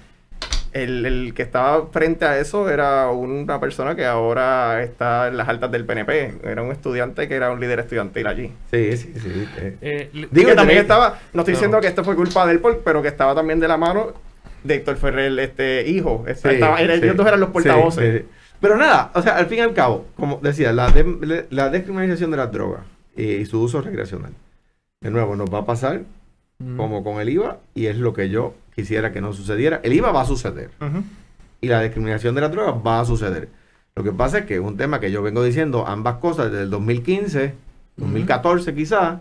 el, 0.73 1.05
el 1.05 1.33
que 1.33 1.41
estaba 1.43 1.87
frente 1.87 2.25
a 2.25 2.37
eso 2.39 2.69
era 2.69 3.09
una 3.09 3.59
persona 3.59 3.95
que 3.95 4.05
ahora 4.05 4.81
está 4.83 5.27
en 5.27 5.37
las 5.37 5.47
altas 5.49 5.71
del 5.71 5.85
PNP. 5.85 6.39
Era 6.43 6.61
un 6.61 6.71
estudiante 6.71 7.27
que 7.27 7.35
era 7.35 7.51
un 7.51 7.59
líder 7.59 7.79
estudiantil 7.79 8.27
allí. 8.27 8.51
sí, 8.71 8.95
sí, 8.97 9.13
sí. 9.17 9.47
eh. 9.57 9.77
Eh, 9.81 10.27
Digo, 10.31 10.49
que 10.49 10.55
también 10.55 10.79
estaba, 10.79 11.19
no 11.33 11.41
estoy 11.41 11.53
No. 11.53 11.57
diciendo 11.57 11.81
que 11.81 11.87
esto 11.87 12.03
fue 12.03 12.15
culpa 12.15 12.45
de 12.45 12.53
él, 12.53 12.59
por- 12.59 12.79
pero 12.79 13.01
que 13.01 13.07
estaba 13.09 13.35
también 13.35 13.59
de 13.59 13.67
la 13.67 13.77
mano 13.77 14.13
de 14.63 14.75
Héctor 14.75 14.95
Ferrer, 14.97 15.37
este 15.39 15.87
hijo. 15.89 16.23
Sí, 16.27 16.49
estaba- 16.49 16.79
era- 16.81 16.95
sí. 16.95 17.01
ellos 17.03 17.17
dos 17.17 17.27
eran 17.27 17.39
los 17.39 17.49
portavoces. 17.49 18.21
sí. 18.21 18.27
Pero 18.61 18.77
nada, 18.77 19.11
o 19.15 19.21
sea, 19.23 19.37
al 19.37 19.47
fin 19.47 19.57
y 19.57 19.61
al 19.61 19.73
cabo, 19.73 20.05
como 20.15 20.39
decía, 20.41 20.71
la, 20.71 20.89
de- 20.91 21.47
la 21.49 21.69
descriminalización 21.69 22.29
de 22.29 22.37
las 22.37 22.51
drogas 22.51 22.81
eh, 23.17 23.39
y 23.41 23.45
su 23.45 23.59
uso 23.59 23.81
recreacional, 23.81 24.31
de 25.01 25.09
nuevo, 25.09 25.35
nos 25.35 25.51
va 25.51 25.59
a 25.59 25.65
pasar 25.65 26.01
Ujú. 26.63 26.77
como 26.77 27.03
con 27.03 27.19
el 27.19 27.29
IVA 27.29 27.57
y 27.73 27.87
es 27.87 27.97
lo 27.97 28.13
que 28.13 28.29
yo 28.29 28.53
quisiera 28.75 29.11
que 29.11 29.21
no 29.21 29.33
sucediera. 29.33 29.79
El 29.83 29.93
IVA 29.93 30.11
va 30.11 30.21
a 30.21 30.25
suceder 30.25 30.71
y 31.61 31.67
la 31.67 31.81
discriminación 31.81 32.35
de 32.35 32.41
las 32.41 32.51
drogas 32.51 32.75
va 32.85 32.99
a 32.99 33.05
suceder. 33.05 33.49
Lo 33.95 34.03
que 34.03 34.11
pasa 34.11 34.39
es 34.39 34.45
que 34.45 34.55
es 34.55 34.61
un 34.61 34.77
tema 34.77 34.99
que 34.99 35.11
yo 35.11 35.21
vengo 35.21 35.43
diciendo 35.43 35.85
ambas 35.87 36.15
cosas 36.17 36.49
desde 36.51 36.63
el 36.63 36.69
2015, 36.69 37.53
2014 37.97 38.73
quizás, 38.73 39.19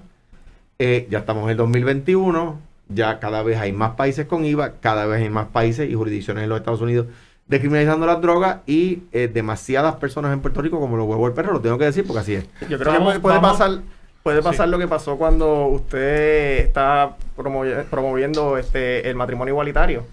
eh, 0.78 1.06
ya 1.10 1.18
estamos 1.18 1.44
en 1.44 1.50
el 1.50 1.56
2021, 1.56 2.58
ya 2.88 3.18
cada 3.18 3.42
vez 3.42 3.58
hay 3.58 3.72
más 3.72 3.92
países 3.96 4.26
con 4.26 4.44
IVA, 4.44 4.74
cada 4.80 5.06
vez 5.06 5.22
hay 5.22 5.28
más 5.30 5.48
países 5.48 5.90
y 5.90 5.94
jurisdicciones 5.94 6.44
en 6.44 6.48
los 6.48 6.58
Estados 6.58 6.80
Unidos 6.80 7.06
descriminalizando 7.48 8.06
las 8.06 8.20
drogas 8.20 8.58
y 8.66 9.02
eh, 9.10 9.28
demasiadas 9.32 9.96
personas 9.96 10.32
en 10.32 10.40
Puerto 10.40 10.62
Rico 10.62 10.78
como 10.78 10.96
los 10.96 11.06
huevos 11.08 11.26
del 11.26 11.34
perro, 11.34 11.52
lo 11.54 11.60
tengo 11.60 11.76
que 11.78 11.84
decir 11.86 12.04
porque 12.06 12.20
así 12.20 12.34
es. 12.34 12.44
Yo 12.68 12.78
creo 12.78 12.92
que 12.92 13.00
puede, 13.00 13.18
puede 13.20 13.36
vamos- 13.38 13.58
pasar 13.58 13.80
puede 14.22 14.38
Sí. 14.38 14.44
pasar 14.44 14.68
lo 14.68 14.78
que 14.78 14.88
pasó 14.88 15.16
cuando 15.16 15.66
usted 15.66 16.58
está 16.58 17.16
promovi- 17.36 17.84
promoviendo 17.84 18.58
este 18.58 19.08
el 19.08 19.14
matrimonio 19.16 19.52
igualitario. 19.52 20.04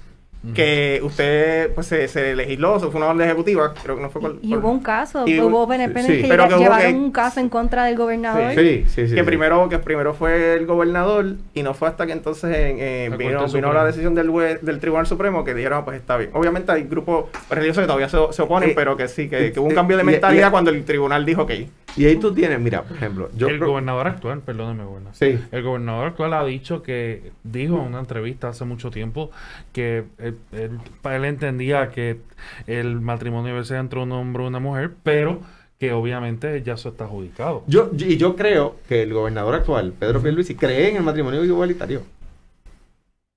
Que 0.54 1.00
usted 1.04 1.74
pues 1.74 1.88
se, 1.88 2.08
se 2.08 2.36
legisló, 2.36 2.80
fue 2.80 2.90
una 2.96 3.08
orden 3.08 3.28
ejecutiva, 3.28 3.74
creo 3.84 3.96
que 3.96 4.02
no 4.02 4.10
fue 4.10 4.22
por- 4.22 4.40
Y 4.42 4.50
por- 4.50 4.60
hubo 4.60 4.72
un 4.72 4.80
caso, 4.80 5.28
Y- 5.28 5.40
hubo 5.40 5.68
PNP 5.68 6.04
sí. 6.04 6.22
que 6.22 6.28
Pero 6.28 6.44
lle- 6.44 6.48
que 6.48 6.54
hubo 6.56 6.64
llevaron 6.64 6.92
que- 6.94 6.98
un 7.00 7.12
caso 7.12 7.40
en 7.40 7.50
contra 7.50 7.86
del 7.86 7.96
gobernador. 7.98 8.52
Sí, 8.56 8.84
sí, 8.88 9.08
sí. 9.08 9.16
que 9.16 9.22
sí. 9.22 9.24
primero 9.24 9.68
que 9.70 9.80
primero 9.80 10.14
fue 10.14 10.54
el 10.54 10.66
gobernador 10.66 11.36
y 11.54 11.64
no 11.64 11.74
fue 11.74 11.88
hasta 11.90 12.06
que 12.06 12.12
entonces 12.14 12.50
eh, 12.56 13.08
La 13.10 13.18
vino, 13.18 13.46
vino 13.48 13.74
la 13.74 13.86
decisión 13.86 14.16
del 14.16 14.28
del 14.62 14.80
Tribunal 14.80 15.08
Supremo 15.08 15.44
que 15.44 15.54
dijeron 15.54 15.80
"Ah, 15.80 15.86
pues 15.86 15.98
está 15.98 16.18
bien 16.18 16.30
obviamente 16.34 16.72
hay 16.72 16.84
grupos 16.84 17.26
religiosos 17.50 17.82
que 17.84 17.88
todavía 17.88 18.10
se, 18.10 18.18
se 18.32 18.42
oponen 18.42 18.70
Eh, 18.70 18.74
pero 18.76 18.96
que 18.98 19.08
sí 19.08 19.30
que, 19.30 19.52
que 19.52 19.60
hubo 19.60 19.68
un 19.68 19.72
eh, 19.72 19.76
cambio 19.76 19.98
de 19.98 20.04
mentalidad 20.04 20.48
y- 20.50 20.52
cuando 20.52 20.72
el 20.72 20.84
tribunal 20.86 21.26
dijo 21.26 21.46
que 21.46 21.68
Y 21.96 22.06
ahí 22.06 22.18
tú 22.18 22.32
tienes, 22.32 22.60
mira, 22.60 22.84
por 22.84 22.96
ejemplo, 22.96 23.30
yo 23.36 23.48
el 23.48 23.58
creo- 23.58 23.70
gobernador 23.70 24.06
actual, 24.08 24.42
perdóneme, 24.42 24.84
gobernador. 24.84 25.16
Sí. 25.16 25.40
El 25.52 25.64
gobernador 25.64 26.10
actual 26.10 26.34
ha 26.36 26.46
dicho 26.46 26.84
que 26.84 27.32
dijo 27.44 27.76
en 27.80 27.88
una 27.88 28.00
entrevista 28.00 28.50
hace 28.50 28.66
mucho 28.66 28.92
tiempo 28.92 29.32
que 29.74 30.04
él, 30.20 30.37
él- 30.52 30.80
él 31.04 31.26
entendía 31.26 31.90
que 31.92 32.20
el 32.68 33.00
matrimonio 33.02 33.54
debe 33.54 33.66
ser 33.66 33.78
entre 33.78 34.00
un 34.00 34.12
hombre 34.12 34.44
y 34.44 34.48
una 34.48 34.60
mujer, 34.60 34.92
pero 35.04 35.42
que 35.80 35.94
obviamente 35.94 36.62
ya 36.64 36.74
eso 36.74 36.90
está 36.90 37.06
adjudicado. 37.06 37.64
Yo, 37.68 37.92
y 37.98 38.18
yo 38.18 38.36
creo 38.36 38.78
que 38.88 39.04
el 39.04 39.14
gobernador 39.14 39.54
actual, 39.56 39.94
Pedro 39.98 40.22
Pierluisi, 40.22 40.56
cree 40.56 40.90
en 40.90 40.98
el 40.98 41.04
matrimonio 41.04 41.44
igualitario. 41.46 42.02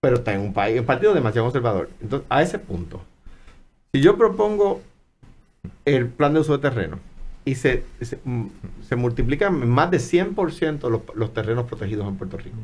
Pero 0.00 0.16
está 0.16 0.32
en 0.32 0.40
un 0.40 0.52
país, 0.54 0.80
un 0.80 0.86
partido 0.86 1.12
demasiado 1.12 1.46
conservador. 1.46 1.90
Entonces, 2.00 2.26
a 2.30 2.40
ese 2.42 2.58
punto, 2.58 3.02
si 3.92 4.00
yo 4.00 4.16
propongo 4.16 4.80
el 5.84 6.06
plan 6.08 6.32
de 6.32 6.40
uso 6.40 6.56
de 6.56 6.70
terreno 6.70 6.98
y 7.44 7.54
se, 7.56 7.84
se, 8.00 8.18
mm, 8.24 8.46
se 8.88 8.96
multiplican 8.96 9.68
más 9.68 9.90
de 9.90 9.98
100% 9.98 10.88
los, 10.88 11.02
los 11.14 11.34
terrenos 11.34 11.66
protegidos 11.66 12.08
en 12.08 12.16
Puerto 12.16 12.38
Rico, 12.38 12.56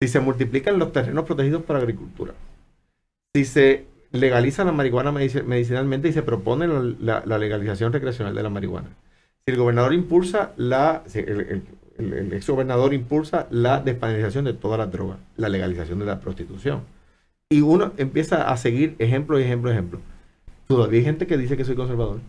si 0.00 0.08
se 0.08 0.20
multiplican 0.20 0.78
los 0.78 0.92
terrenos 0.92 1.24
protegidos 1.26 1.62
para 1.62 1.78
agricultura, 1.80 2.32
si 3.36 3.44
se 3.44 3.84
legaliza 4.12 4.64
la 4.64 4.72
marihuana 4.72 5.12
medici- 5.12 5.44
medicinalmente 5.44 6.08
y 6.08 6.12
se 6.12 6.22
propone 6.22 6.66
la, 6.66 6.80
la- 7.00 7.22
la 7.26 7.38
legalización 7.38 7.92
recreacional 7.92 8.34
de 8.34 8.42
la 8.42 8.48
marihuana, 8.50 8.88
si 9.44 9.52
el 9.52 9.58
gobernador 9.58 9.92
impulsa 9.92 10.52
la, 10.56 11.02
si 11.06 11.18
el, 11.18 11.40
el- 11.40 11.62
el- 11.98 12.12
el 12.14 12.32
ex 12.32 12.48
gobernador 12.48 12.94
impulsa 12.94 13.46
la 13.50 13.80
despenalización 13.80 14.44
de 14.46 14.54
todas 14.54 14.78
las 14.78 14.90
drogas, 14.90 15.18
la 15.36 15.48
legalización 15.50 15.98
de 15.98 16.06
la 16.06 16.20
prostitución, 16.20 16.80
y 17.50 17.60
uno 17.60 17.92
empieza 17.98 18.48
a 18.50 18.56
seguir 18.56 18.96
ejemplo 18.98 19.38
y 19.38 19.42
ejemplo 19.44 19.70
y 19.70 19.74
ejemplo. 19.74 20.00
Todavía 20.66 20.98
hay 21.00 21.04
gente 21.04 21.26
que 21.26 21.36
dice 21.36 21.56
que 21.56 21.64
soy 21.64 21.76
conservador. 21.76 22.20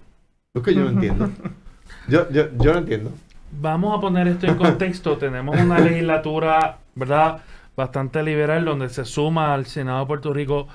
Es 0.53 0.61
que 0.61 0.73
yo 0.75 0.81
no 0.81 0.89
entiendo. 0.89 1.29
Yo, 2.09 2.29
yo, 2.31 2.47
yo 2.59 2.73
no 2.73 2.79
entiendo. 2.79 3.11
Vamos 3.61 3.97
a 3.97 4.01
poner 4.01 4.27
esto 4.27 4.45
en 4.45 4.55
contexto. 4.55 5.17
Tenemos 5.17 5.55
una 5.57 5.79
legislatura, 5.79 6.79
¿verdad? 6.95 7.41
Bastante 7.77 8.21
liberal, 8.23 8.65
donde 8.65 8.89
se 8.89 9.05
suma 9.05 9.53
al 9.53 9.65
Senado 9.65 10.01
de 10.01 10.05
Puerto 10.05 10.33
Rico 10.33 10.67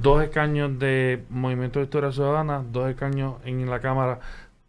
dos 0.00 0.22
escaños 0.22 0.78
de 0.78 1.24
Movimiento 1.30 1.78
de 1.78 1.84
Historia 1.84 2.12
Ciudadana, 2.12 2.64
dos 2.70 2.90
escaños 2.90 3.36
en 3.44 3.68
la 3.68 3.80
Cámara 3.80 4.20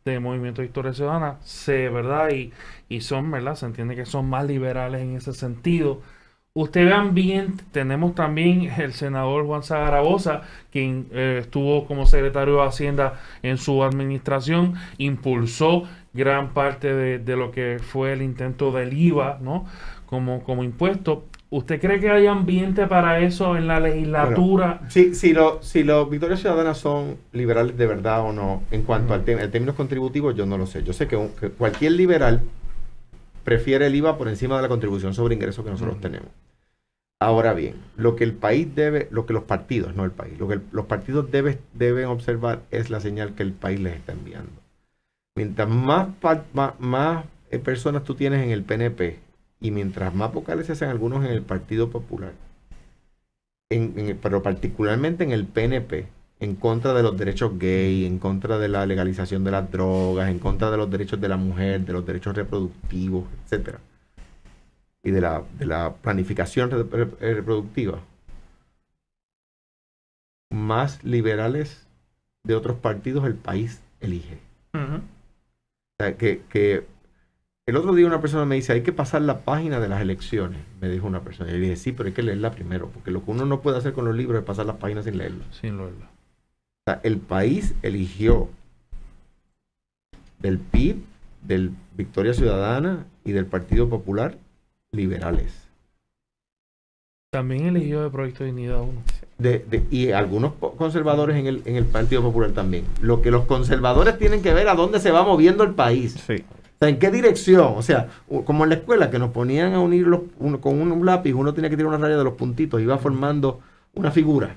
de 0.06 0.20
Movimiento 0.20 0.62
de 0.62 0.68
Historia 0.68 0.94
Ciudadana, 0.94 1.38
se, 1.44 1.90
¿verdad? 1.90 2.30
Y, 2.32 2.54
y 2.90 3.02
son, 3.02 3.32
¿verdad? 3.32 3.56
Se 3.56 3.66
entiende 3.66 3.96
que 3.96 4.06
son 4.06 4.30
más 4.30 4.46
liberales 4.46 5.02
en 5.02 5.16
ese 5.16 5.34
sentido. 5.34 6.02
Usted 6.54 6.86
vean 6.86 7.14
bien, 7.14 7.58
tenemos 7.72 8.16
también 8.16 8.72
el 8.80 8.94
senador 8.94 9.46
Juan 9.46 9.64
Zagaragoza, 9.64 10.44
quien 10.72 11.08
eh, 11.12 11.40
estuvo 11.42 11.86
como 11.86 12.06
secretario 12.06 12.56
de 12.56 12.68
Hacienda 12.68 13.20
en 13.44 13.58
su 13.58 13.84
administración, 13.84 14.76
impulsó 14.98 15.84
gran 16.14 16.54
parte 16.54 16.94
de, 16.94 17.20
de, 17.20 17.36
lo 17.36 17.52
que 17.52 17.80
fue 17.82 18.14
el 18.14 18.22
intento 18.22 18.72
del 18.72 18.94
IVA, 18.94 19.40
¿no? 19.42 19.66
Como, 20.06 20.44
como 20.44 20.64
impuesto. 20.64 21.26
¿Usted 21.56 21.80
cree 21.80 22.02
que 22.02 22.10
hay 22.10 22.28
ambiente 22.28 22.86
para 22.86 23.20
eso 23.20 23.56
en 23.56 23.66
la 23.66 23.80
legislatura? 23.80 24.74
Bueno, 24.74 24.92
si, 24.92 25.16
si, 25.16 25.32
lo, 25.32 25.64
si 25.64 25.86
los 25.86 26.10
Victorias 26.10 26.42
Ciudadanas 26.42 26.78
son 26.78 27.16
liberales 27.32 27.78
de 27.78 27.88
verdad 27.88 28.26
o 28.26 28.34
no, 28.34 28.64
en 28.72 28.82
cuanto 28.82 29.14
uh 29.14 29.16
-huh. 29.16 29.20
al 29.20 29.24
tema, 29.24 29.50
términos 29.50 29.76
contributivos, 29.76 30.36
yo 30.36 30.46
no 30.46 30.58
lo 30.58 30.68
sé. 30.68 30.84
Yo 30.84 30.92
sé 30.92 31.08
que, 31.08 31.16
un, 31.16 31.30
que, 31.30 31.48
cualquier 31.52 31.94
liberal 31.94 32.42
prefiere 33.46 33.88
el 33.88 33.96
IVA 33.96 34.18
por 34.18 34.28
encima 34.28 34.58
de 34.58 34.64
la 34.64 34.68
contribución 34.68 35.14
sobre 35.14 35.36
ingresos 35.36 35.64
que 35.64 35.72
nosotros 35.72 35.96
uh 35.96 36.00
-huh. 36.00 36.02
tenemos. 36.02 36.28
Ahora 37.22 37.54
bien, 37.54 37.76
lo 37.96 38.18
que 38.18 38.26
el 38.26 38.34
país 38.34 38.76
debe, 38.76 39.08
lo 39.10 39.26
que 39.26 39.32
los 39.32 39.44
partidos, 39.44 39.96
no 39.96 40.04
el 40.04 40.12
país, 40.12 40.38
lo 40.38 40.50
que 40.50 40.56
el, 40.56 40.62
los 40.74 40.88
partidos 40.88 41.32
debe, 41.32 41.60
deben 41.74 42.08
observar 42.08 42.64
es 42.70 42.90
la 42.90 43.00
señal 43.00 43.34
que 43.34 43.44
el 43.44 43.54
país 43.54 43.80
les 43.80 43.96
está 43.96 44.12
enviando. 44.12 44.52
Mientras 45.38 45.70
más, 45.70 46.10
más, 46.52 46.74
más 46.80 47.24
eh, 47.50 47.60
personas 47.60 48.04
tú 48.04 48.14
tienes 48.16 48.44
en 48.44 48.50
el 48.50 48.64
PNP 48.64 49.25
y 49.66 49.72
mientras 49.72 50.14
más 50.14 50.34
vocales 50.34 50.68
se 50.68 50.74
hacen 50.74 50.90
algunos 50.90 51.26
en 51.26 51.32
el 51.32 51.42
Partido 51.42 51.90
Popular, 51.90 52.34
en, 53.70 53.94
en, 53.98 54.18
pero 54.18 54.44
particularmente 54.44 55.24
en 55.24 55.32
el 55.32 55.46
PNP, 55.46 56.08
en 56.40 56.56
contra 56.56 56.94
de 56.94 57.04
los 57.04 57.18
derechos 57.18 57.58
gay, 57.58 58.06
en 58.06 58.20
contra 58.20 58.58
de 58.60 58.68
la 58.68 58.86
legalización 58.86 59.44
de 59.44 59.52
las 59.52 59.72
drogas, 59.72 60.30
en 60.30 60.40
contra 60.40 60.70
de 60.72 60.78
los 60.78 60.90
derechos 60.90 61.20
de 61.22 61.30
la 61.30 61.38
mujer, 61.38 61.86
de 61.86 61.94
los 61.94 62.06
derechos 62.06 62.36
reproductivos, 62.36 63.26
etcétera 63.46 63.80
y 65.06 65.12
de 65.12 65.22
la, 65.22 65.44
de 65.60 65.68
la 65.68 65.94
planificación 65.94 66.72
reproductiva 66.72 68.00
más 70.50 71.04
liberales 71.04 71.88
de 72.44 72.56
otros 72.56 72.78
partidos 72.78 73.26
el 73.26 73.36
país 73.36 73.82
elige. 74.00 74.40
Uh 74.74 74.78
-huh. 74.78 75.00
O 75.00 75.96
sea, 76.00 76.18
que, 76.18 76.42
que, 76.50 76.88
el 77.68 77.78
otro 77.78 77.96
día 77.96 78.06
una 78.06 78.22
persona 78.22 78.46
me 78.46 78.56
dice, 78.56 78.74
hay 78.74 78.82
que 78.82 78.92
pasar 78.92 79.24
la 79.24 79.40
página 79.40 79.80
de 79.80 79.88
las 79.88 80.02
elecciones, 80.02 80.60
me 80.82 80.90
dijo 80.90 81.08
una 81.08 81.22
persona. 81.22 81.50
Y 81.50 81.54
yo 81.54 81.60
le 81.60 81.64
dije, 81.64 81.76
sí, 81.78 81.92
pero 81.92 82.08
hay 82.08 82.14
que 82.14 82.22
leerla 82.22 82.52
primero, 82.52 82.90
porque 82.90 83.10
lo 83.10 83.26
que 83.26 83.32
uno 83.32 83.46
no 83.46 83.62
puede 83.62 83.78
hacer 83.78 83.94
con 83.94 84.06
los 84.06 84.16
libros 84.16 84.40
es 84.40 84.46
pasar 84.46 84.68
las 84.68 84.76
páginas 84.76 85.06
sin 85.06 85.18
leerlo. 85.18 85.44
Sin 85.50 85.78
leerlo. 85.78 86.06
O 86.06 86.92
sea, 86.92 87.02
el 87.04 87.18
país 87.18 87.74
eligió 87.82 88.50
del 90.40 90.60
PIB, 90.60 90.98
del 91.42 91.72
Victoria 91.98 92.36
Ciudadana 92.36 93.08
y 93.24 93.32
del 93.32 93.48
Partido 93.48 93.90
Popular 93.90 94.38
liberales. 94.92 95.66
También 97.32 97.66
eligió 97.66 98.04
de 98.04 98.10
Proyecto 98.12 98.44
de 98.44 98.52
Dignidad 98.52 98.82
uno. 98.82 99.02
De, 99.40 99.60
de, 99.60 99.84
y 99.90 100.12
algunos 100.12 100.54
conservadores 100.54 101.36
en 101.36 101.48
el, 101.48 101.64
en 101.66 101.76
el 101.76 101.86
Partido 101.86 102.22
Popular 102.22 102.52
también. 102.52 102.86
Lo 103.02 103.24
que 103.24 103.32
los 103.32 103.46
conservadores 103.46 104.20
tienen 104.20 104.44
que 104.44 104.54
ver 104.54 104.70
a 104.70 104.76
dónde 104.76 105.00
se 105.00 105.12
va 105.12 105.24
moviendo 105.24 105.64
el 105.64 105.74
país. 105.74 106.14
Sí. 106.26 106.46
O 106.76 106.78
sea, 106.80 106.90
en 106.90 107.00
qué 107.00 107.12
dirección. 107.12 107.74
O 107.76 107.82
sea, 107.82 108.10
como 108.46 108.64
en 108.64 108.70
la 108.70 108.76
escuela, 108.76 109.10
que 109.10 109.20
nos 109.20 109.32
ponían 109.32 109.74
a 109.74 109.80
unir 109.80 110.08
los, 110.08 110.22
uno, 110.40 110.60
con 110.62 110.80
un 110.80 111.06
lápiz, 111.06 111.34
uno 111.34 111.54
tenía 111.54 111.70
que 111.70 111.78
tirar 111.78 111.90
una 111.90 111.98
raya 111.98 112.18
de 112.18 112.24
los 112.24 112.34
puntitos, 112.34 112.82
iba 112.82 112.98
formando 112.98 113.62
una 113.94 114.12
figura. 114.12 114.56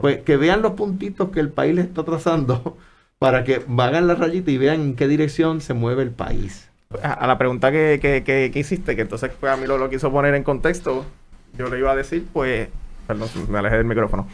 Pues 0.00 0.18
que 0.22 0.36
vean 0.36 0.62
los 0.62 0.72
puntitos 0.72 1.30
que 1.30 1.40
el 1.40 1.50
país 1.50 1.74
le 1.74 1.82
está 1.82 2.04
trazando 2.04 2.76
para 3.18 3.44
que 3.44 3.64
hagan 3.78 4.06
la 4.06 4.14
rayita 4.14 4.50
y 4.50 4.58
vean 4.58 4.80
en 4.80 4.96
qué 4.96 5.06
dirección 5.06 5.60
se 5.60 5.74
mueve 5.74 6.02
el 6.02 6.10
país 6.10 6.68
a 7.02 7.26
la 7.26 7.38
pregunta 7.38 7.72
que, 7.72 7.98
que, 8.00 8.22
que, 8.22 8.50
que, 8.52 8.58
hiciste, 8.58 8.94
que 8.94 9.02
entonces 9.02 9.30
pues, 9.38 9.52
a 9.52 9.56
mí 9.56 9.66
lo, 9.66 9.78
lo 9.78 9.90
quiso 9.90 10.10
poner 10.12 10.34
en 10.34 10.44
contexto, 10.44 11.04
yo 11.58 11.68
le 11.68 11.78
iba 11.78 11.92
a 11.92 11.96
decir, 11.96 12.26
pues, 12.32 12.68
perdón, 13.06 13.28
me 13.48 13.58
alejé 13.58 13.76
del 13.76 13.86
micrófono. 13.86 14.28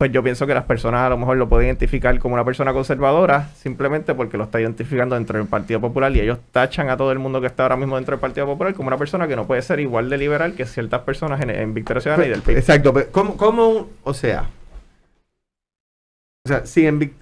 Pues 0.00 0.12
yo 0.12 0.22
pienso 0.22 0.46
que 0.46 0.54
las 0.54 0.62
personas 0.62 1.00
a 1.00 1.08
lo 1.08 1.18
mejor 1.18 1.36
lo 1.38 1.48
pueden 1.48 1.66
identificar 1.66 2.16
como 2.20 2.34
una 2.34 2.44
persona 2.44 2.72
conservadora 2.72 3.48
simplemente 3.56 4.14
porque 4.14 4.36
lo 4.36 4.44
está 4.44 4.60
identificando 4.60 5.16
dentro 5.16 5.38
del 5.40 5.48
Partido 5.48 5.80
Popular 5.80 6.14
y 6.14 6.20
ellos 6.20 6.38
tachan 6.52 6.88
a 6.88 6.96
todo 6.96 7.10
el 7.10 7.18
mundo 7.18 7.40
que 7.40 7.48
está 7.48 7.64
ahora 7.64 7.76
mismo 7.76 7.96
dentro 7.96 8.12
del 8.12 8.20
Partido 8.20 8.46
Popular 8.46 8.74
como 8.74 8.86
una 8.86 8.96
persona 8.96 9.26
que 9.26 9.34
no 9.34 9.48
puede 9.48 9.60
ser 9.60 9.80
igual 9.80 10.08
de 10.08 10.16
liberal 10.16 10.52
que 10.54 10.66
ciertas 10.66 11.00
personas 11.00 11.40
en, 11.40 11.50
en 11.50 11.74
Victoria 11.74 12.00
Ciudadana 12.00 12.22
pues, 12.22 12.28
y 12.28 12.30
del 12.30 12.42
PIB. 12.42 12.58
Exacto, 12.58 12.94
pero 12.94 13.10
¿cómo, 13.10 13.36
cómo, 13.36 13.88
o 14.04 14.14
sea, 14.14 14.48
o 16.44 16.48
sea, 16.48 16.64
si 16.64 16.86
en, 16.86 17.12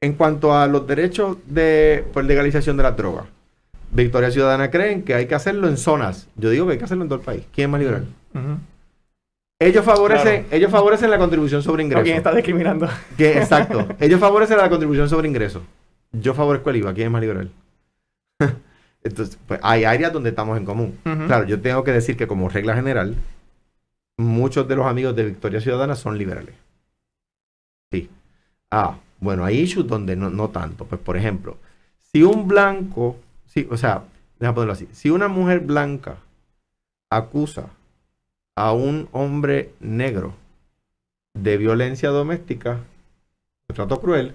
en 0.00 0.12
cuanto 0.12 0.56
a 0.56 0.68
los 0.68 0.86
derechos 0.86 1.38
de 1.46 2.04
por 2.12 2.24
legalización 2.24 2.76
de 2.76 2.84
las 2.84 2.96
drogas, 2.96 3.24
Victoria 3.90 4.30
Ciudadana 4.30 4.70
creen 4.70 5.02
que 5.02 5.14
hay 5.14 5.26
que 5.26 5.34
hacerlo 5.34 5.66
en 5.66 5.76
zonas. 5.76 6.28
Yo 6.36 6.50
digo 6.50 6.66
que 6.66 6.74
hay 6.74 6.78
que 6.78 6.84
hacerlo 6.84 7.02
en 7.02 7.08
todo 7.08 7.18
el 7.18 7.24
país. 7.24 7.42
¿Quién 7.52 7.64
es 7.64 7.72
más 7.72 7.80
liberal? 7.80 8.06
Uh 8.34 8.38
-huh. 8.38 8.58
Ellos 9.64 9.84
favorecen, 9.84 10.42
claro. 10.42 10.56
ellos 10.56 10.70
favorecen 10.70 11.10
la 11.10 11.18
contribución 11.18 11.62
sobre 11.62 11.82
ingresos. 11.82 12.04
¿Quién 12.04 12.16
está 12.16 12.34
discriminando? 12.34 12.88
Que, 13.16 13.38
exacto. 13.38 13.86
ellos 14.00 14.20
favorecen 14.20 14.56
la 14.58 14.68
contribución 14.68 15.08
sobre 15.08 15.28
ingresos. 15.28 15.62
Yo 16.12 16.34
favorezco 16.34 16.70
el 16.70 16.76
IVA. 16.76 16.94
¿Quién 16.94 17.06
es 17.06 17.12
más 17.12 17.20
liberal? 17.20 17.50
Entonces, 19.02 19.38
pues 19.46 19.60
hay 19.62 19.84
áreas 19.84 20.12
donde 20.12 20.30
estamos 20.30 20.56
en 20.56 20.64
común. 20.64 20.98
Uh 21.04 21.08
-huh. 21.08 21.26
Claro, 21.26 21.44
yo 21.44 21.60
tengo 21.60 21.84
que 21.84 21.92
decir 21.92 22.16
que 22.16 22.26
como 22.26 22.48
regla 22.48 22.74
general, 22.74 23.16
muchos 24.16 24.66
de 24.66 24.76
los 24.76 24.86
amigos 24.86 25.14
de 25.16 25.24
Victoria 25.24 25.60
Ciudadana 25.60 25.94
son 25.94 26.16
liberales. 26.16 26.54
Sí. 27.92 28.08
Ah, 28.70 28.96
bueno, 29.20 29.44
hay 29.44 29.60
issues 29.60 29.86
donde 29.86 30.16
no, 30.16 30.30
no 30.30 30.48
tanto. 30.48 30.84
Pues, 30.84 31.00
por 31.00 31.16
ejemplo, 31.16 31.58
si 32.12 32.22
un 32.22 32.48
blanco 32.48 33.16
Sí, 33.54 33.68
o 33.70 33.76
sea, 33.76 34.02
déjame 34.40 34.54
ponerlo 34.54 34.72
así. 34.72 34.88
Si 34.90 35.10
una 35.10 35.28
mujer 35.28 35.60
blanca 35.60 36.16
acusa 37.08 37.68
a 38.56 38.72
un 38.72 39.08
hombre 39.12 39.72
negro 39.80 40.34
de 41.34 41.56
violencia 41.56 42.10
doméstica, 42.10 42.80
de 43.68 43.74
trato 43.74 44.00
cruel, 44.00 44.34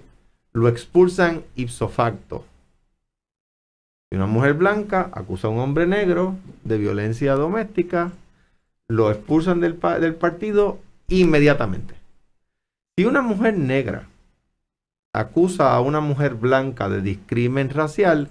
lo 0.52 0.68
expulsan 0.68 1.44
ipso 1.54 1.88
facto. 1.88 2.44
Si 4.10 4.16
una 4.16 4.26
mujer 4.26 4.54
blanca 4.54 5.10
acusa 5.12 5.48
a 5.48 5.50
un 5.50 5.58
hombre 5.58 5.86
negro 5.86 6.36
de 6.64 6.78
violencia 6.78 7.34
doméstica, 7.34 8.12
lo 8.88 9.10
expulsan 9.10 9.60
del, 9.60 9.78
del 10.00 10.14
partido 10.14 10.80
inmediatamente. 11.08 11.94
Si 12.96 13.04
una 13.04 13.22
mujer 13.22 13.56
negra 13.56 14.08
acusa 15.12 15.74
a 15.74 15.80
una 15.80 16.00
mujer 16.00 16.34
blanca 16.34 16.88
de 16.88 17.00
discrimen 17.00 17.70
racial, 17.70 18.28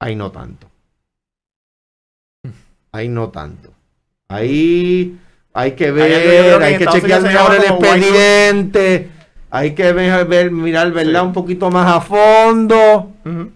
Ahí 0.00 0.16
no 0.16 0.32
tanto. 0.32 0.66
Ahí 2.90 3.08
no 3.08 3.28
tanto. 3.30 3.70
Ahí 4.30 5.18
hay 5.52 5.72
que 5.72 5.90
ver, 5.90 6.62
hay, 6.62 6.78
que, 6.78 6.86
que 6.86 6.92
chequear 6.92 7.22
mejor 7.22 7.54
el 7.54 7.64
expediente. 7.64 9.10
Hay 9.50 9.74
que 9.74 9.92
ver, 9.92 10.24
ver 10.26 10.52
mirar, 10.52 10.92
¿verdad? 10.92 11.22
Sí. 11.22 11.26
Un 11.26 11.32
poquito 11.32 11.68
más 11.70 11.96
a 11.96 12.00
fondo. 12.00 13.12
Uh 13.24 13.28
-huh. 13.28 13.50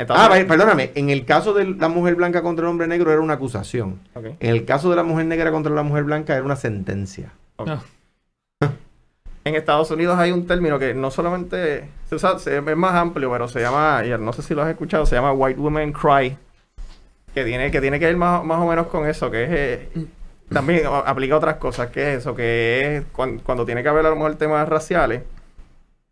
Entonces, 0.00 0.26
ah, 0.30 0.46
perdóname. 0.46 0.92
En 0.94 1.10
el 1.10 1.24
caso 1.24 1.52
de 1.52 1.64
la 1.64 1.88
mujer 1.88 2.14
blanca 2.14 2.40
contra 2.40 2.64
el 2.64 2.70
hombre 2.70 2.86
negro 2.86 3.10
era 3.10 3.20
una 3.20 3.34
acusación. 3.34 3.98
Okay. 4.14 4.36
En 4.38 4.50
el 4.50 4.64
caso 4.64 4.90
de 4.90 4.94
la 4.94 5.02
mujer 5.02 5.26
negra 5.26 5.50
contra 5.50 5.74
la 5.74 5.82
mujer 5.82 6.04
blanca 6.04 6.34
era 6.34 6.44
una 6.44 6.56
sentencia. 6.56 7.32
Okay. 7.56 7.76
En 9.44 9.54
Estados 9.54 9.90
Unidos 9.90 10.18
hay 10.18 10.30
un 10.30 10.46
término 10.46 10.78
que 10.78 10.92
no 10.92 11.10
solamente 11.10 11.88
se 12.04 12.14
usa, 12.16 12.36
es 12.36 12.76
más 12.76 12.94
amplio, 12.94 13.30
pero 13.32 13.48
se 13.48 13.60
llama, 13.60 14.02
y 14.04 14.10
no 14.10 14.32
sé 14.34 14.42
si 14.42 14.54
lo 14.54 14.60
has 14.62 14.68
escuchado, 14.68 15.06
se 15.06 15.14
llama 15.14 15.32
White 15.32 15.58
Women 15.58 15.92
Cry, 15.92 16.36
que 17.34 17.44
tiene 17.44 17.70
que, 17.70 17.80
tiene 17.80 17.98
que 17.98 18.06
ver 18.06 18.16
más, 18.16 18.44
más 18.44 18.58
o 18.60 18.66
menos 18.66 18.86
con 18.88 19.06
eso, 19.08 19.30
que 19.30 19.44
es... 19.44 19.50
Eh, 19.52 19.88
también 20.50 20.82
aplica 21.04 21.36
otras 21.36 21.56
cosas, 21.56 21.90
que 21.90 22.12
es 22.14 22.18
eso, 22.20 22.34
que 22.34 22.96
es 22.96 23.04
cuando, 23.12 23.42
cuando, 23.44 23.66
tiene 23.66 23.82
que 23.82 23.88
haber 23.90 24.06
a 24.06 24.10
lo 24.10 24.16
mejor 24.16 24.36
temas 24.36 24.66
raciales, 24.66 25.22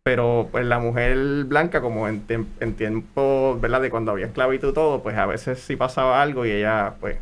pero 0.03 0.47
pues 0.51 0.63
la 0.65 0.77
mujer 0.79 1.17
blanca, 1.45 1.81
como 1.81 2.07
en, 2.07 2.23
en 2.59 2.73
tiempo, 2.75 3.57
¿verdad? 3.59 3.81
De 3.81 3.89
cuando 3.89 4.11
había 4.11 4.27
esclavitud 4.27 4.69
y 4.69 4.73
todo, 4.73 5.01
pues 5.01 5.17
a 5.17 5.25
veces 5.25 5.59
si 5.59 5.75
pasaba 5.75 6.21
algo 6.21 6.45
y 6.45 6.51
ella, 6.51 6.93
pues, 6.99 7.17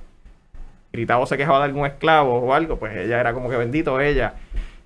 gritaba 0.91 1.21
o 1.21 1.25
se 1.25 1.37
quejaba 1.37 1.59
de 1.59 1.65
algún 1.65 1.85
esclavo 1.85 2.37
o 2.39 2.53
algo, 2.53 2.77
pues 2.77 2.95
ella 2.97 3.19
era 3.19 3.33
como 3.33 3.49
que 3.49 3.55
bendito 3.57 3.99
ella 4.01 4.33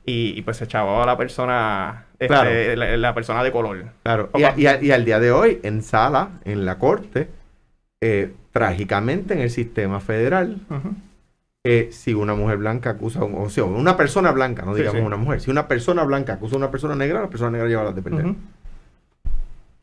y, 0.06 0.38
y 0.38 0.42
pues 0.44 0.58
se 0.58 0.66
echaba 0.66 1.02
a 1.04 1.06
la 1.06 1.18
persona, 1.18 2.06
este, 2.14 2.28
Claro. 2.28 2.50
la, 2.76 2.96
la 2.98 3.14
persona 3.16 3.44
de 3.44 3.52
color. 3.52 3.86
Claro. 4.04 4.30
Y, 4.36 4.44
a- 4.44 4.54
y 4.56 4.68
a- 4.68 4.82
y 4.84 4.92
al 4.92 5.04
día 5.04 5.20
de 5.20 5.32
hoy, 5.32 5.60
en 5.64 5.82
sala, 5.82 6.30
en 6.46 6.64
la 6.66 6.78
corte, 6.78 7.28
eh, 8.02 8.34
trágicamente 8.52 9.34
en 9.34 9.42
el 9.42 9.50
sistema 9.50 10.00
federal, 10.00 10.58
eh, 11.64 11.90
si 11.92 12.14
una 12.14 12.34
mujer 12.36 12.58
blanca 12.58 12.92
acusa 12.92 13.20
a 13.20 13.24
un, 13.26 13.36
o 13.36 13.50
sea, 13.50 13.66
una 13.66 13.96
persona 13.98 14.32
blanca, 14.32 14.64
no 14.66 14.74
digamos 14.74 15.00
sí. 15.02 15.06
una 15.06 15.18
mujer, 15.18 15.42
si 15.42 15.52
una 15.52 15.68
persona 15.68 16.04
blanca 16.04 16.34
acusa 16.34 16.56
a 16.56 16.58
una 16.58 16.72
persona 16.72 16.96
negra, 16.96 17.22
la 17.22 17.28
persona 17.30 17.52
negra 17.52 17.68
lleva 17.68 17.84
las 17.84 17.96
de 17.96 18.02
perder. 18.02 18.26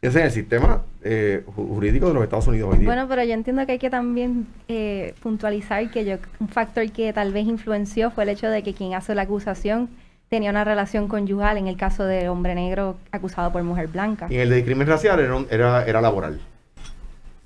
Ese 0.03 0.19
es 0.21 0.25
el 0.27 0.31
sistema 0.31 0.83
eh, 1.03 1.43
ju- 1.47 1.69
jurídico 1.69 2.07
de 2.09 2.15
los 2.15 2.23
Estados 2.23 2.47
Unidos 2.47 2.71
hoy 2.73 2.79
día. 2.81 2.87
Bueno, 2.87 3.07
pero 3.09 3.25
yo 3.25 3.33
entiendo 3.33 3.65
que 3.67 3.73
hay 3.73 3.79
que 3.79 3.91
también 3.91 4.47
eh, 4.69 5.15
puntualizar 5.23 5.91
que 5.91 6.05
yo 6.05 6.17
un 6.39 6.49
factor 6.49 6.89
que 6.93 7.13
tal 7.13 7.33
vez 7.33 7.47
influenció 7.47 8.11
fue 8.11 8.25
el 8.25 8.31
hecho 8.31 8.49
de 8.49 8.63
que 8.63 8.75
quien 8.75 8.95
hace 8.95 9.15
la 9.15 9.23
acusación 9.23 9.89
tenía 10.29 10.51
una 10.51 10.65
relación 10.65 11.09
conyugal 11.09 11.57
en 11.57 11.67
el 11.67 11.77
caso 11.77 12.05
del 12.05 12.29
hombre 12.29 12.55
negro 12.55 12.97
acusado 13.11 13.51
por 13.53 13.63
mujer 13.63 13.89
blanca. 13.89 14.27
y 14.29 14.35
en 14.35 14.41
el 14.43 14.51
de 14.51 14.57
discriminación 14.57 15.19
racial 15.19 15.47
era, 15.51 15.85
era 15.87 16.01
laboral. 16.01 16.41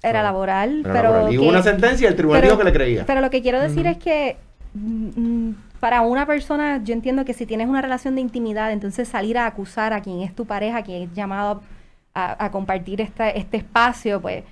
Era 0.03 0.23
laboral, 0.23 0.81
Era 0.85 0.93
pero 0.93 1.13
laboral. 1.13 1.33
Y 1.33 1.39
hubo 1.39 1.45
que- 1.47 1.51
una 1.51 1.63
sentencia 1.63 2.05
y 2.07 2.09
el 2.09 2.17
tribunal 2.17 2.41
pero- 2.41 2.53
dijo 2.53 2.59
que 2.59 2.65
le 2.65 2.73
creía. 2.73 3.05
Pero 3.07 3.21
lo 3.21 3.31
que 3.31 3.43
quiero 3.43 3.61
decir 3.61 3.87
es 3.87 3.99
que 3.99 4.37
mm, 4.75 5.21
mm, 5.49 5.55
para 5.81 6.03
una 6.03 6.27
persona, 6.27 6.81
yo 6.85 6.93
entiendo 6.95 7.25
que 7.25 7.35
si 7.35 7.45
tienes 7.47 7.69
una 7.69 7.83
relación 7.83 8.15
de 8.15 8.21
intimidad, 8.21 8.71
entonces 8.73 9.09
salir 9.09 9.37
a 9.39 9.47
acusar 9.47 9.93
a 9.93 10.01
quien 10.01 10.21
es 10.21 10.35
tu 10.35 10.47
pareja, 10.47 10.83
quien 10.83 11.03
es 11.03 11.13
llamado 11.15 11.63
a, 12.15 12.45
a 12.45 12.51
compartir 12.51 13.01
esta, 13.01 13.31
este 13.31 13.57
espacio, 13.59 14.21
pues 14.21 14.45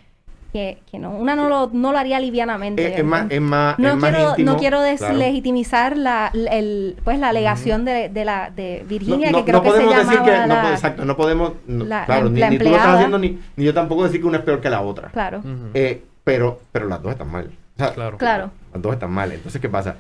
que, 0.53 0.79
que 0.91 0.99
no, 0.99 1.11
una 1.11 1.37
no 1.37 1.49
lo, 1.49 1.69
no 1.73 1.93
lo 1.93 1.99
haría 1.99 2.19
livianamente. 2.21 2.93
es, 2.93 2.99
es 2.99 3.05
más, 3.05 3.27
es 3.31 3.41
más, 3.41 3.79
no 3.79 3.89
es 3.89 3.97
más 3.97 4.11
quiero, 4.15 4.31
íntimo, 4.31 4.53
no 4.53 4.59
quiero 4.59 4.79
claro. 4.79 4.93
deslegitimizar 5.15 5.97
la, 5.97 6.31
el, 6.33 6.97
pues 7.05 7.19
la 7.19 7.29
alegación 7.29 7.85
de, 7.85 8.09
de 8.09 8.25
la 8.25 8.51
de 8.51 8.81
No, 8.83 8.89
Virginia, 8.89 9.31
no- 9.31 9.39
que 9.39 9.45
creo 9.45 9.57
no 9.59 9.63
que 9.63 9.69
se 9.71 9.75
podemos 9.77 9.95
decir 9.97 10.11
llamaba 10.21 10.25
que, 10.43 10.49
no, 10.49 10.55
la- 10.63 10.73
exacto, 10.73 11.05
no 11.05 11.17
podemos, 11.17 11.53
no, 11.67 11.85
la- 11.85 12.07
claro, 12.07 12.31
la 12.31 12.49
ni, 12.51 12.57
ni 12.57 12.59
tú 12.65 12.71
lo 12.71 12.77
estás 12.77 12.95
haciendo, 12.95 13.19
ni, 13.19 13.39
ni 13.57 13.65
yo 13.65 13.75
tampoco 13.75 14.05
decir 14.05 14.21
que 14.21 14.27
una 14.27 14.39
es 14.39 14.45
peor 14.45 14.61
que 14.61 14.71
la 14.71 14.81
otra. 14.81 15.09
Claro. 15.11 15.43
Eh, 15.75 16.03
pero, 16.25 16.61
pero 16.73 16.87
las 16.89 17.03
dos 17.03 17.13
están 17.13 17.31
mal. 17.31 17.47
O 17.77 17.79
sea, 17.79 17.93
Claro. 17.95 18.17
claro. 18.19 18.51
Las 18.73 18.83
dos 18.83 18.93
están 18.95 19.11
mal. 19.11 19.31
Entonces, 19.33 19.61
¿qué 19.61 19.69
pasa? 19.69 19.97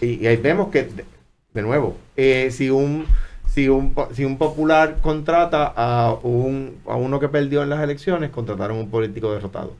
Y, 0.00 0.22
y 0.22 0.26
ahí 0.26 0.36
vemos 0.36 0.68
que, 0.68 0.84
de, 0.84 1.04
de 1.54 1.62
nuevo, 1.62 1.96
eh, 2.16 2.50
si 2.50 2.68
un 2.70 3.06
si 3.46 3.70
un 3.70 3.94
po- 3.94 4.08
si 4.12 4.24
un 4.26 4.36
popular 4.36 4.96
contrata 5.00 5.72
a 5.74 6.12
un 6.22 6.76
a 6.86 6.96
uno 6.96 7.18
que 7.18 7.28
perdió 7.28 7.62
en 7.62 7.70
las 7.70 7.80
elecciones, 7.82 8.28
contrataron 8.30 8.76
a 8.76 8.80
un 8.80 8.90
político 8.90 9.32
derrotado. 9.32 9.72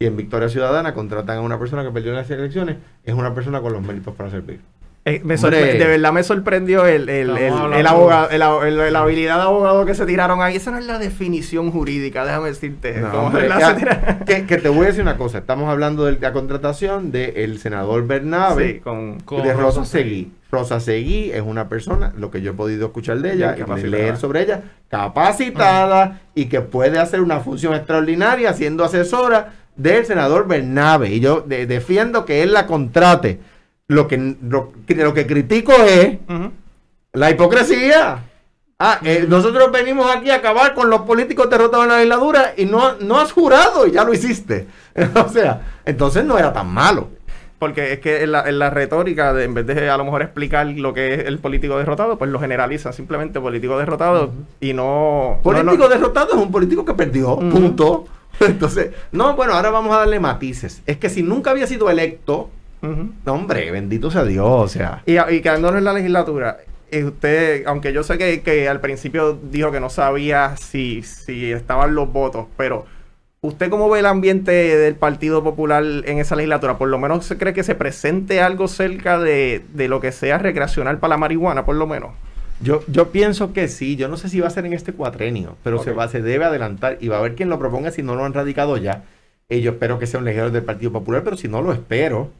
Si 0.00 0.06
en 0.06 0.16
Victoria 0.16 0.48
Ciudadana 0.48 0.94
contratan 0.94 1.36
a 1.36 1.40
una 1.42 1.58
persona 1.58 1.82
que 1.84 1.90
perdió 1.90 2.12
en 2.12 2.16
las 2.16 2.30
elecciones, 2.30 2.78
es 3.04 3.12
una 3.12 3.34
persona 3.34 3.60
con 3.60 3.74
los 3.74 3.82
méritos 3.82 4.14
para 4.14 4.30
servir. 4.30 4.60
Eh, 5.04 5.20
me 5.24 5.36
de 5.36 5.86
verdad 5.86 6.10
me 6.12 6.22
sorprendió 6.22 6.86
el, 6.86 7.08
el, 7.10 7.36
el- 7.36 7.86
abogado, 7.86 8.28
la 8.38 9.00
habilidad 9.00 9.36
de 9.36 9.42
abogado 9.42 9.84
que 9.84 9.94
se 9.94 10.06
tiraron 10.06 10.40
ahí. 10.40 10.56
Esa 10.56 10.70
no 10.70 10.78
es 10.78 10.86
la 10.86 10.98
definición 10.98 11.70
jurídica, 11.70 12.24
déjame 12.24 12.48
decirte. 12.48 12.98
No, 12.98 13.10
¿Cómo 13.10 13.26
hombre, 13.26 13.46
la 13.46 13.58
ya, 13.60 13.68
se 13.74 13.74
tira- 13.76 14.18
que, 14.26 14.46
que 14.46 14.56
te 14.56 14.70
voy 14.70 14.84
a 14.84 14.86
decir 14.88 15.02
una 15.02 15.18
cosa. 15.18 15.36
Estamos 15.36 15.68
hablando 15.68 16.06
de 16.06 16.18
la 16.18 16.32
contratación 16.32 17.12
del 17.12 17.58
senador 17.58 18.06
Bernabe. 18.06 18.72
Sí, 18.74 18.80
con, 18.80 19.20
Con 19.20 19.42
de 19.42 19.52
Rosa 19.52 19.80
Rosa 19.80 19.84
Seguí. 19.84 20.32
Rosa 20.50 20.80
Seguí 20.80 21.30
es 21.30 21.42
una 21.42 21.68
persona, 21.68 22.12
lo 22.16 22.30
que 22.30 22.40
yo 22.40 22.52
he 22.52 22.54
podido 22.54 22.86
escuchar 22.86 23.18
de 23.18 23.34
ella, 23.34 23.54
y 23.56 23.82
leer 23.86 24.16
sobre 24.16 24.42
ella, 24.42 24.62
capacitada 24.88 26.20
y 26.34 26.46
que 26.46 26.60
puede 26.60 26.98
hacer 26.98 27.20
una 27.20 27.40
función 27.40 27.74
extraordinaria 27.74 28.52
siendo 28.52 28.82
asesora 28.84 29.52
del 29.82 30.04
senador 30.06 30.46
Bernabe. 30.48 31.10
Y 31.10 31.20
yo 31.20 31.40
de- 31.42 31.66
defiendo 31.66 32.24
que 32.24 32.42
él 32.42 32.52
la 32.52 32.66
contrate. 32.66 33.40
Lo 33.88 34.06
que, 34.06 34.36
lo, 34.42 34.72
que- 34.86 34.94
lo 34.94 35.12
que 35.14 35.26
critico 35.26 35.72
es 35.72 36.18
la 37.12 37.30
hipocresía. 37.30 38.24
Ah, 38.78 38.98
eh, 39.04 39.26
nosotros 39.28 39.70
venimos 39.72 40.06
aquí 40.14 40.30
a 40.30 40.36
acabar 40.36 40.72
con 40.74 40.88
los 40.88 41.02
políticos 41.02 41.50
derrotados 41.50 41.84
en 41.84 41.90
la 41.90 41.96
legislatura 41.98 42.54
y 42.56 42.64
no, 42.64 42.94
no 43.00 43.18
has 43.20 43.30
jurado 43.32 43.86
y 43.86 43.90
ya 43.92 44.04
lo 44.04 44.14
hiciste. 44.14 44.66
o 45.14 45.28
sea, 45.28 45.60
entonces 45.84 46.24
no 46.24 46.38
era 46.38 46.52
tan 46.52 46.68
malo. 46.72 47.08
Porque 47.58 47.92
es 47.92 47.98
que 48.00 48.22
en 48.22 48.32
la, 48.32 48.48
en 48.48 48.58
la 48.58 48.70
retórica, 48.70 49.34
de- 49.34 49.44
en 49.44 49.52
vez 49.52 49.66
de 49.66 49.90
a 49.90 49.96
lo 49.98 50.04
mejor 50.06 50.22
explicar 50.22 50.66
lo 50.66 50.94
que 50.94 51.12
es 51.14 51.26
el 51.26 51.38
político 51.40 51.76
derrotado, 51.76 52.16
pues 52.16 52.30
lo 52.30 52.40
generaliza 52.40 52.90
simplemente 52.92 53.38
político 53.38 53.76
derrotado 53.76 54.32
y 54.60 54.72
no... 54.72 55.40
Político 55.42 55.72
no, 55.72 55.78
no- 55.80 55.88
derrotado 55.88 56.28
es 56.30 56.36
un 56.40 56.50
político 56.50 56.84
que 56.86 56.94
perdió, 56.94 57.36
punto. 57.38 58.06
Entonces, 58.48 58.90
no, 59.12 59.36
bueno, 59.36 59.54
ahora 59.54 59.70
vamos 59.70 59.94
a 59.94 59.98
darle 59.98 60.18
matices. 60.18 60.82
Es 60.86 60.96
que 60.96 61.10
si 61.10 61.22
nunca 61.22 61.50
había 61.50 61.66
sido 61.66 61.90
electo, 61.90 62.50
no, 62.82 63.34
hombre, 63.34 63.70
bendito 63.70 64.10
sea 64.10 64.24
Dios, 64.24 64.46
o 64.46 64.68
sea. 64.68 65.02
Y, 65.04 65.18
y 65.18 65.42
quedándonos 65.42 65.78
en 65.78 65.84
la 65.84 65.92
legislatura, 65.92 66.58
eh, 66.90 67.04
usted, 67.04 67.66
aunque 67.66 67.92
yo 67.92 68.02
sé 68.02 68.16
que, 68.16 68.40
que 68.40 68.68
al 68.68 68.80
principio 68.80 69.38
dijo 69.50 69.70
que 69.70 69.80
no 69.80 69.90
sabía 69.90 70.56
si, 70.56 71.02
si 71.02 71.52
estaban 71.52 71.94
los 71.94 72.10
votos, 72.10 72.46
pero 72.56 72.86
¿usted 73.42 73.68
cómo 73.68 73.90
ve 73.90 74.00
el 74.00 74.06
ambiente 74.06 74.52
del 74.52 74.96
Partido 74.96 75.44
Popular 75.44 75.84
en 75.84 76.18
esa 76.18 76.36
legislatura? 76.36 76.78
Por 76.78 76.88
lo 76.88 76.98
menos 76.98 77.26
se 77.26 77.36
cree 77.36 77.52
que 77.52 77.62
se 77.62 77.74
presente 77.74 78.40
algo 78.40 78.66
cerca 78.66 79.18
de, 79.18 79.62
de 79.74 79.88
lo 79.88 80.00
que 80.00 80.10
sea 80.10 80.38
recreacional 80.38 80.98
para 80.98 81.10
la 81.10 81.18
marihuana, 81.18 81.66
por 81.66 81.76
lo 81.76 81.86
menos. 81.86 82.12
Yo, 82.62 82.82
yo 82.88 83.10
pienso 83.10 83.52
que 83.52 83.68
sí, 83.68 83.96
yo 83.96 84.08
no 84.08 84.16
sé 84.16 84.28
si 84.28 84.40
va 84.40 84.48
a 84.48 84.50
ser 84.50 84.66
en 84.66 84.72
este 84.72 84.92
cuatrenio, 84.92 85.56
pero 85.64 85.82
se 85.82 85.92
va, 85.92 86.08
se 86.08 86.20
debe 86.20 86.44
adelantar 86.44 86.98
y 87.00 87.08
va 87.08 87.16
a 87.16 87.18
haber 87.20 87.34
quien 87.34 87.48
lo 87.48 87.58
proponga 87.58 87.90
si 87.90 88.02
no 88.02 88.14
lo 88.14 88.24
han 88.24 88.34
radicado 88.34 88.76
ya. 88.76 89.04
Y 89.48 89.62
yo 89.62 89.72
espero 89.72 89.98
que 89.98 90.06
sea 90.06 90.18
un 90.20 90.26
legislador 90.26 90.52
del 90.52 90.62
Partido 90.62 90.92
Popular, 90.92 91.22
pero 91.24 91.36
si 91.36 91.48
no 91.48 91.62
lo 91.62 91.72
espero, 91.72 92.30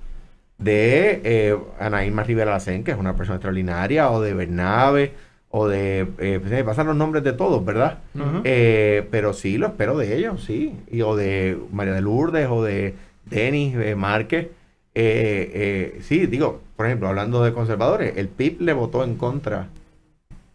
de 0.58 1.20
eh, 1.24 1.58
Ana 1.78 2.04
Irma 2.04 2.22
Rivera 2.22 2.52
Lacén, 2.52 2.84
que 2.84 2.90
es 2.90 2.98
una 2.98 3.16
persona 3.16 3.36
extraordinaria, 3.36 4.10
o 4.10 4.20
de 4.20 4.34
Bernabe, 4.34 5.12
o 5.48 5.66
de, 5.66 6.06
eh, 6.18 6.38
pues, 6.38 6.50
me 6.50 6.64
pasan 6.64 6.86
los 6.86 6.96
nombres 6.96 7.24
de 7.24 7.32
todos, 7.32 7.64
¿verdad? 7.64 7.98
Eh, 8.44 9.08
pero 9.10 9.32
sí, 9.32 9.58
lo 9.58 9.68
espero 9.68 9.98
de 9.98 10.16
ellos, 10.16 10.44
sí. 10.44 10.76
Y, 10.90 11.00
o 11.02 11.16
de 11.16 11.58
María 11.72 11.94
de 11.94 12.02
Lourdes, 12.02 12.46
o 12.48 12.62
de 12.62 12.94
Denis 13.30 13.74
eh, 13.76 13.94
Márquez. 13.94 14.48
Eh, 14.94 15.50
eh, 15.54 16.00
sí, 16.02 16.26
digo, 16.26 16.60
por 16.76 16.86
ejemplo, 16.86 17.08
hablando 17.08 17.42
de 17.42 17.52
conservadores, 17.52 18.16
el 18.16 18.28
PIB 18.28 18.60
le 18.60 18.72
votó 18.72 19.02
en 19.04 19.16
contra 19.16 19.68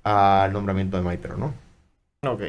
al 0.06 0.54
nombramiento 0.54 0.98
de 0.98 1.04
Maitero, 1.04 1.36
¿no? 1.38 1.54
Ok. 2.30 2.42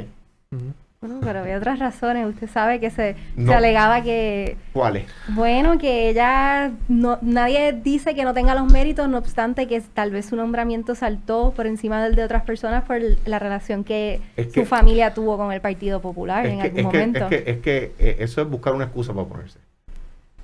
Bueno, 1.00 1.20
pero 1.22 1.40
había 1.40 1.56
otras 1.58 1.78
razones. 1.78 2.26
Usted 2.26 2.48
sabe 2.48 2.80
que 2.80 2.90
se, 2.90 3.16
No. 3.36 3.48
se 3.52 3.54
alegaba 3.54 4.02
que, 4.02 4.56
¿Cuáles? 4.72 5.06
bueno, 5.28 5.78
que 5.78 6.08
ella, 6.10 6.72
no, 6.88 7.18
nadie 7.22 7.72
dice 7.72 8.14
que 8.14 8.24
no 8.24 8.34
tenga 8.34 8.54
los 8.54 8.70
méritos, 8.70 9.08
no 9.08 9.18
obstante 9.18 9.66
que 9.66 9.80
tal 9.80 10.10
vez 10.10 10.26
su 10.26 10.36
nombramiento 10.36 10.94
saltó 10.94 11.52
por 11.54 11.66
encima 11.66 12.02
del 12.02 12.14
de 12.14 12.24
otras 12.24 12.42
personas 12.44 12.84
por 12.84 12.98
la 13.24 13.38
relación 13.38 13.84
que, 13.84 14.20
Es 14.36 14.48
que- 14.48 14.60
su 14.60 14.66
familia 14.66 15.14
tuvo 15.14 15.36
con 15.36 15.52
el 15.52 15.60
Partido 15.60 16.00
Popular 16.00 16.44
Es 16.46 16.52
en 16.52 16.60
que, 16.60 16.66
algún 16.66 16.78
es, 16.80 16.86
que, 16.86 16.98
momento. 16.98 17.24
es 17.24 17.28
que, 17.44 17.50
es 17.50 17.58
que, 17.58 17.94
eh, 17.98 18.16
eso 18.20 18.40
es 18.42 18.48
buscar 18.48 18.74
una 18.74 18.84
excusa 18.84 19.12
para 19.12 19.22
oponerse. 19.26 19.58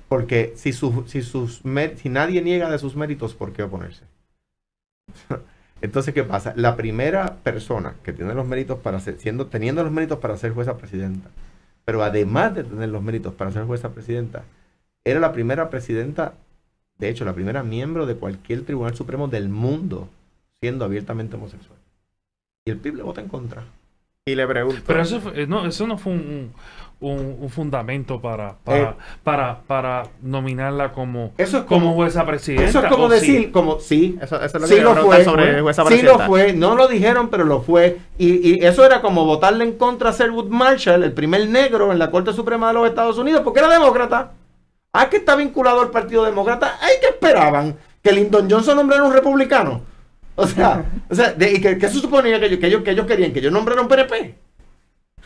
Porque 0.07 0.53
si, 0.55 0.71
su- 0.73 1.05
si, 1.07 1.21
sus 1.23 1.61
si 1.97 2.09
nadie 2.09 2.41
niega 2.41 2.69
de 2.69 2.77
sus 2.79 2.95
méritos, 2.95 3.33
¿por 3.33 3.51
qué 3.53 3.63
oponerse? 3.63 4.03
Entonces, 5.83 6.13
¿qué 6.13 6.23
pasa? 6.23 6.53
La 6.55 6.77
primera 6.77 7.35
persona 7.43 7.95
que 8.03 8.13
tiene 8.13 8.33
los 8.33 8.47
méritos 8.47 8.79
para 8.79 8.99
ser, 9.01 9.19
siendo, 9.19 9.47
teniendo 9.47 9.83
los 9.83 9.91
méritos 9.91 10.17
para 10.19 10.37
ser 10.37 10.53
jueza 10.53 10.77
presidenta, 10.77 11.29
pero 11.83 12.01
además 12.03 12.55
de 12.55 12.63
tener 12.63 12.87
los 12.87 13.03
méritos 13.03 13.33
para 13.33 13.51
ser 13.51 13.65
jueza 13.65 13.89
presidenta, 13.93 14.43
era 15.03 15.19
la 15.19 15.33
primera 15.33 15.69
presidenta, 15.69 16.35
de 16.97 17.09
hecho, 17.09 17.25
la 17.25 17.33
primera 17.33 17.63
miembro 17.63 18.05
de 18.05 18.15
cualquier 18.15 18.63
tribunal 18.63 18.95
supremo 18.95 19.27
del 19.27 19.49
mundo 19.49 20.07
siendo 20.61 20.85
abiertamente 20.85 21.35
homosexual. 21.35 21.77
Y 22.65 22.71
el 22.71 22.77
PIB 22.77 22.95
le 22.95 23.03
vota 23.03 23.19
en 23.19 23.27
contra. 23.27 23.65
Y 24.25 24.35
le 24.35 24.47
pregunto. 24.47 24.81
Pero 24.87 25.01
eso, 25.01 25.19
fue- 25.19 25.41
eh, 25.43 25.47
no, 25.47 25.65
eso 25.65 25.85
no 25.85 25.97
fue 25.97 26.13
un, 26.13 26.19
un- 26.19 26.53
un 27.11 27.49
fundamento 27.49 28.21
para, 28.21 28.55
para, 28.63 28.77
Eh. 28.79 28.93
para, 29.23 29.59
para 29.67 30.03
nominarla 30.21 30.91
como, 30.93 31.31
Eso 31.37 31.57
es 31.59 31.63
como 31.65 31.81
como, 31.87 31.93
jueza 31.95 32.25
presidenta. 32.25 32.69
eso 32.69 32.79
es 32.79 32.85
como 32.91 33.03
¿o 33.05 33.09
sí? 33.09 33.13
decir, 33.15 33.51
como, 33.51 33.79
sí, 33.79 34.17
Eso, 34.21 34.35
eso 34.41 34.45
es 34.45 34.53
lo 34.53 34.59
que 34.61 34.67
Sí 34.75 34.79
lo 34.81 34.95
fue, 34.95 35.23
sobre 35.23 35.61
jueza 35.61 35.81
sí 35.83 35.87
presidenta. 35.89 36.17
lo 36.17 36.25
fue, 36.29 36.53
no 36.53 36.75
lo 36.75 36.87
dijeron, 36.87 37.29
pero 37.29 37.43
lo 37.45 37.61
fue. 37.61 37.97
Y, 38.17 38.55
y 38.55 38.65
eso 38.65 38.85
era 38.85 39.01
como 39.01 39.25
votarle 39.25 39.63
en 39.63 39.73
contra 39.73 40.09
a 40.09 40.13
Sherwood 40.13 40.49
Marshall, 40.49 41.03
el 41.03 41.13
primer 41.13 41.47
negro 41.49 41.91
en 41.91 41.99
la 41.99 42.09
Corte 42.11 42.33
Suprema 42.33 42.67
de 42.69 42.73
los 42.75 42.87
Estados 42.87 43.17
Unidos, 43.17 43.41
porque 43.43 43.59
era 43.59 43.69
demócrata. 43.69 44.31
Ah, 44.93 45.09
que 45.09 45.17
está 45.17 45.35
vinculado 45.35 45.81
al 45.81 45.89
Partido 45.89 46.23
Demócrata. 46.23 46.77
Ay, 46.79 46.93
que 47.01 47.07
esperaban? 47.07 47.75
Que 48.03 48.11
Lyndon 48.11 48.47
Johnson 48.49 48.75
nombrara 48.75 49.03
un 49.03 49.11
republicano. 49.11 49.81
O 50.35 50.45
sea, 50.47 50.85
o 51.09 51.15
sea 51.15 51.31
de- 51.33 51.51
¿y 51.53 51.61
que, 51.61 51.77
que 51.77 51.87
se 51.89 51.99
suponía 51.99 52.39
que 52.39 52.45
ellos, 52.47 52.59
que, 52.59 52.67
ellos, 52.67 52.83
que 52.83 52.91
ellos 52.91 53.05
querían? 53.07 53.33
Que 53.33 53.41
yo 53.41 53.49
nombrara 53.51 53.81
un 53.81 53.87
PNP. 53.87 54.35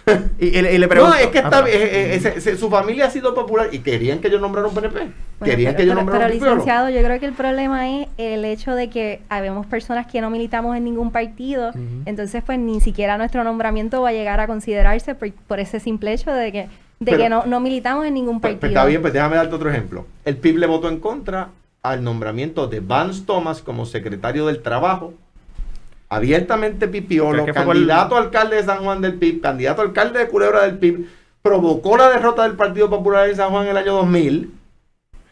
Y, 0.40 0.48
y 0.58 0.62
le- 0.62 0.74
y 0.76 0.78
le 0.78 0.88
pregunto. 0.88 1.16
No, 1.16 1.20
es 1.20 1.28
que 1.28 1.40
Ah, 1.40 1.42
está, 1.44 1.64
perdón. 1.64 1.70
eh, 1.82 1.90
eh, 1.92 2.16
ese- 2.16 2.38
ese- 2.38 2.58
su 2.58 2.70
familia 2.70 3.06
ha 3.06 3.10
sido 3.10 3.34
popular 3.34 3.70
y 3.72 3.80
querían 3.80 4.20
que 4.20 4.30
yo 4.30 4.40
nombrara 4.40 4.68
un 4.68 4.74
PNP. 4.74 4.96
Bueno, 5.00 5.14
querían 5.44 5.74
pero, 5.74 5.78
que 5.78 5.86
yo 5.88 5.96
nombrara 5.96 6.20
pero, 6.26 6.28
un 6.34 6.40
pipiolo. 6.40 6.56
licenciado, 6.56 6.90
yo 6.90 7.02
creo 7.04 7.20
que 7.20 7.26
el 7.26 7.34
problema 7.34 7.90
es 7.90 8.08
el 8.18 8.46
hecho 8.46 8.74
de 8.76 8.90
que 8.90 9.22
habemos 9.30 9.66
personas 9.66 10.08
que 10.08 10.22
no 10.22 10.30
militamos 10.30 10.76
en 10.78 10.84
ningún 10.84 11.12
partido, 11.12 11.72
entonces 12.06 12.44
pues 12.46 12.58
ni 12.60 12.80
siquiera 12.82 13.18
nuestro 13.18 13.44
nombramiento 13.44 14.02
va 14.02 14.10
a 14.10 14.14
llegar 14.14 14.40
a 14.40 14.48
considerarse 14.48 15.16
por, 15.16 15.32
por 15.32 15.60
ese 15.60 15.80
simple 15.80 16.14
hecho 16.14 16.32
de 16.32 16.52
que, 16.52 16.60
de 16.62 16.70
Pero- 17.12 17.18
que 17.18 17.30
no, 17.30 17.46
no 17.46 17.60
militamos 17.60 18.06
en 18.06 18.14
ningún 18.16 18.40
Pues, 18.40 18.54
partido. 18.54 18.60
pues, 18.62 18.72
está 18.72 18.86
bien, 18.86 19.02
pues 19.02 19.14
déjame 19.14 19.36
darte 19.36 19.56
otro 19.56 19.70
ejemplo. 19.70 20.06
El 20.26 20.38
PIB 20.38 20.58
le 20.58 20.68
votó 20.68 20.90
en 20.90 21.00
contra 21.00 21.50
al 21.84 22.04
nombramiento 22.04 22.68
de 22.68 22.80
Vance 22.80 23.24
Thomas 23.26 23.62
como 23.62 23.86
secretario 23.86 24.48
del 24.48 24.62
Trabajo. 24.62 25.14
Abiertamente 26.10 26.88
pipiolo, 26.88 27.44
que 27.46 27.52
candidato 27.54 28.16
a 28.16 28.20
alcalde 28.20 28.56
de 28.58 28.64
San 28.64 28.84
Juan 28.84 29.02
del 29.02 29.16
PIB, 29.16 29.42
candidato 29.42 29.82
a 29.82 29.86
alcalde 29.86 30.20
de 30.20 30.28
Culebra 30.28 30.62
del 30.64 30.78
PIB, 30.78 31.06
provocó 31.42 31.98
la 31.98 32.10
derrota 32.10 32.44
del 32.44 32.54
Partido 32.54 32.90
Popular 32.90 33.30
en 33.30 33.36
San 33.36 33.50
Juan 33.50 33.64
en 33.66 33.72
el 33.72 33.78
año 33.78 33.94
2000, 33.94 34.52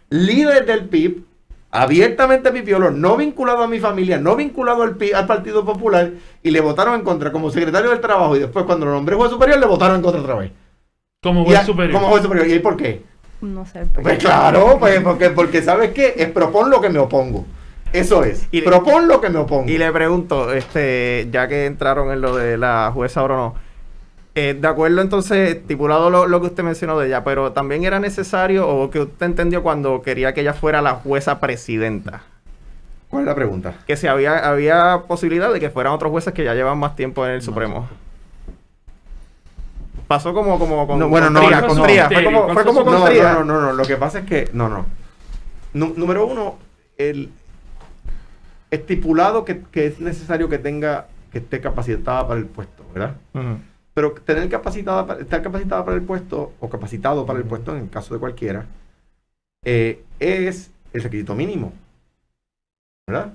líder 0.10 0.66
del 0.66 0.86
PIB, 0.86 1.24
abiertamente 1.72 2.52
pipiolo, 2.52 2.92
no 2.92 3.16
vinculado 3.18 3.64
a 3.64 3.68
mi 3.68 3.80
familia, 3.80 4.18
no 4.18 4.36
vinculado 4.36 4.84
al, 4.84 4.96
pi- 4.98 5.14
al 5.14 5.26
Partido 5.28 5.66
Popular, 5.66 6.12
y 6.44 6.52
le 6.52 6.62
votaron 6.62 6.96
en 6.96 7.02
contra 7.04 7.32
como 7.32 7.50
secretario 7.52 7.90
del 7.92 8.02
Trabajo, 8.02 8.36
y 8.36 8.40
después 8.40 8.66
cuando 8.66 8.86
lo 8.86 8.92
nombré 8.94 9.16
juez 9.16 9.32
superior, 9.32 9.60
le 9.60 9.66
votaron 9.66 9.98
en 9.98 10.02
contra 10.02 10.22
otra 10.22 10.36
vez. 10.36 10.52
Como 11.24 11.46
juez 11.46 11.60
a- 11.60 11.66
superior. 11.66 11.94
Como 12.00 12.10
juez 12.12 12.24
superior. 12.24 12.48
¿Y 12.48 12.60
por 12.60 12.78
qué? 12.78 13.02
No 13.42 13.66
sé. 13.66 13.84
Pues 14.02 14.18
claro, 14.20 14.78
pues 14.80 15.00
porque, 15.02 15.30
porque 15.32 15.62
¿sabes 15.62 15.92
qué? 15.92 16.14
Es 16.18 16.30
propon 16.32 16.70
lo 16.70 16.80
que 16.82 16.90
me 16.90 17.00
opongo. 17.00 17.46
Eso 17.94 18.24
es. 18.24 18.48
Y 18.52 18.62
propon 18.62 19.08
lo 19.08 19.22
que 19.22 19.30
me 19.30 19.40
opongo. 19.40 19.70
Y 19.70 19.78
le 19.78 19.92
pregunto, 19.92 20.52
este, 20.54 21.28
ya 21.32 21.48
que 21.48 21.66
entraron 21.66 22.12
en 22.12 22.22
lo 22.22 22.36
de 22.36 22.58
la 22.58 22.92
jueza 22.94 23.22
ahora 23.22 23.36
no, 23.38 23.56
eh, 24.38 24.54
de 24.60 24.68
acuerdo 24.68 25.02
entonces, 25.02 25.56
estipulado 25.56 26.10
lo, 26.10 26.28
lo 26.28 26.42
que 26.42 26.48
usted 26.48 26.62
mencionó 26.64 27.00
de 27.00 27.08
ella, 27.08 27.24
pero 27.24 27.54
también 27.54 27.86
era 27.86 28.00
necesario 28.02 28.68
o 28.68 28.90
que 28.90 29.00
usted 29.00 29.26
entendió 29.28 29.64
cuando 29.64 30.02
quería 30.02 30.34
que 30.34 30.42
ella 30.42 30.54
fuera 30.54 30.82
la 30.82 30.96
jueza 30.96 31.40
presidenta, 31.40 32.24
¿Cuál 33.10 33.22
es 33.24 33.28
la 33.28 33.36
pregunta? 33.36 33.76
que 33.88 33.96
si 33.96 34.08
había, 34.08 34.40
había 34.40 35.04
posibilidad 35.08 35.54
de 35.54 35.62
que 35.62 35.70
fueran 35.70 35.94
otros 35.94 36.12
jueces 36.12 36.34
que 36.34 36.44
ya 36.44 36.54
llevan 36.54 36.78
más 36.78 36.98
tiempo 36.98 37.26
en 37.26 37.32
el 37.32 37.42
Supremo. 37.42 37.88
Pasó 40.08 40.34
como, 40.34 40.60
como 40.60 40.86
con, 40.86 41.00
No, 41.00 41.08
bueno, 41.08 41.28
con 41.28 41.34
no, 41.36 41.46
Tría, 41.46 41.66
con 41.66 41.78
no. 41.78 41.84
Tría. 41.84 42.08
Fue 42.10 42.24
como, 42.24 42.44
¿Cuál 42.44 42.54
fue 42.56 42.66
como 42.66 42.84
con 42.84 42.94
No, 42.94 43.06
Tría. 43.06 43.34
no, 43.36 43.44
no, 43.46 43.62
no, 43.62 43.72
Lo 43.74 43.84
que 43.86 43.96
pasa 43.96 44.20
es 44.20 44.26
que, 44.26 44.50
no, 44.54 44.68
no. 44.70 44.86
Número 45.74 46.28
uno, 46.28 46.58
el 46.98 47.32
estipulado 48.76 49.46
que, 49.46 49.62
que 49.72 49.88
es 49.88 50.00
necesario 50.00 50.48
que 50.50 50.58
tenga, 50.58 51.08
que 51.32 51.40
esté 51.40 51.60
capacitada 51.62 52.28
para 52.28 52.40
el 52.40 52.46
puesto, 52.46 52.84
¿verdad? 52.94 53.16
Pero 53.94 54.12
tener 54.14 54.48
capacitada, 54.50 55.06
para- 55.08 55.22
estar 55.22 55.42
capacitada 55.42 55.84
para 55.86 55.98
el 55.98 56.04
puesto, 56.04 56.54
o 56.60 56.70
capacitado 56.70 57.26
para 57.26 57.40
el 57.40 57.46
puesto, 57.46 57.76
en 57.76 57.84
el 57.84 57.90
caso 57.90 58.14
de 58.14 58.20
cualquiera, 58.20 58.66
eh, 59.64 60.04
es 60.20 60.72
el 60.94 61.02
requisito 61.04 61.34
mínimo. 61.36 61.74
¿Verdad? 63.08 63.34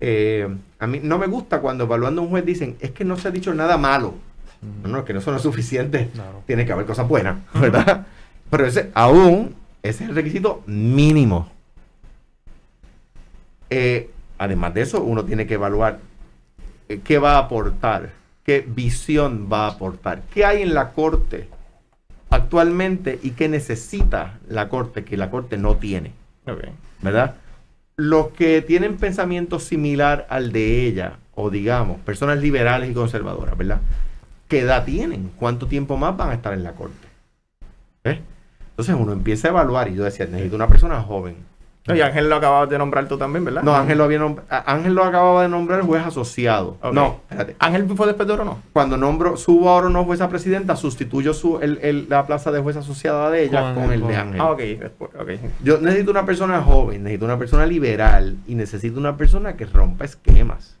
Eh, 0.00 0.48
a 0.78 0.86
mí 0.86 1.00
no 1.02 1.18
me 1.18 1.26
gusta 1.28 1.60
cuando 1.60 1.84
evaluando 1.84 2.22
a 2.22 2.24
un 2.24 2.30
juez 2.30 2.44
dicen, 2.44 2.76
es 2.80 2.90
que 2.90 3.04
no 3.04 3.16
se 3.16 3.28
ha 3.28 3.30
dicho 3.30 3.54
nada 3.54 3.76
malo. 3.76 4.14
No, 4.82 4.88
no, 4.88 4.98
es 4.98 5.04
que 5.04 5.12
no 5.12 5.20
no 5.24 5.36
es 5.36 5.42
suficiente. 5.42 6.08
Claro. 6.14 6.42
Tiene 6.46 6.64
que 6.66 6.72
haber 6.72 6.86
cosas 6.86 7.06
buenas, 7.08 7.36
¿verdad? 7.54 8.06
Pero 8.50 8.66
ese, 8.66 8.90
aún, 8.94 9.54
ese 9.82 10.04
es 10.04 10.10
el 10.10 10.16
requisito 10.16 10.62
mínimo. 10.66 11.50
Eh, 13.70 14.10
además 14.42 14.74
de 14.74 14.82
eso, 14.82 15.02
uno 15.02 15.24
tiene 15.24 15.46
que 15.46 15.54
evaluar 15.54 15.98
eh, 16.88 17.00
qué 17.04 17.18
va 17.18 17.34
a 17.34 17.38
aportar, 17.38 18.10
qué 18.44 18.64
visión 18.66 19.48
va 19.50 19.66
a 19.66 19.70
aportar, 19.70 20.22
qué 20.34 20.44
hay 20.44 20.62
en 20.62 20.74
la 20.74 20.90
corte 20.90 21.48
actualmente 22.30 23.20
y 23.22 23.30
qué 23.30 23.48
necesita 23.48 24.38
la 24.48 24.68
corte 24.68 25.04
que 25.04 25.16
la 25.16 25.30
corte 25.30 25.58
no 25.58 25.76
tiene, 25.76 26.12
Ok. 26.46 26.64
¿verdad? 27.02 27.36
Los 27.96 28.28
que 28.28 28.62
tienen 28.62 28.96
pensamiento 28.96 29.60
similar 29.60 30.26
al 30.28 30.50
de 30.50 30.86
ella, 30.86 31.18
o 31.34 31.50
digamos, 31.50 32.00
personas 32.00 32.38
liberales 32.38 32.90
y 32.90 32.94
conservadoras, 32.94 33.56
¿verdad? 33.56 33.80
¿Qué 34.48 34.60
edad 34.60 34.84
tienen? 34.84 35.30
¿Cuánto 35.36 35.66
tiempo 35.66 35.96
más 35.96 36.16
van 36.16 36.30
a 36.30 36.34
estar 36.34 36.52
en 36.52 36.64
la 36.64 36.72
corte? 36.72 37.06
¿Ves? 38.02 38.18
Entonces 38.70 38.96
uno 38.98 39.12
empieza 39.12 39.48
a 39.48 39.50
evaluar 39.50 39.88
y 39.88 39.94
yo 39.94 40.04
decía, 40.04 40.26
necesito 40.26 40.56
una 40.56 40.66
persona 40.68 41.00
joven. 41.00 41.36
No, 41.84 41.96
y 41.96 42.00
Ángel 42.00 42.28
lo 42.28 42.36
acababas 42.36 42.70
de 42.70 42.78
nombrar 42.78 43.08
tú 43.08 43.18
también, 43.18 43.44
¿verdad? 43.44 43.64
No, 43.64 43.74
Ángel 43.74 43.98
lo, 43.98 44.04
había 44.04 44.20
a- 44.50 44.72
Ángel 44.72 44.94
lo 44.94 45.02
acababa 45.02 45.42
de 45.42 45.48
nombrar 45.48 45.82
juez 45.82 46.04
asociado. 46.06 46.76
No, 46.92 47.20
espérate. 47.28 47.56
¿Ángel 47.58 47.88
fue 47.96 48.06
después 48.06 48.28
de 48.28 48.34
oro 48.34 48.42
o 48.42 48.46
no? 48.46 48.58
Cuando 48.72 48.96
nombro, 48.96 49.36
subo 49.36 49.68
ahora 49.68 49.88
no 49.88 50.04
jueza 50.04 50.28
presidenta, 50.28 50.76
sustituyo 50.76 51.34
su, 51.34 51.58
el- 51.58 51.80
el- 51.82 52.06
la 52.08 52.24
plaza 52.24 52.52
de 52.52 52.60
jueza 52.60 52.78
asociada 52.80 53.30
de 53.30 53.44
ella 53.44 53.74
Con 53.74 53.82
con, 53.82 53.92
el- 53.92 54.02
el 54.02 54.06
de 54.06 54.16
Ángel. 54.16 54.40
Ah, 54.40 54.50
ok. 54.52 54.58
Después, 54.60 55.10
ok. 55.18 55.28
Yo 55.64 55.78
necesito 55.80 56.12
una 56.12 56.24
persona 56.24 56.62
joven, 56.62 57.02
necesito 57.02 57.24
una 57.24 57.38
persona 57.38 57.66
liberal 57.66 58.36
y 58.46 58.54
necesito 58.54 59.00
una 59.00 59.16
persona 59.16 59.56
que 59.56 59.66
rompa 59.66 60.04
esquemas. 60.04 60.78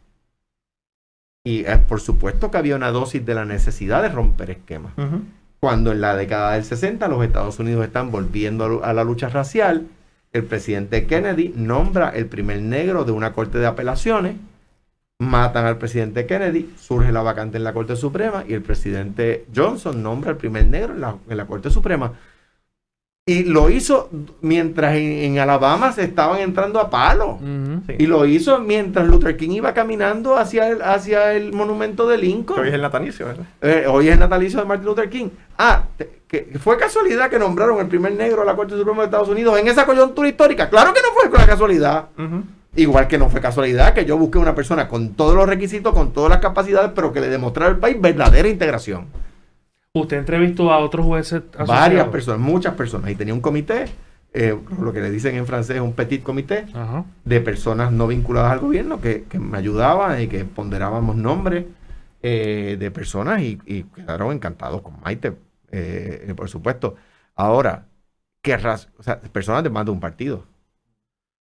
Y 1.44 1.64
eh, 1.66 1.78
por 1.88 2.00
supuesto 2.00 2.52
que 2.52 2.58
había 2.58 2.76
una 2.76 2.92
dosis 2.92 3.26
de 3.26 3.34
la 3.34 3.44
necesidad 3.44 4.02
de 4.02 4.08
romper 4.08 4.50
esquemas. 4.50 4.92
Cuando 5.58 5.90
en 5.90 6.00
la 6.00 6.14
década 6.14 6.52
del 6.52 6.64
60 6.64 7.08
los 7.08 7.24
Estados 7.24 7.58
Unidos 7.58 7.84
están 7.84 8.10
volviendo 8.12 8.80
a 8.84 8.90
a 8.90 8.92
la 8.92 9.02
lucha 9.04 9.28
racial, 9.28 9.86
el 10.32 10.44
presidente 10.44 11.06
Kennedy 11.06 11.52
nombra 11.54 12.10
el 12.10 12.26
primer 12.26 12.62
negro 12.62 13.04
de 13.04 13.12
una 13.12 13.32
corte 13.32 13.58
de 13.58 13.66
apelaciones, 13.66 14.36
matan 15.18 15.66
al 15.66 15.78
presidente 15.78 16.26
Kennedy, 16.26 16.72
surge 16.78 17.12
la 17.12 17.22
vacante 17.22 17.56
en 17.56 17.64
la 17.64 17.72
Corte 17.72 17.96
Suprema 17.96 18.44
y 18.48 18.54
el 18.54 18.62
presidente 18.62 19.46
Johnson 19.54 20.02
nombra 20.02 20.30
el 20.30 20.36
primer 20.36 20.66
negro 20.66 20.94
en 20.94 21.00
la, 21.00 21.16
en 21.28 21.36
la 21.36 21.46
Corte 21.46 21.70
Suprema. 21.70 22.12
Y 23.24 23.44
lo 23.44 23.70
hizo 23.70 24.10
mientras 24.40 24.96
en, 24.96 25.04
en 25.12 25.38
Alabama 25.38 25.92
se 25.92 26.02
estaban 26.02 26.40
entrando 26.40 26.80
a 26.80 26.90
palo. 26.90 27.38
Sí. 27.86 27.94
Y 28.00 28.06
lo 28.06 28.26
hizo 28.26 28.58
mientras 28.58 29.06
Luther 29.06 29.36
King 29.36 29.50
iba 29.50 29.72
caminando 29.72 30.36
hacia 30.36 30.68
el, 30.68 30.82
hacia 30.82 31.32
el 31.34 31.52
monumento 31.52 32.08
de 32.08 32.18
Lincoln. 32.18 32.56
Que 32.56 32.62
hoy 32.62 32.68
es 32.70 32.74
el 32.74 32.82
natalicio, 32.82 33.26
¿verdad? 33.26 33.44
Eh, 33.60 33.84
hoy 33.88 34.08
es 34.08 34.14
el 34.14 34.18
natalicio 34.18 34.58
de 34.58 34.64
Martin 34.66 34.86
Luther 34.86 35.08
King. 35.08 35.28
Ah, 35.56 35.84
te- 35.96 36.22
que 36.26 36.58
fue 36.58 36.76
casualidad 36.76 37.30
que 37.30 37.38
nombraron 37.38 37.78
el 37.78 37.86
primer 37.86 38.12
negro 38.14 38.42
a 38.42 38.44
la 38.44 38.56
Corte 38.56 38.74
Suprema 38.76 39.02
de 39.02 39.04
Estados 39.04 39.28
Unidos 39.28 39.56
en 39.56 39.68
esa 39.68 39.86
coyuntura 39.86 40.28
histórica. 40.28 40.68
Claro 40.68 40.92
que 40.92 41.00
no 41.00 41.08
fue 41.14 41.30
con 41.30 41.38
la 41.38 41.46
casualidad. 41.46 42.06
Igual 42.74 43.06
que 43.06 43.18
no 43.18 43.28
fue 43.28 43.40
casualidad 43.40 43.94
que 43.94 44.04
yo 44.04 44.16
busqué 44.16 44.38
una 44.38 44.54
persona 44.56 44.88
con 44.88 45.10
todos 45.10 45.36
los 45.36 45.46
requisitos, 45.46 45.92
con 45.94 46.12
todas 46.12 46.30
las 46.30 46.38
capacidades, 46.40 46.90
pero 46.92 47.12
que 47.12 47.20
le 47.20 47.28
demostrara 47.28 47.70
al 47.70 47.78
país 47.78 48.00
verdadera 48.00 48.48
integración. 48.48 49.06
Usted 49.94 50.16
entrevistó 50.16 50.72
a 50.72 50.78
otros 50.78 51.04
jueces 51.04 51.42
asociados? 51.52 51.68
Varias 51.68 52.08
personas, 52.08 52.40
muchas 52.40 52.74
personas. 52.74 53.10
Y 53.10 53.14
tenía 53.14 53.34
un 53.34 53.42
comité, 53.42 53.84
eh, 54.32 54.58
lo 54.80 54.90
que 54.90 55.00
le 55.02 55.10
dicen 55.10 55.34
en 55.36 55.46
francés, 55.46 55.80
un 55.82 55.92
petit 55.92 56.22
comité, 56.22 56.64
Ajá. 56.72 57.04
de 57.26 57.40
personas 57.42 57.92
no 57.92 58.06
vinculadas 58.06 58.52
al 58.52 58.60
gobierno 58.60 59.02
que, 59.02 59.24
que 59.24 59.38
me 59.38 59.58
ayudaban 59.58 60.22
y 60.22 60.28
que 60.28 60.46
ponderábamos 60.46 61.16
nombres 61.16 61.66
eh, 62.22 62.78
de 62.80 62.90
personas 62.90 63.42
y, 63.42 63.60
y 63.66 63.82
quedaron 63.82 64.32
encantados 64.32 64.80
con 64.80 64.98
Maite, 65.02 65.34
eh, 65.70 66.32
por 66.34 66.48
supuesto. 66.48 66.94
Ahora, 67.34 67.84
¿qué 68.40 68.56
raz- 68.56 68.88
o 68.96 69.02
sea, 69.02 69.20
personas 69.20 69.62
de 69.62 69.68
más 69.68 69.84
de 69.84 69.90
un 69.90 70.00
partido. 70.00 70.46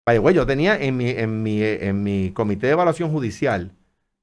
Vaya, 0.07 0.19
güey, 0.19 0.33
yo 0.33 0.47
tenía 0.47 0.75
en 0.81 0.97
mi, 0.97 1.09
en 1.11 1.43
mi, 1.43 1.61
en 1.61 2.01
mi 2.01 2.31
comité 2.31 2.65
de 2.65 2.73
evaluación 2.73 3.11
judicial, 3.11 3.73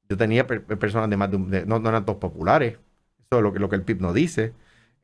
yo 0.08 0.16
tenía 0.16 0.48
per- 0.48 0.64
per- 0.64 0.78
personas 0.80 1.08
de 1.08 1.16
más 1.16 1.30
de 1.30 1.36
un, 1.36 1.48
de- 1.48 1.64
no, 1.64 1.78
no 1.78 1.88
eran 1.88 2.04
todos 2.04 2.18
populares, 2.18 2.76
eso 3.32 3.38
es 3.38 3.44
lo 3.44 3.52
que, 3.52 3.60
lo 3.60 3.68
que 3.68 3.76
el 3.76 3.82
PIB 3.82 4.00
no 4.00 4.12
dice. 4.12 4.54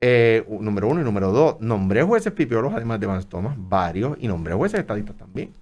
Eh, 0.01 0.45
número 0.49 0.89
uno 0.89 1.01
y 1.01 1.05
número 1.05 1.31
dos, 1.31 1.61
nombré 1.61 2.03
jueces 2.03 2.33
pipiolos 2.33 2.75
además 2.75 2.99
de 2.99 3.07
Vance 3.07 3.29
Thomas, 3.29 3.55
varios, 3.57 4.17
y 4.21 4.27
nombré 4.27 4.53
jueces 4.55 4.81
estadistas 4.81 5.17
también. 5.17 5.55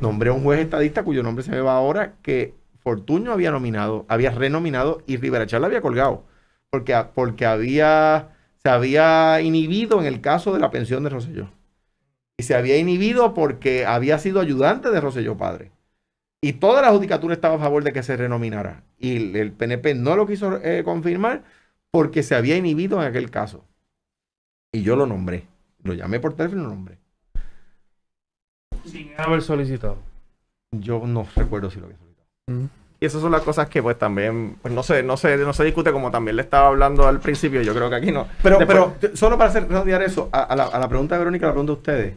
Nombré 0.00 0.30
un 0.30 0.44
juez 0.44 0.60
estadista 0.60 1.02
cuyo 1.02 1.24
nombre 1.24 1.42
se 1.42 1.50
me 1.50 1.60
va 1.60 1.74
ahora, 1.74 2.14
que 2.22 2.54
Fortuño 2.84 3.32
había 3.32 3.50
nominado, 3.50 4.06
había 4.08 4.30
renominado 4.30 5.02
y 5.08 5.16
Rivera 5.16 5.46
Chala 5.48 5.66
había 5.66 5.80
colgado, 5.80 6.24
porque, 6.70 6.94
porque 7.16 7.46
había, 7.46 8.28
se 8.62 8.68
había 8.68 9.40
inhibido 9.40 9.98
en 10.00 10.06
el 10.06 10.20
caso 10.20 10.52
de 10.52 10.60
la 10.60 10.70
pensión 10.70 11.02
de 11.02 11.10
Rosselló. 11.10 11.50
Y 12.36 12.44
se 12.44 12.54
había 12.54 12.78
inhibido 12.78 13.34
porque 13.34 13.86
había 13.86 14.18
sido 14.18 14.38
ayudante 14.40 14.88
de 14.92 15.00
Rosselló 15.00 15.36
padre. 15.36 15.72
Y 16.40 16.52
toda 16.54 16.80
la 16.80 16.92
judicatura 16.92 17.34
estaba 17.34 17.56
a 17.56 17.58
favor 17.58 17.82
de 17.82 17.92
que 17.92 18.04
se 18.04 18.16
renominara. 18.16 18.84
Y 18.98 19.36
el 19.36 19.50
PNP 19.50 19.96
no 19.96 20.14
lo 20.14 20.28
quiso 20.28 20.60
eh, 20.62 20.82
confirmar 20.84 21.42
porque 21.92 22.22
se 22.24 22.34
había 22.34 22.56
inhibido 22.56 23.00
en 23.00 23.06
aquel 23.06 23.30
caso. 23.30 23.64
Y 24.72 24.82
yo 24.82 24.96
lo 24.96 25.06
nombré. 25.06 25.46
Lo 25.84 25.92
llamé 25.94 26.18
por 26.18 26.34
teléfono 26.34 26.62
y 26.62 26.64
lo 26.64 26.70
nombré. 26.70 26.98
Sin 28.84 29.12
haber 29.18 29.42
solicitado. 29.42 29.98
Yo 30.72 31.02
no 31.06 31.26
recuerdo 31.36 31.70
si 31.70 31.78
lo 31.78 31.86
había 31.86 31.98
solicitado. 31.98 32.68
Y 32.98 33.04
esas 33.04 33.20
son 33.20 33.32
las 33.32 33.42
cosas 33.42 33.68
que 33.68 33.82
pues 33.82 33.98
también, 33.98 34.56
pues 34.62 34.72
no 34.72 34.82
sé, 34.82 35.02
no 35.02 35.16
sé, 35.16 35.36
no 35.36 35.52
se 35.52 35.64
discute 35.64 35.92
como 35.92 36.10
también 36.10 36.36
le 36.36 36.42
estaba 36.42 36.68
hablando 36.68 37.06
al 37.06 37.20
principio, 37.20 37.60
yo 37.62 37.74
creo 37.74 37.90
que 37.90 37.96
aquí 37.96 38.12
no. 38.12 38.26
Pero, 38.42 38.58
Después- 38.58 38.78
pero 39.00 39.16
solo 39.16 39.36
para 39.36 39.50
hacer 39.50 39.68
redondear 39.68 40.02
eso, 40.02 40.28
a, 40.32 40.42
a 40.44 40.56
la, 40.56 40.64
a 40.64 40.78
la 40.78 40.88
pregunta 40.88 41.16
de 41.16 41.18
Verónica, 41.18 41.46
la 41.46 41.52
pregunta 41.52 41.72
de 41.72 41.78
ustedes, 41.78 42.14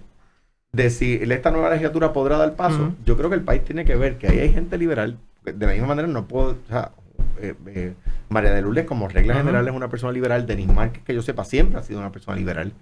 de 0.71 0.89
si 0.91 1.15
esta 1.15 1.49
nueva 1.51 1.69
legislatura 1.71 2.13
podrá 2.13 2.37
dar 2.37 2.55
paso, 2.55 2.93
yo 3.03 3.17
creo 3.17 3.29
que 3.29 3.35
el 3.35 3.43
país 3.43 3.63
tiene 3.65 3.83
que 3.83 3.95
ver 3.95 4.17
que 4.19 4.27
ahí 4.27 4.39
hay 4.39 4.53
gente 4.53 4.77
liberal. 4.77 5.17
De 5.43 5.65
la 5.65 5.73
misma 5.73 5.87
manera 5.87 6.07
no 6.07 6.27
puedo, 6.27 6.51
o 6.51 6.67
sea, 6.69 6.91
eh, 7.39 7.53
eh, 7.67 7.93
María 8.29 8.51
de 8.53 8.61
Lourdes 8.61 8.85
como 8.85 9.07
regla 9.07 9.35
general 9.35 9.67
es 9.67 9.73
una 9.73 9.89
persona 9.89 10.11
liberal, 10.13 10.45
Denis 10.45 10.67
Márquez, 10.67 11.03
que 11.03 11.13
yo 11.13 11.21
sepa, 11.21 11.43
siempre 11.45 11.79
ha 11.79 11.83
sido 11.83 11.99
una 11.99 12.11
persona 12.11 12.37
liberal. 12.37 12.73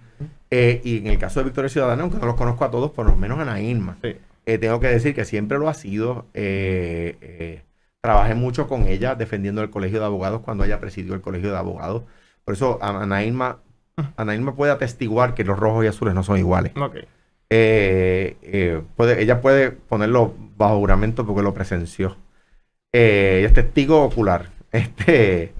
Eh, 0.51 0.81
y 0.83 0.97
en 0.99 1.07
el 1.07 1.17
caso 1.17 1.39
de 1.39 1.45
Victoria 1.45 1.69
Ciudadana, 1.69 2.01
aunque 2.03 2.17
no 2.17 2.25
los 2.25 2.35
conozco 2.35 2.65
a 2.65 2.71
todos, 2.71 2.91
por 2.91 3.05
lo 3.05 3.15
menos 3.15 3.39
Ana 3.39 3.59
Irma. 3.61 3.97
Sí. 4.01 4.15
Eh, 4.45 4.57
tengo 4.57 4.79
que 4.79 4.87
decir 4.87 5.15
que 5.15 5.25
siempre 5.25 5.57
lo 5.57 5.69
ha 5.69 5.73
sido. 5.73 6.25
trabajé 8.01 8.35
mucho 8.35 8.67
con 8.67 8.83
ella 8.87 9.15
defendiendo 9.15 9.61
el 9.61 9.69
colegio 9.69 9.99
de 9.99 10.05
abogados 10.05 10.41
cuando 10.41 10.63
ella 10.65 10.79
presidió 10.79 11.13
el 11.13 11.21
colegio 11.21 11.51
de 11.51 11.57
abogados. 11.57 12.03
Por 12.43 12.53
eso 12.53 12.77
a- 12.81 13.01
Ana 13.03 13.23
Irma, 13.23 13.59
Ana 14.17 14.35
Irma 14.35 14.55
puede 14.55 14.71
atestiguar 14.73 15.33
que 15.35 15.43
los 15.45 15.57
rojos 15.57 15.85
y 15.85 15.87
azules 15.87 16.13
no 16.13 16.23
son 16.23 16.37
iguales. 16.37 16.73
Eh, 17.49 18.35
eh, 18.41 18.81
puede, 18.95 19.21
ella 19.21 19.39
puede 19.41 19.71
ponerlo 19.71 20.33
bajo 20.57 20.77
juramento 20.79 21.25
porque 21.25 21.43
lo 21.43 21.53
presenció. 21.53 22.17
Eh, 22.93 23.43
es 23.45 23.53
testigo 23.53 24.03
ocular. 24.03 24.51
Este, 24.73 25.53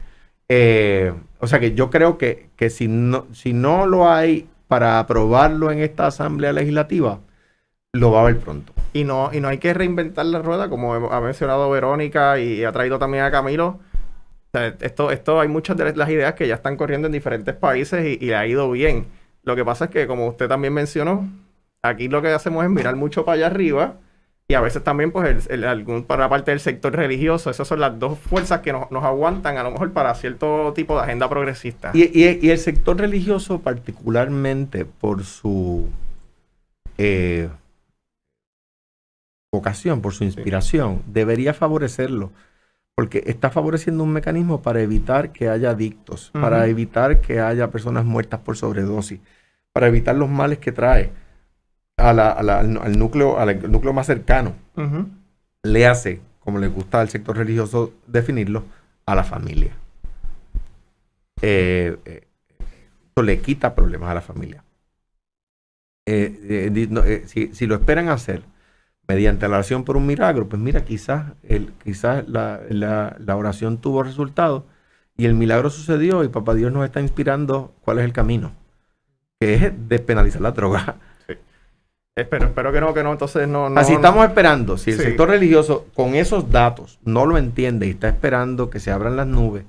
eh, 0.49 1.13
o 1.37 1.45
sea 1.45 1.59
que 1.59 1.75
yo 1.75 1.91
creo 1.91 2.17
que, 2.17 2.49
que 2.55 2.71
si, 2.71 2.87
no, 2.87 3.27
si 3.31 3.53
no 3.53 3.85
lo 3.85 4.09
hay 4.09 4.49
para 4.67 4.97
aprobarlo 4.97 5.71
en 5.71 5.81
esta 5.81 6.07
asamblea 6.07 6.51
legislativa, 6.51 7.19
lo 7.91 8.11
va 8.11 8.21
a 8.21 8.23
ver 8.23 8.39
pronto. 8.39 8.73
Y 8.91 9.03
no, 9.03 9.29
y 9.31 9.39
no 9.39 9.49
hay 9.49 9.59
que 9.59 9.71
reinventar 9.71 10.25
la 10.25 10.41
rueda, 10.41 10.67
como 10.67 10.95
ha 10.95 11.21
mencionado 11.21 11.69
Verónica 11.69 12.39
y 12.39 12.63
ha 12.63 12.71
traído 12.71 12.97
también 12.97 13.23
a 13.23 13.29
Camilo. 13.29 13.81
esto, 14.81 15.11
esto 15.11 15.39
hay 15.39 15.47
muchas 15.47 15.77
de 15.77 15.95
las 15.95 16.09
ideas 16.09 16.33
que 16.33 16.47
ya 16.47 16.55
están 16.55 16.75
corriendo 16.75 17.05
en 17.05 17.11
diferentes 17.11 17.53
países 17.53 18.03
y, 18.19 18.25
y 18.25 18.31
ha 18.31 18.47
ido 18.47 18.71
bien. 18.71 19.05
Lo 19.43 19.55
que 19.55 19.63
pasa 19.63 19.85
es 19.85 19.91
que, 19.91 20.07
como 20.07 20.27
usted 20.27 20.47
también 20.47 20.73
mencionó, 20.73 21.29
aquí 21.83 22.07
lo 22.07 22.23
que 22.23 22.29
hacemos 22.29 22.63
es 22.63 22.71
mirar 22.71 22.95
mucho 22.95 23.25
para 23.25 23.35
allá 23.35 23.45
arriba 23.45 23.97
y 24.53 24.55
a 24.55 24.61
veces 24.61 24.83
también, 24.83 25.11
pues, 25.11 25.47
el, 25.49 25.63
algún, 25.63 26.03
para 26.03 26.29
parte 26.29 26.51
del 26.51 26.59
sector 26.59 26.95
religioso, 26.95 27.49
esas 27.49 27.67
son 27.67 27.79
las 27.79 27.97
dos 27.97 28.19
fuerzas 28.19 28.61
que 28.61 28.71
nos, 28.71 28.85
aguantan 28.91 29.57
a 29.57 29.63
lo 29.63 29.71
mejor 29.71 29.93
para 29.93 30.13
cierto 30.13 30.73
tipo 30.75 30.95
de 30.95 31.01
agenda 31.01 31.27
progresista. 31.27 31.89
Y, 31.95 32.23
el 32.23 32.59
sector 32.59 32.95
religioso, 32.99 33.61
particularmente 33.61 34.85
por 34.85 35.23
su 35.23 35.89
eh, 36.99 37.49
vocación, 39.51 40.03
por 40.03 40.13
su 40.13 40.23
inspiración, 40.23 41.01
debería 41.07 41.55
favorecerlo. 41.55 42.29
Porque 42.93 43.23
está 43.25 43.49
favoreciendo 43.49 44.03
un 44.03 44.13
mecanismo 44.13 44.61
para 44.61 44.81
evitar 44.81 45.31
que 45.31 45.49
haya 45.49 45.71
adictos, 45.71 46.29
para 46.31 46.67
evitar 46.67 47.21
que 47.21 47.39
haya 47.39 47.71
personas 47.71 48.05
muertas 48.05 48.41
por 48.41 48.55
sobredosis, 48.55 49.19
para 49.71 49.87
evitar 49.87 50.15
los 50.15 50.29
males 50.29 50.59
que 50.59 50.71
trae 50.71 51.09
al, 51.97 52.97
núcleo, 52.97 53.39
al 53.39 53.71
núcleo 53.71 53.93
más 53.93 54.07
cercano, 54.07 54.53
le 55.63 55.87
hace, 55.87 56.21
como 56.39 56.59
le 56.59 56.67
gusta 56.67 57.01
al 57.01 57.09
sector 57.09 57.37
religioso 57.37 57.93
definirlo, 58.07 58.63
a 59.05 59.15
la 59.15 59.23
familia. 59.23 59.73
Eh, 61.41 61.97
eh, 62.05 62.27
eso 63.11 63.23
le 63.23 63.41
quita 63.41 63.75
problemas 63.75 64.09
a 64.09 64.15
la 64.15 64.21
familia. 64.21 64.63
Eh, 66.05 67.21
si, 67.25 67.67
lo 67.67 67.75
esperan 67.75 68.09
hacer 68.09 68.43
mediante 69.07 69.47
la 69.47 69.55
oración 69.55 69.83
por 69.83 69.97
un 69.97 70.05
milagro, 70.05 70.47
pues 70.47 70.61
mira, 70.61 70.83
quizás, 70.83 71.33
el, 71.43 71.73
quizás 71.83 72.27
la, 72.27 72.61
la, 72.69 73.35
oración 73.35 73.77
tuvo 73.77 74.03
resultado 74.03 74.65
y 75.15 75.25
el 75.25 75.33
milagro 75.33 75.69
sucedió 75.69 76.23
y 76.23 76.29
Papá 76.29 76.55
Dios 76.55 76.71
nos 76.71 76.85
está 76.85 77.01
inspirando 77.01 77.73
cuál 77.81 77.99
es 77.99 78.05
el 78.05 78.13
camino, 78.13 78.53
que 79.39 79.55
es 79.55 79.73
despenalizar 79.87 80.41
la 80.41 80.51
droga 80.51 80.97
Espero, 82.15 82.45
espero 82.45 82.71
que 82.71 82.79
no, 82.79 82.93
que 82.93 83.01
no, 83.01 83.11
entonces 83.11 83.47
no. 83.47 83.69
no 83.69 83.79
Así 83.79 83.93
estamos 83.93 84.23
esperando. 84.25 84.77
Si 84.77 84.91
el 84.91 84.97
sector 84.97 85.29
religioso 85.29 85.87
con 85.95 86.13
esos 86.13 86.51
datos 86.51 86.99
no 87.03 87.25
lo 87.25 87.37
entiende 87.39 87.87
y 87.87 87.91
está 87.91 88.09
esperando 88.09 88.69
que 88.69 88.79
se 88.79 88.91
abran 88.91 89.15
las 89.15 89.25
nubes 89.25 89.63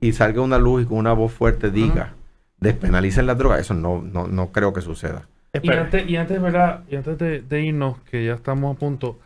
y 0.00 0.12
salga 0.12 0.40
una 0.40 0.58
luz 0.58 0.82
y 0.82 0.86
con 0.86 0.98
una 0.98 1.12
voz 1.12 1.32
fuerte 1.32 1.70
diga, 1.70 2.14
despenalicen 2.58 3.26
la 3.26 3.34
droga, 3.34 3.58
eso 3.58 3.74
no, 3.74 4.02
no, 4.02 4.28
no 4.28 4.52
creo 4.52 4.72
que 4.72 4.82
suceda. 4.82 5.26
Y 5.60 5.70
antes, 5.72 6.08
y 6.08 6.16
antes, 6.16 6.40
¿verdad? 6.40 6.84
Y 6.88 6.94
antes 6.94 7.18
de, 7.18 7.60
irnos, 7.60 7.98
que 8.08 8.24
ya 8.24 8.34
estamos 8.34 8.76
a 8.76 8.78
punto, 8.78 9.18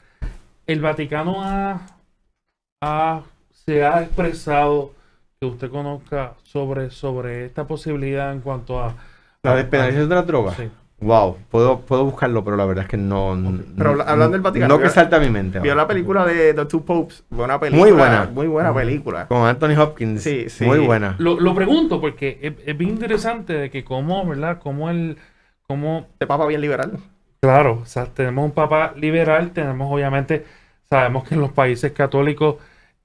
el 0.67 0.81
Vaticano 0.81 1.43
ha, 1.45 3.23
se 3.51 3.85
ha 3.85 4.03
expresado 4.03 4.93
que 5.39 5.47
usted 5.47 5.71
conozca 5.71 6.33
sobre, 6.45 6.91
sobre 6.91 7.45
esta 7.45 7.67
posibilidad 7.67 8.33
en 8.33 8.41
cuanto 8.41 8.83
a... 8.83 8.95
La 9.43 9.55
despenalización 9.55 10.09
de 10.09 10.15
la 10.15 10.23
droga. 10.23 10.55
Sí. 10.55 10.71
Wow, 11.01 11.37
puedo, 11.51 11.81
puedo 11.81 12.05
buscarlo, 12.05 12.45
pero 12.45 12.57
la 12.57 12.65
verdad 12.65 12.85
es 12.85 12.89
que 12.89 12.97
no. 12.97 13.37
Pero 13.77 13.91
hablando 13.91 14.31
del 14.31 14.41
Vaticano. 14.41 14.77
No 14.77 14.83
que 14.83 14.89
salta 14.89 15.17
a 15.17 15.21
mi 15.21 15.29
mente. 15.29 15.61
Vio 15.61 15.75
la 15.75 15.87
película 15.87 16.25
de 16.25 16.55
The 16.55 16.65
Two 16.67 16.85
Popes. 16.85 17.25
Buena 17.31 17.61
película. 17.61 17.83
Muy 17.85 17.93
buena. 17.93 18.31
Muy 18.33 18.47
buena 18.47 18.75
película. 18.75 19.27
Con 19.27 19.47
Anthony 19.47 19.79
Hopkins. 19.79 20.23
Sí, 20.23 20.49
sí. 20.49 20.65
Muy 20.65 20.79
buena. 20.79 21.17
Lo, 21.19 21.39
lo 21.39 21.55
pregunto 21.55 22.01
porque 22.01 22.57
es, 22.65 22.79
bien 22.79 22.91
interesante 22.91 23.53
de 23.53 23.71
que 23.71 23.85
cómo, 23.85 24.25
¿verdad? 24.27 24.59
Cómo 24.63 24.89
el. 24.89 25.19
Cómo... 25.67 26.07
Este 26.13 26.27
papa 26.27 26.47
bien 26.47 26.61
liberal. 26.61 26.99
Claro, 27.41 27.81
o 27.83 27.87
sea, 27.87 28.07
tenemos 28.07 28.45
un 28.45 28.53
papa 28.53 28.95
liberal, 28.97 29.51
tenemos 29.51 29.93
obviamente, 29.93 30.47
sabemos 30.89 31.25
que 31.25 31.35
en 31.35 31.43
los 31.43 31.53
países 31.53 31.93
católicos 31.93 32.57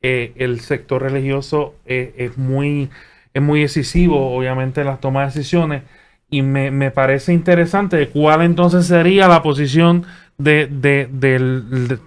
eh, 0.01 0.31
el 0.37 0.61
sector 0.61 1.01
religioso 1.01 1.75
eh, 1.85 2.13
es 2.17 2.37
muy 2.37 2.89
es 3.33 3.41
muy 3.41 3.61
decisivo, 3.61 4.35
obviamente, 4.35 4.81
en 4.81 4.87
las 4.87 4.99
tomas 4.99 5.33
de 5.33 5.39
decisiones 5.39 5.83
y 6.29 6.41
me, 6.41 6.71
me, 6.71 6.91
parece 6.91 7.33
interesante 7.33 8.09
cuál 8.09 8.41
entonces 8.41 8.85
sería 8.85 9.27
la 9.27 9.41
posición 9.41 10.05
de, 10.37 10.67
de, 10.67 11.07
del, 11.11 11.99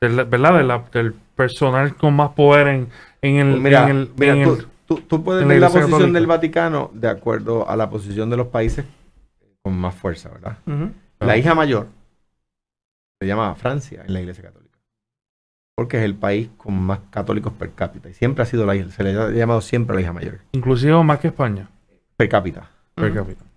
¿verdad? 0.00 0.84
del 0.92 1.14
personal 1.34 1.96
con 1.96 2.14
más 2.14 2.30
poder 2.30 2.68
en, 2.68 2.88
en 3.20 3.36
el... 3.36 3.50
Pues 3.50 3.62
mira, 3.62 3.88
en 3.88 4.72
tú, 4.86 5.24
puedes 5.24 5.46
ver 5.46 5.60
la, 5.60 5.68
posición 5.68 6.12
del 6.12 6.26
Vaticano 6.26 6.90
de 6.92 7.08
acuerdo 7.08 7.68
a 7.68 7.76
la 7.76 7.88
posición 7.88 8.30
de 8.30 8.36
los 8.36 8.48
países 8.48 8.84
con 9.62 9.76
más 9.78 9.94
fuerza, 9.94 10.30
¿verdad? 10.30 10.58
La 11.20 11.36
hija 11.36 11.54
mayor 11.54 11.86
se 13.20 13.26
llama 13.28 13.54
Francia 13.54 14.02
en 14.04 14.12
la 14.12 14.20
Iglesia 14.20 14.42
Católica. 14.42 14.78
Porque 15.76 15.98
es 15.98 16.04
el 16.04 16.16
país 16.16 16.50
con 16.56 16.74
más 16.74 16.98
católicos 17.10 17.52
per 17.52 17.72
cápita. 17.72 18.10
Y 18.10 18.14
siempre 18.14 18.42
ha 18.42 18.46
sido 18.46 18.66
la 18.66 18.74
hija, 18.74 18.90
se 18.90 19.04
le 19.04 19.18
ha 19.18 19.30
llamado 19.30 19.60
siempre 19.60 19.94
la 19.94 20.02
hija 20.02 20.12
mayor. 20.12 20.40
Inclusive 20.52 21.02
más 21.04 21.20
que 21.20 21.28
España. 21.28 21.70
Per 22.16 22.28
cápita. 22.28 22.71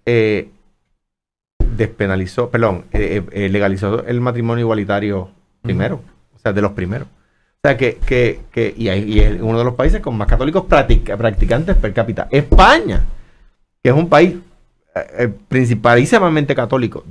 Eh, 0.05 0.49
despenalizó, 1.75 2.49
perdón, 2.49 2.86
eh, 2.93 3.23
eh, 3.31 3.49
legalizó 3.49 4.05
el 4.05 4.21
matrimonio 4.21 4.63
igualitario 4.63 5.29
primero, 5.61 6.01
o 6.36 6.39
sea, 6.39 6.53
de 6.53 6.61
los 6.61 6.71
primeros. 6.71 7.07
O 7.07 7.67
sea, 7.67 7.77
que, 7.77 7.97
que, 8.05 8.41
que 8.51 8.73
y, 8.77 8.89
es 9.19 9.41
uno 9.41 9.57
de 9.57 9.63
los 9.63 9.73
países 9.73 9.99
con 9.99 10.15
más 10.15 10.27
católicos 10.27 10.65
practicantes 10.65 11.75
per 11.75 11.93
cápita. 11.93 12.27
España, 12.29 13.03
que 13.81 13.89
es 13.89 13.95
un 13.95 14.07
país 14.07 14.36
principalísimamente 15.49 16.55
católico, 16.55 17.03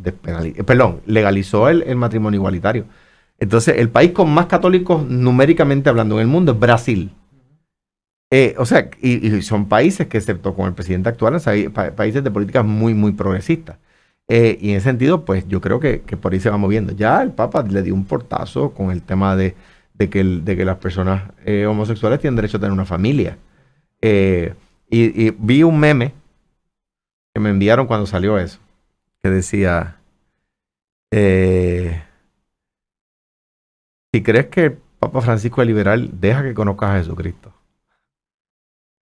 perdón, 0.65 1.03
legalizó 1.05 1.69
el, 1.69 1.97
matrimonio 1.97 2.39
igualitario. 2.39 2.87
Entonces, 3.39 3.77
el 3.79 3.91
país 3.91 4.13
con 4.13 4.33
más 4.33 4.47
católicos 4.47 5.05
numéricamente 5.07 5.91
hablando 5.91 6.15
en 6.15 6.23
el 6.23 6.29
mundo 6.29 6.53
es 6.53 6.59
Brasil. 6.59 7.11
Eh, 8.37 8.57
o 8.59 8.67
sea, 8.67 8.91
y, 9.01 9.43
son 9.43 9.69
países 9.69 10.09
que, 10.09 10.19
excepto 10.19 10.55
con 10.55 10.67
el 10.67 10.75
presidente 10.75 11.09
actual, 11.09 11.41
son 11.41 11.73
países 11.73 12.25
de 12.25 12.31
políticas 12.33 12.65
muy, 12.65 12.93
muy 12.93 13.13
progresistas. 13.13 13.79
Eh, 14.27 14.59
y 14.61 14.71
en 14.71 14.77
ese 14.79 14.85
sentido, 14.91 15.25
pues 15.25 15.47
yo 15.47 15.61
creo 15.61 15.79
que, 15.79 16.01
por 16.21 16.33
ahí 16.33 16.41
se 16.41 16.51
va 16.51 16.57
moviendo. 16.57 16.93
Ya 16.93 17.23
el 17.23 17.31
Papa 17.31 17.63
le 17.63 17.83
dio 17.83 17.95
un 17.95 18.05
portazo 18.07 18.75
con 18.75 18.91
el 18.91 19.03
tema 19.03 19.37
de, 19.37 19.55
que, 20.11 20.25
las 20.65 20.79
personas 20.79 21.31
eh, 21.45 21.67
homosexuales 21.67 22.19
tienen 22.21 22.35
derecho 22.35 22.57
a 22.57 22.61
tener 22.61 22.73
una 22.73 22.85
familia. 22.85 23.39
Y, 24.03 25.31
vi 25.39 25.63
un 25.63 25.79
meme 25.79 26.13
que 27.33 27.41
me 27.41 27.51
enviaron 27.51 27.87
cuando 27.87 28.07
salió 28.07 28.37
eso, 28.39 28.59
que 29.23 29.31
decía, 29.31 29.99
si 34.13 34.23
crees 34.25 34.47
que 34.47 34.65
el 34.65 34.79
Papa 34.99 35.21
Francisco 35.21 35.63
es 35.63 35.69
liberal, 35.69 36.11
deja 36.21 36.43
que 36.43 36.55
conozcas 36.55 36.91
a 36.91 36.99
Jesucristo. 36.99 37.54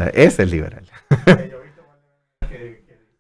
Ese 0.10 0.44
es 0.44 0.52
liberal. 0.52 0.86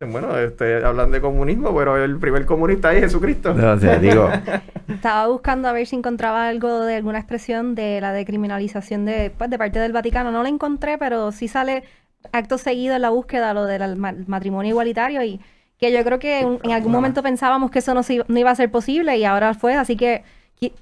Bueno, 0.09 0.35
este, 0.35 0.83
hablan 0.83 1.11
de 1.11 1.21
comunismo, 1.21 1.75
pero 1.75 1.95
el 2.03 2.17
primer 2.17 2.45
comunista 2.47 2.91
es 2.93 3.01
Jesucristo. 3.01 3.53
digo. 4.01 4.29
Estaba 4.87 5.27
buscando 5.27 5.67
a 5.67 5.73
ver 5.73 5.85
si 5.85 5.95
encontraba 5.95 6.47
algo 6.47 6.81
de 6.81 6.95
alguna 6.95 7.19
expresión 7.19 7.75
de 7.75 8.01
la 8.01 8.11
decriminalización 8.11 9.05
de, 9.05 9.31
pues, 9.37 9.49
de 9.49 9.59
parte 9.59 9.79
del 9.79 9.91
Vaticano. 9.91 10.31
No 10.31 10.41
la 10.41 10.49
encontré, 10.49 10.97
pero 10.97 11.31
sí 11.31 11.47
sale 11.47 11.83
acto 12.31 12.57
seguido 12.57 12.95
en 12.95 13.03
la 13.03 13.09
búsqueda 13.09 13.53
lo 13.53 13.65
del 13.65 13.95
matrimonio 13.97 14.71
igualitario 14.71 15.23
y 15.23 15.39
que 15.77 15.91
yo 15.91 16.03
creo 16.03 16.19
que 16.19 16.39
en, 16.39 16.71
algún 16.71 16.91
momento 16.91 17.23
pensábamos 17.23 17.71
que 17.71 17.79
eso 17.79 17.93
no, 17.93 18.01
no 18.27 18.39
iba 18.39 18.51
a 18.51 18.55
ser 18.55 18.69
posible 18.69 19.17
y 19.17 19.25
ahora 19.25 19.53
fue, 19.53 19.75
así 19.75 19.95
que 19.95 20.23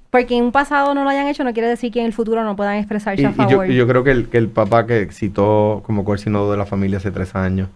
porque 0.10 0.36
en 0.36 0.46
un 0.46 0.52
pasado 0.52 0.94
no 0.94 1.04
lo 1.04 1.10
hayan 1.10 1.28
hecho 1.28 1.44
no 1.44 1.54
quiere 1.54 1.70
decir 1.70 1.92
que 1.92 2.00
en 2.00 2.08
el 2.08 2.14
futuro 2.14 2.44
no 2.44 2.56
puedan 2.56 2.76
expresarse 2.76 3.26
a 3.26 3.32
favor. 3.32 3.70
Y 3.70 3.76
yo, 3.76 3.88
creo 3.88 4.04
que 4.04 4.12
el, 4.12 4.28
que 4.28 4.38
el 4.38 4.50
papá 4.50 4.86
que 4.86 5.10
citó 5.12 5.82
como 5.86 6.04
coordinador 6.04 6.52
de 6.52 6.58
la 6.58 6.66
familia 6.66 6.98
hace 6.98 7.12
tres 7.12 7.36
años 7.36 7.70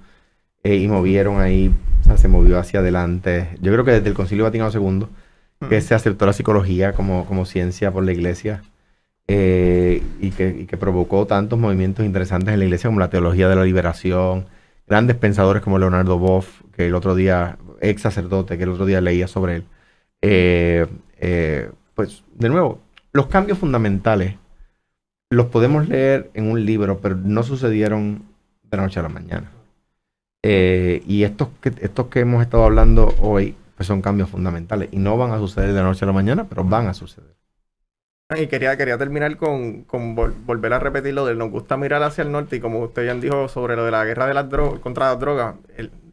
eh, 0.63 0.75
y 0.75 0.87
movieron 0.87 1.39
ahí, 1.39 1.73
o 2.01 2.03
sea, 2.03 2.17
se 2.17 2.27
movió 2.27 2.59
hacia 2.59 2.81
adelante. 2.81 3.49
Yo 3.61 3.71
creo 3.71 3.85
que 3.85 3.91
desde 3.91 4.09
el 4.09 4.15
Concilio 4.15 4.43
Vaticano 4.43 4.71
II, 4.71 5.07
que 5.69 5.79
se 5.79 5.95
aceptó 5.95 6.25
la 6.25 6.33
psicología 6.33 6.91
como, 6.91 7.25
como 7.25 7.45
ciencia 7.45 7.91
por 7.91 8.03
la 8.03 8.11
iglesia 8.11 8.63
eh, 9.29 10.03
y, 10.19 10.31
que, 10.31 10.65
que 10.65 10.77
provocó 10.77 11.25
tantos 11.25 11.57
movimientos 11.57 12.05
interesantes 12.05 12.53
en 12.53 12.59
la 12.59 12.65
iglesia 12.65 12.89
como 12.89 12.99
la 12.99 13.09
teología 13.09 13.47
de 13.47 13.55
la 13.55 13.63
liberación, 13.63 14.47
grandes 14.87 15.15
pensadores 15.15 15.63
como 15.63 15.79
Leonardo 15.79 16.19
Boff, 16.19 16.61
que 16.75 16.87
el 16.87 16.95
otro 16.95 17.15
día, 17.15 17.57
ex 17.79 18.01
sacerdote, 18.01 18.57
que 18.57 18.63
el 18.63 18.71
otro 18.71 18.85
día 18.85 18.99
leía 18.99 19.27
sobre 19.29 19.57
él. 19.57 19.63
Eh, 20.21 20.85
eh, 21.17 21.69
pues, 21.95 22.23
de 22.33 22.49
nuevo, 22.49 22.81
los 23.11 23.27
cambios 23.27 23.57
fundamentales 23.57 24.35
los 25.29 25.47
podemos 25.47 25.87
leer 25.87 26.31
en 26.33 26.49
un 26.49 26.65
libro, 26.65 26.99
pero 26.99 27.15
no 27.15 27.43
sucedieron 27.43 28.23
de 28.63 28.77
la 28.77 28.83
noche 28.83 28.99
a 28.99 29.03
la 29.03 29.09
mañana. 29.09 29.51
Eh, 30.43 31.03
y 31.07 31.23
estos 31.23 31.49
que, 31.61 31.73
estos 31.81 32.07
que 32.07 32.19
hemos 32.19 32.41
estado 32.41 32.65
hablando 32.65 33.13
hoy, 33.19 33.55
pues 33.75 33.87
son 33.87 34.01
cambios 34.01 34.29
fundamentales 34.29 34.89
y 34.91 34.97
no 34.97 35.17
van 35.17 35.31
a 35.31 35.37
suceder 35.37 35.69
de 35.69 35.75
la 35.75 35.83
noche 35.83 36.05
a 36.05 36.07
la 36.07 36.13
mañana, 36.13 36.47
pero 36.47 36.63
van 36.63 36.87
a 36.87 36.93
suceder. 36.93 37.35
Y 38.37 38.47
quería, 38.47 38.75
quería 38.77 38.97
terminar 38.97 39.37
con, 39.37 39.83
con 39.83 40.15
volver 40.15 40.73
a 40.73 40.79
repetir 40.79 41.13
lo 41.13 41.25
de 41.25 41.35
nos 41.35 41.51
gusta 41.51 41.77
mirar 41.77 42.03
hacia 42.03 42.23
el 42.23 42.31
norte 42.31 42.57
y 42.57 42.59
como 42.59 42.79
usted 42.79 43.05
ya 43.05 43.13
dijo 43.15 43.47
sobre 43.47 43.75
lo 43.75 43.85
de 43.85 43.91
la 43.91 44.05
guerra 44.05 44.27
de 44.27 44.33
las 44.33 44.49
drogas 44.49 44.79
contra 44.79 45.09
las 45.09 45.19
drogas, 45.19 45.55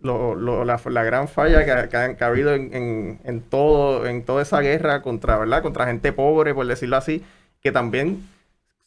la, 0.02 1.04
gran 1.04 1.28
falla 1.28 1.64
que, 1.64 1.96
ha, 1.96 2.26
habido 2.26 2.54
en, 2.54 3.18
en, 3.24 3.40
todo, 3.42 4.06
en 4.06 4.24
toda 4.24 4.42
esa 4.42 4.60
guerra 4.60 5.02
contra, 5.02 5.38
¿verdad? 5.38 5.62
contra 5.62 5.86
gente 5.86 6.12
pobre, 6.12 6.54
por 6.54 6.66
decirlo 6.66 6.96
así, 6.96 7.22
que 7.62 7.72
también 7.72 8.26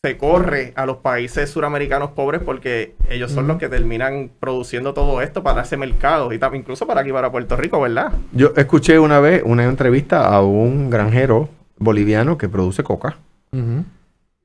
se 0.05 0.17
corre 0.17 0.73
a 0.75 0.85
los 0.85 0.97
países 0.97 1.49
suramericanos 1.49 2.11
pobres 2.11 2.41
porque 2.43 2.93
ellos 3.09 3.31
son 3.31 3.47
los 3.47 3.57
que 3.57 3.69
terminan 3.69 4.31
produciendo 4.37 4.93
todo 4.93 5.21
esto 5.21 5.43
para 5.43 5.61
ese 5.61 5.77
mercado 5.77 6.33
y 6.33 6.39
incluso 6.55 6.85
para 6.85 6.99
aquí 6.99 7.13
para 7.13 7.31
Puerto 7.31 7.55
Rico, 7.55 7.79
¿verdad? 7.79 8.11
Yo 8.33 8.51
escuché 8.57 8.99
una 8.99 9.21
vez 9.21 9.43
una 9.45 9.63
entrevista 9.63 10.25
a 10.27 10.41
un 10.41 10.89
granjero 10.89 11.47
boliviano 11.83 12.37
que 12.37 12.49
produce 12.49 12.83
coca. 12.83 13.17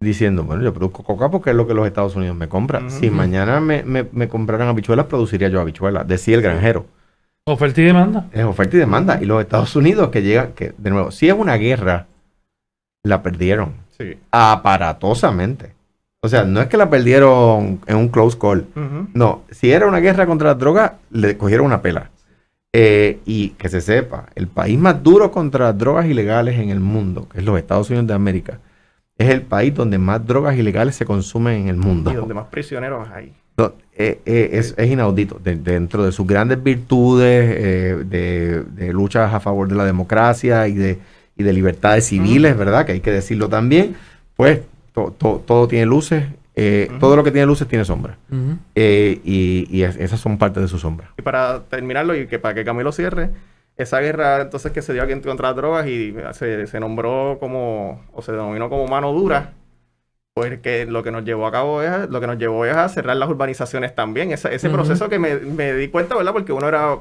Diciendo, 0.00 0.44
bueno, 0.44 0.62
yo 0.62 0.72
produzco 0.72 1.02
coca 1.02 1.30
porque 1.30 1.50
es 1.50 1.56
lo 1.56 1.66
que 1.66 1.74
los 1.74 1.86
Estados 1.86 2.14
Unidos 2.14 2.36
me 2.36 2.48
compran. 2.48 2.90
Si 2.90 3.10
mañana 3.10 3.60
me, 3.60 3.82
me, 3.82 4.28
compraran 4.28 4.68
habichuelas, 4.68 5.06
produciría 5.06 5.48
yo 5.48 5.60
habichuelas. 5.60 6.06
Decía 6.06 6.36
el 6.36 6.42
granjero. 6.42 6.86
Oferta 7.44 7.80
y 7.80 7.84
demanda. 7.84 8.26
Es 8.32 8.44
oferta 8.44 8.76
y 8.76 8.80
demanda. 8.80 9.18
Y 9.20 9.24
los 9.24 9.40
Estados 9.40 9.74
Unidos 9.74 10.10
que 10.10 10.22
llegan, 10.22 10.52
que 10.52 10.74
de 10.76 10.90
nuevo, 10.90 11.10
si 11.10 11.28
es 11.28 11.34
una 11.34 11.56
guerra, 11.56 12.06
la 13.02 13.22
perdieron. 13.22 13.74
Sí. 13.96 14.18
Aparatosamente. 14.30 15.72
O 16.20 16.28
sea, 16.28 16.44
no 16.44 16.60
es 16.60 16.66
que 16.66 16.76
la 16.76 16.90
perdieron 16.90 17.80
en 17.86 17.96
un 17.96 18.08
close 18.08 18.36
call. 18.38 18.66
No, 19.14 19.42
si 19.50 19.70
era 19.70 19.86
una 19.86 19.98
guerra 19.98 20.26
contra 20.26 20.48
las 20.48 20.58
drogas, 20.58 20.92
le 21.10 21.36
cogieron 21.36 21.66
una 21.66 21.80
pela. 21.80 22.10
Eh, 22.72 23.20
y 23.24 23.50
que 23.50 23.68
se 23.70 23.80
sepa, 23.80 24.26
el 24.34 24.46
país 24.46 24.78
más 24.78 25.02
duro 25.02 25.30
contra 25.30 25.66
las 25.66 25.78
drogas 25.78 26.06
ilegales 26.06 26.58
en 26.58 26.68
el 26.68 26.80
mundo, 26.80 27.26
que 27.28 27.38
es 27.38 27.44
los 27.44 27.58
Estados 27.58 27.88
Unidos 27.88 28.06
de 28.06 28.14
América, 28.14 28.58
es 29.16 29.30
el 29.30 29.42
país 29.42 29.74
donde 29.74 29.96
más 29.96 30.26
drogas 30.26 30.56
ilegales 30.56 30.94
se 30.94 31.06
consumen 31.06 31.62
en 31.62 31.68
el 31.68 31.76
mundo. 31.76 32.12
Y 32.12 32.14
donde 32.14 32.34
más 32.34 32.46
prisioneros 32.48 33.08
hay. 33.08 33.32
Eh, 33.96 34.20
eh, 34.24 34.50
es, 34.52 34.74
inaudito. 34.78 35.40
dentro 35.42 36.04
de 36.04 36.12
sus 36.12 36.26
grandes 36.26 36.62
virtudes 36.62 38.08
de, 38.08 38.92
luchas 38.92 39.34
a 39.34 39.40
favor 39.40 39.66
de 39.66 39.74
la 39.74 39.84
democracia 39.84 40.68
y 40.68 40.74
de, 40.74 40.98
y 41.36 41.42
de 41.42 41.52
libertades 41.52 42.06
civiles, 42.06 42.56
¿verdad? 42.56 42.86
Que 42.86 42.92
hay 42.92 43.00
que 43.00 43.10
decirlo 43.10 43.48
también. 43.48 43.96
Pues 44.36 44.60
todo 44.92 45.66
tiene 45.66 45.86
luces 45.86 46.24
eh, 46.60 46.90
todo 46.98 47.14
lo 47.14 47.22
que 47.22 47.30
tiene 47.30 47.46
luces 47.46 47.68
tiene 47.68 47.84
sombra. 47.84 48.18
Eh, 48.74 49.20
y, 49.24 49.82
esas 49.82 50.18
son 50.18 50.38
parte 50.38 50.58
de 50.58 50.66
su 50.66 50.76
sombra. 50.76 51.12
Y 51.16 51.22
para 51.22 51.60
terminarlo, 51.64 52.16
y 52.16 52.26
que 52.26 52.40
para 52.40 52.52
que 52.52 52.64
Camilo 52.64 52.90
cierre, 52.90 53.30
esa 53.76 54.00
guerra 54.00 54.42
entonces 54.42 54.72
que 54.72 54.82
se 54.82 54.92
dio 54.92 55.04
aquí 55.04 55.14
contra 55.20 55.48
las 55.48 55.56
drogas 55.56 55.86
y 55.86 56.16
se, 56.32 56.80
nombró 56.80 57.36
como, 57.38 58.04
o 58.12 58.22
se 58.22 58.32
denominó 58.32 58.68
como 58.68 58.88
mano 58.88 59.12
dura, 59.12 59.52
pues 60.34 60.58
que 60.58 60.84
lo 60.84 61.04
que 61.04 61.12
nos 61.12 61.24
llevó 61.24 61.46
a 61.46 61.52
cabo 61.52 61.80
es, 61.80 62.10
lo 62.10 62.20
que 62.20 62.26
nos 62.26 62.38
llevó 62.38 62.64
es 62.64 62.74
a 62.74 62.88
cerrar 62.88 63.16
las 63.16 63.28
urbanizaciones 63.28 63.94
también. 63.94 64.32
ese 64.32 64.70
proceso 64.70 65.08
que 65.08 65.20
me, 65.20 65.36
me, 65.36 65.74
di 65.74 65.86
cuenta, 65.86 66.16
¿verdad? 66.16 66.32
Porque 66.32 66.52
uno 66.52 66.66
era 66.66 66.98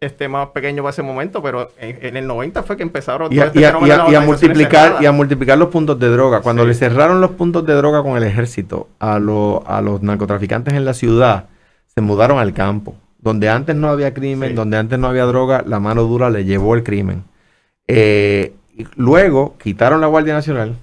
este 0.00 0.28
más 0.28 0.48
pequeño 0.48 0.82
para 0.82 0.90
ese 0.90 1.02
momento, 1.02 1.42
pero 1.42 1.70
en, 1.78 2.16
el 2.16 2.26
90 2.26 2.62
fue 2.62 2.76
que 2.76 2.82
empezaron 2.82 3.32
y 3.32 3.40
a, 3.40 3.46
este 3.46 4.20
multiplicar 4.20 5.02
y 5.02 5.06
a 5.06 5.12
multiplicar 5.12 5.58
los 5.58 5.68
puntos 5.68 5.98
de 5.98 6.08
droga. 6.08 6.40
Cuando 6.40 6.64
le 6.64 6.74
cerraron 6.74 7.20
los 7.20 7.32
puntos 7.32 7.66
de 7.66 7.74
droga 7.74 8.02
con 8.02 8.16
el 8.16 8.22
ejército 8.22 8.88
a, 9.00 9.16
a 9.16 9.18
los 9.18 10.02
narcotraficantes 10.02 10.74
en 10.74 10.84
la 10.84 10.94
ciudad, 10.94 11.46
se 11.94 12.00
mudaron 12.00 12.38
al 12.38 12.54
campo. 12.54 12.94
Donde 13.20 13.48
antes 13.48 13.74
no 13.74 13.88
había 13.88 14.14
crimen, 14.14 14.54
donde 14.54 14.76
antes 14.76 14.96
no 14.98 15.08
había 15.08 15.24
droga, 15.24 15.64
la 15.66 15.80
mano 15.80 16.04
dura 16.04 16.30
le 16.30 16.44
llevó 16.44 16.76
el 16.76 16.84
crimen. 16.84 17.24
Eh, 17.88 18.54
luego 18.94 19.56
quitaron 19.58 20.00
la 20.00 20.06
Guardia 20.06 20.34
Nacional 20.34 20.76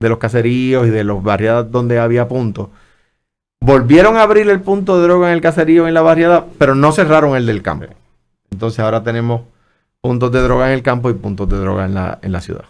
de 0.00 0.08
los 0.08 0.18
caseríos 0.18 0.86
y 0.86 0.90
de 0.90 1.04
los 1.04 1.22
barriadas 1.22 1.70
donde 1.70 1.98
había 1.98 2.28
puntos. 2.28 2.68
Volvieron 3.60 4.16
a 4.16 4.22
abrir 4.22 4.48
el 4.48 4.60
punto 4.60 4.96
de 4.96 5.02
droga 5.02 5.28
en 5.28 5.34
el 5.34 5.40
caserío 5.40 5.86
en 5.88 5.94
la 5.94 6.00
barriada, 6.00 6.46
pero 6.58 6.74
no 6.74 6.92
cerraron 6.92 7.36
el 7.36 7.44
del 7.44 7.62
campo. 7.62 7.86
Entonces 8.50 8.80
ahora 8.80 9.02
tenemos 9.02 9.42
puntos 10.00 10.32
de 10.32 10.42
droga 10.42 10.68
en 10.68 10.74
el 10.74 10.82
campo 10.82 11.10
y 11.10 11.14
puntos 11.14 11.48
de 11.48 11.58
droga 11.58 11.84
en 11.84 11.94
la, 11.94 12.18
en 12.22 12.32
la 12.32 12.40
ciudad. 12.40 12.64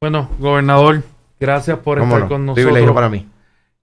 Bueno, 0.00 0.28
gobernador, 0.38 1.02
gracias 1.40 1.78
por 1.78 1.98
estar 1.98 2.28
con 2.28 2.46
nosotros. 2.46 2.92
para 2.92 3.08
mí. 3.08 3.26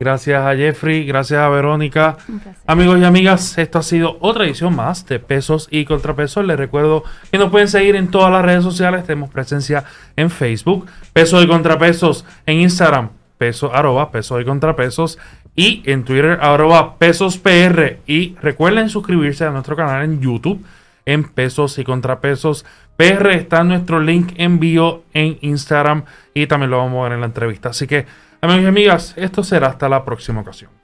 Gracias 0.02 0.43
a 0.43 0.56
Jeffrey, 0.56 1.06
gracias 1.06 1.39
a 1.39 1.47
Verónica. 1.49 2.18
Amigos 2.66 2.97
y 2.99 3.04
amigas, 3.04 3.56
esto 3.60 3.78
ha 3.78 3.84
sido 3.84 4.18
otra 4.20 4.45
edición 4.45 4.76
más 4.76 5.06
de 5.06 5.20
Pesos 5.20 5.68
y 5.70 5.86
Contrapesos. 5.86 6.43
Les 6.43 6.58
recuerdo 6.58 7.04
que 7.30 7.38
nos 7.38 7.52
pueden 7.52 7.68
seguir 7.68 7.95
en 7.95 8.10
todas 8.10 8.32
las 8.32 8.43
redes 8.43 8.64
sociales. 8.64 9.06
Tenemos 9.06 9.30
presencia 9.30 9.84
en 10.16 10.32
Facebook, 10.32 10.88
Pesos 11.14 11.43
y 11.43 11.47
Contrapesos, 11.47 12.26
en 12.47 12.62
Instagram, 12.62 13.10
peso, 13.38 13.72
arroba, 13.72 14.10
Pesos 14.10 14.41
y 14.41 14.45
Contrapesos, 14.45 15.20
y 15.62 15.84
en 15.86 16.05
Twitter 16.05 16.39
arroba 16.41 16.97
pesos 16.97 17.38
PR. 17.38 17.99
Y 18.07 18.36
recuerden 18.41 18.89
suscribirse 18.89 19.45
a 19.45 19.51
nuestro 19.51 19.76
canal 19.76 20.03
en 20.03 20.20
YouTube 20.20 20.66
en 21.05 21.24
pesos 21.24 21.78
y 21.78 21.84
contrapesos. 21.84 22.66
PR 22.97 23.30
está 23.34 23.64
nuestro 23.64 23.99
link 23.99 24.34
en 24.38 24.59
bio 24.59 25.03
en 25.14 25.38
Instagram 25.41 26.05
y 26.34 26.47
también 26.47 26.72
lo 26.72 26.80
vamos 26.80 27.01
a 27.01 27.03
ver 27.03 27.12
en 27.14 27.20
la 27.20 27.28
entrevista. 27.28 27.70
Así 27.70 27.86
que 27.86 28.07
amigos 28.41 28.64
y 28.64 28.66
amigas, 28.66 29.14
esto 29.18 29.43
será 29.43 29.68
hasta 29.68 29.88
la 29.88 30.03
próxima 30.03 30.41
ocasión. 30.41 30.81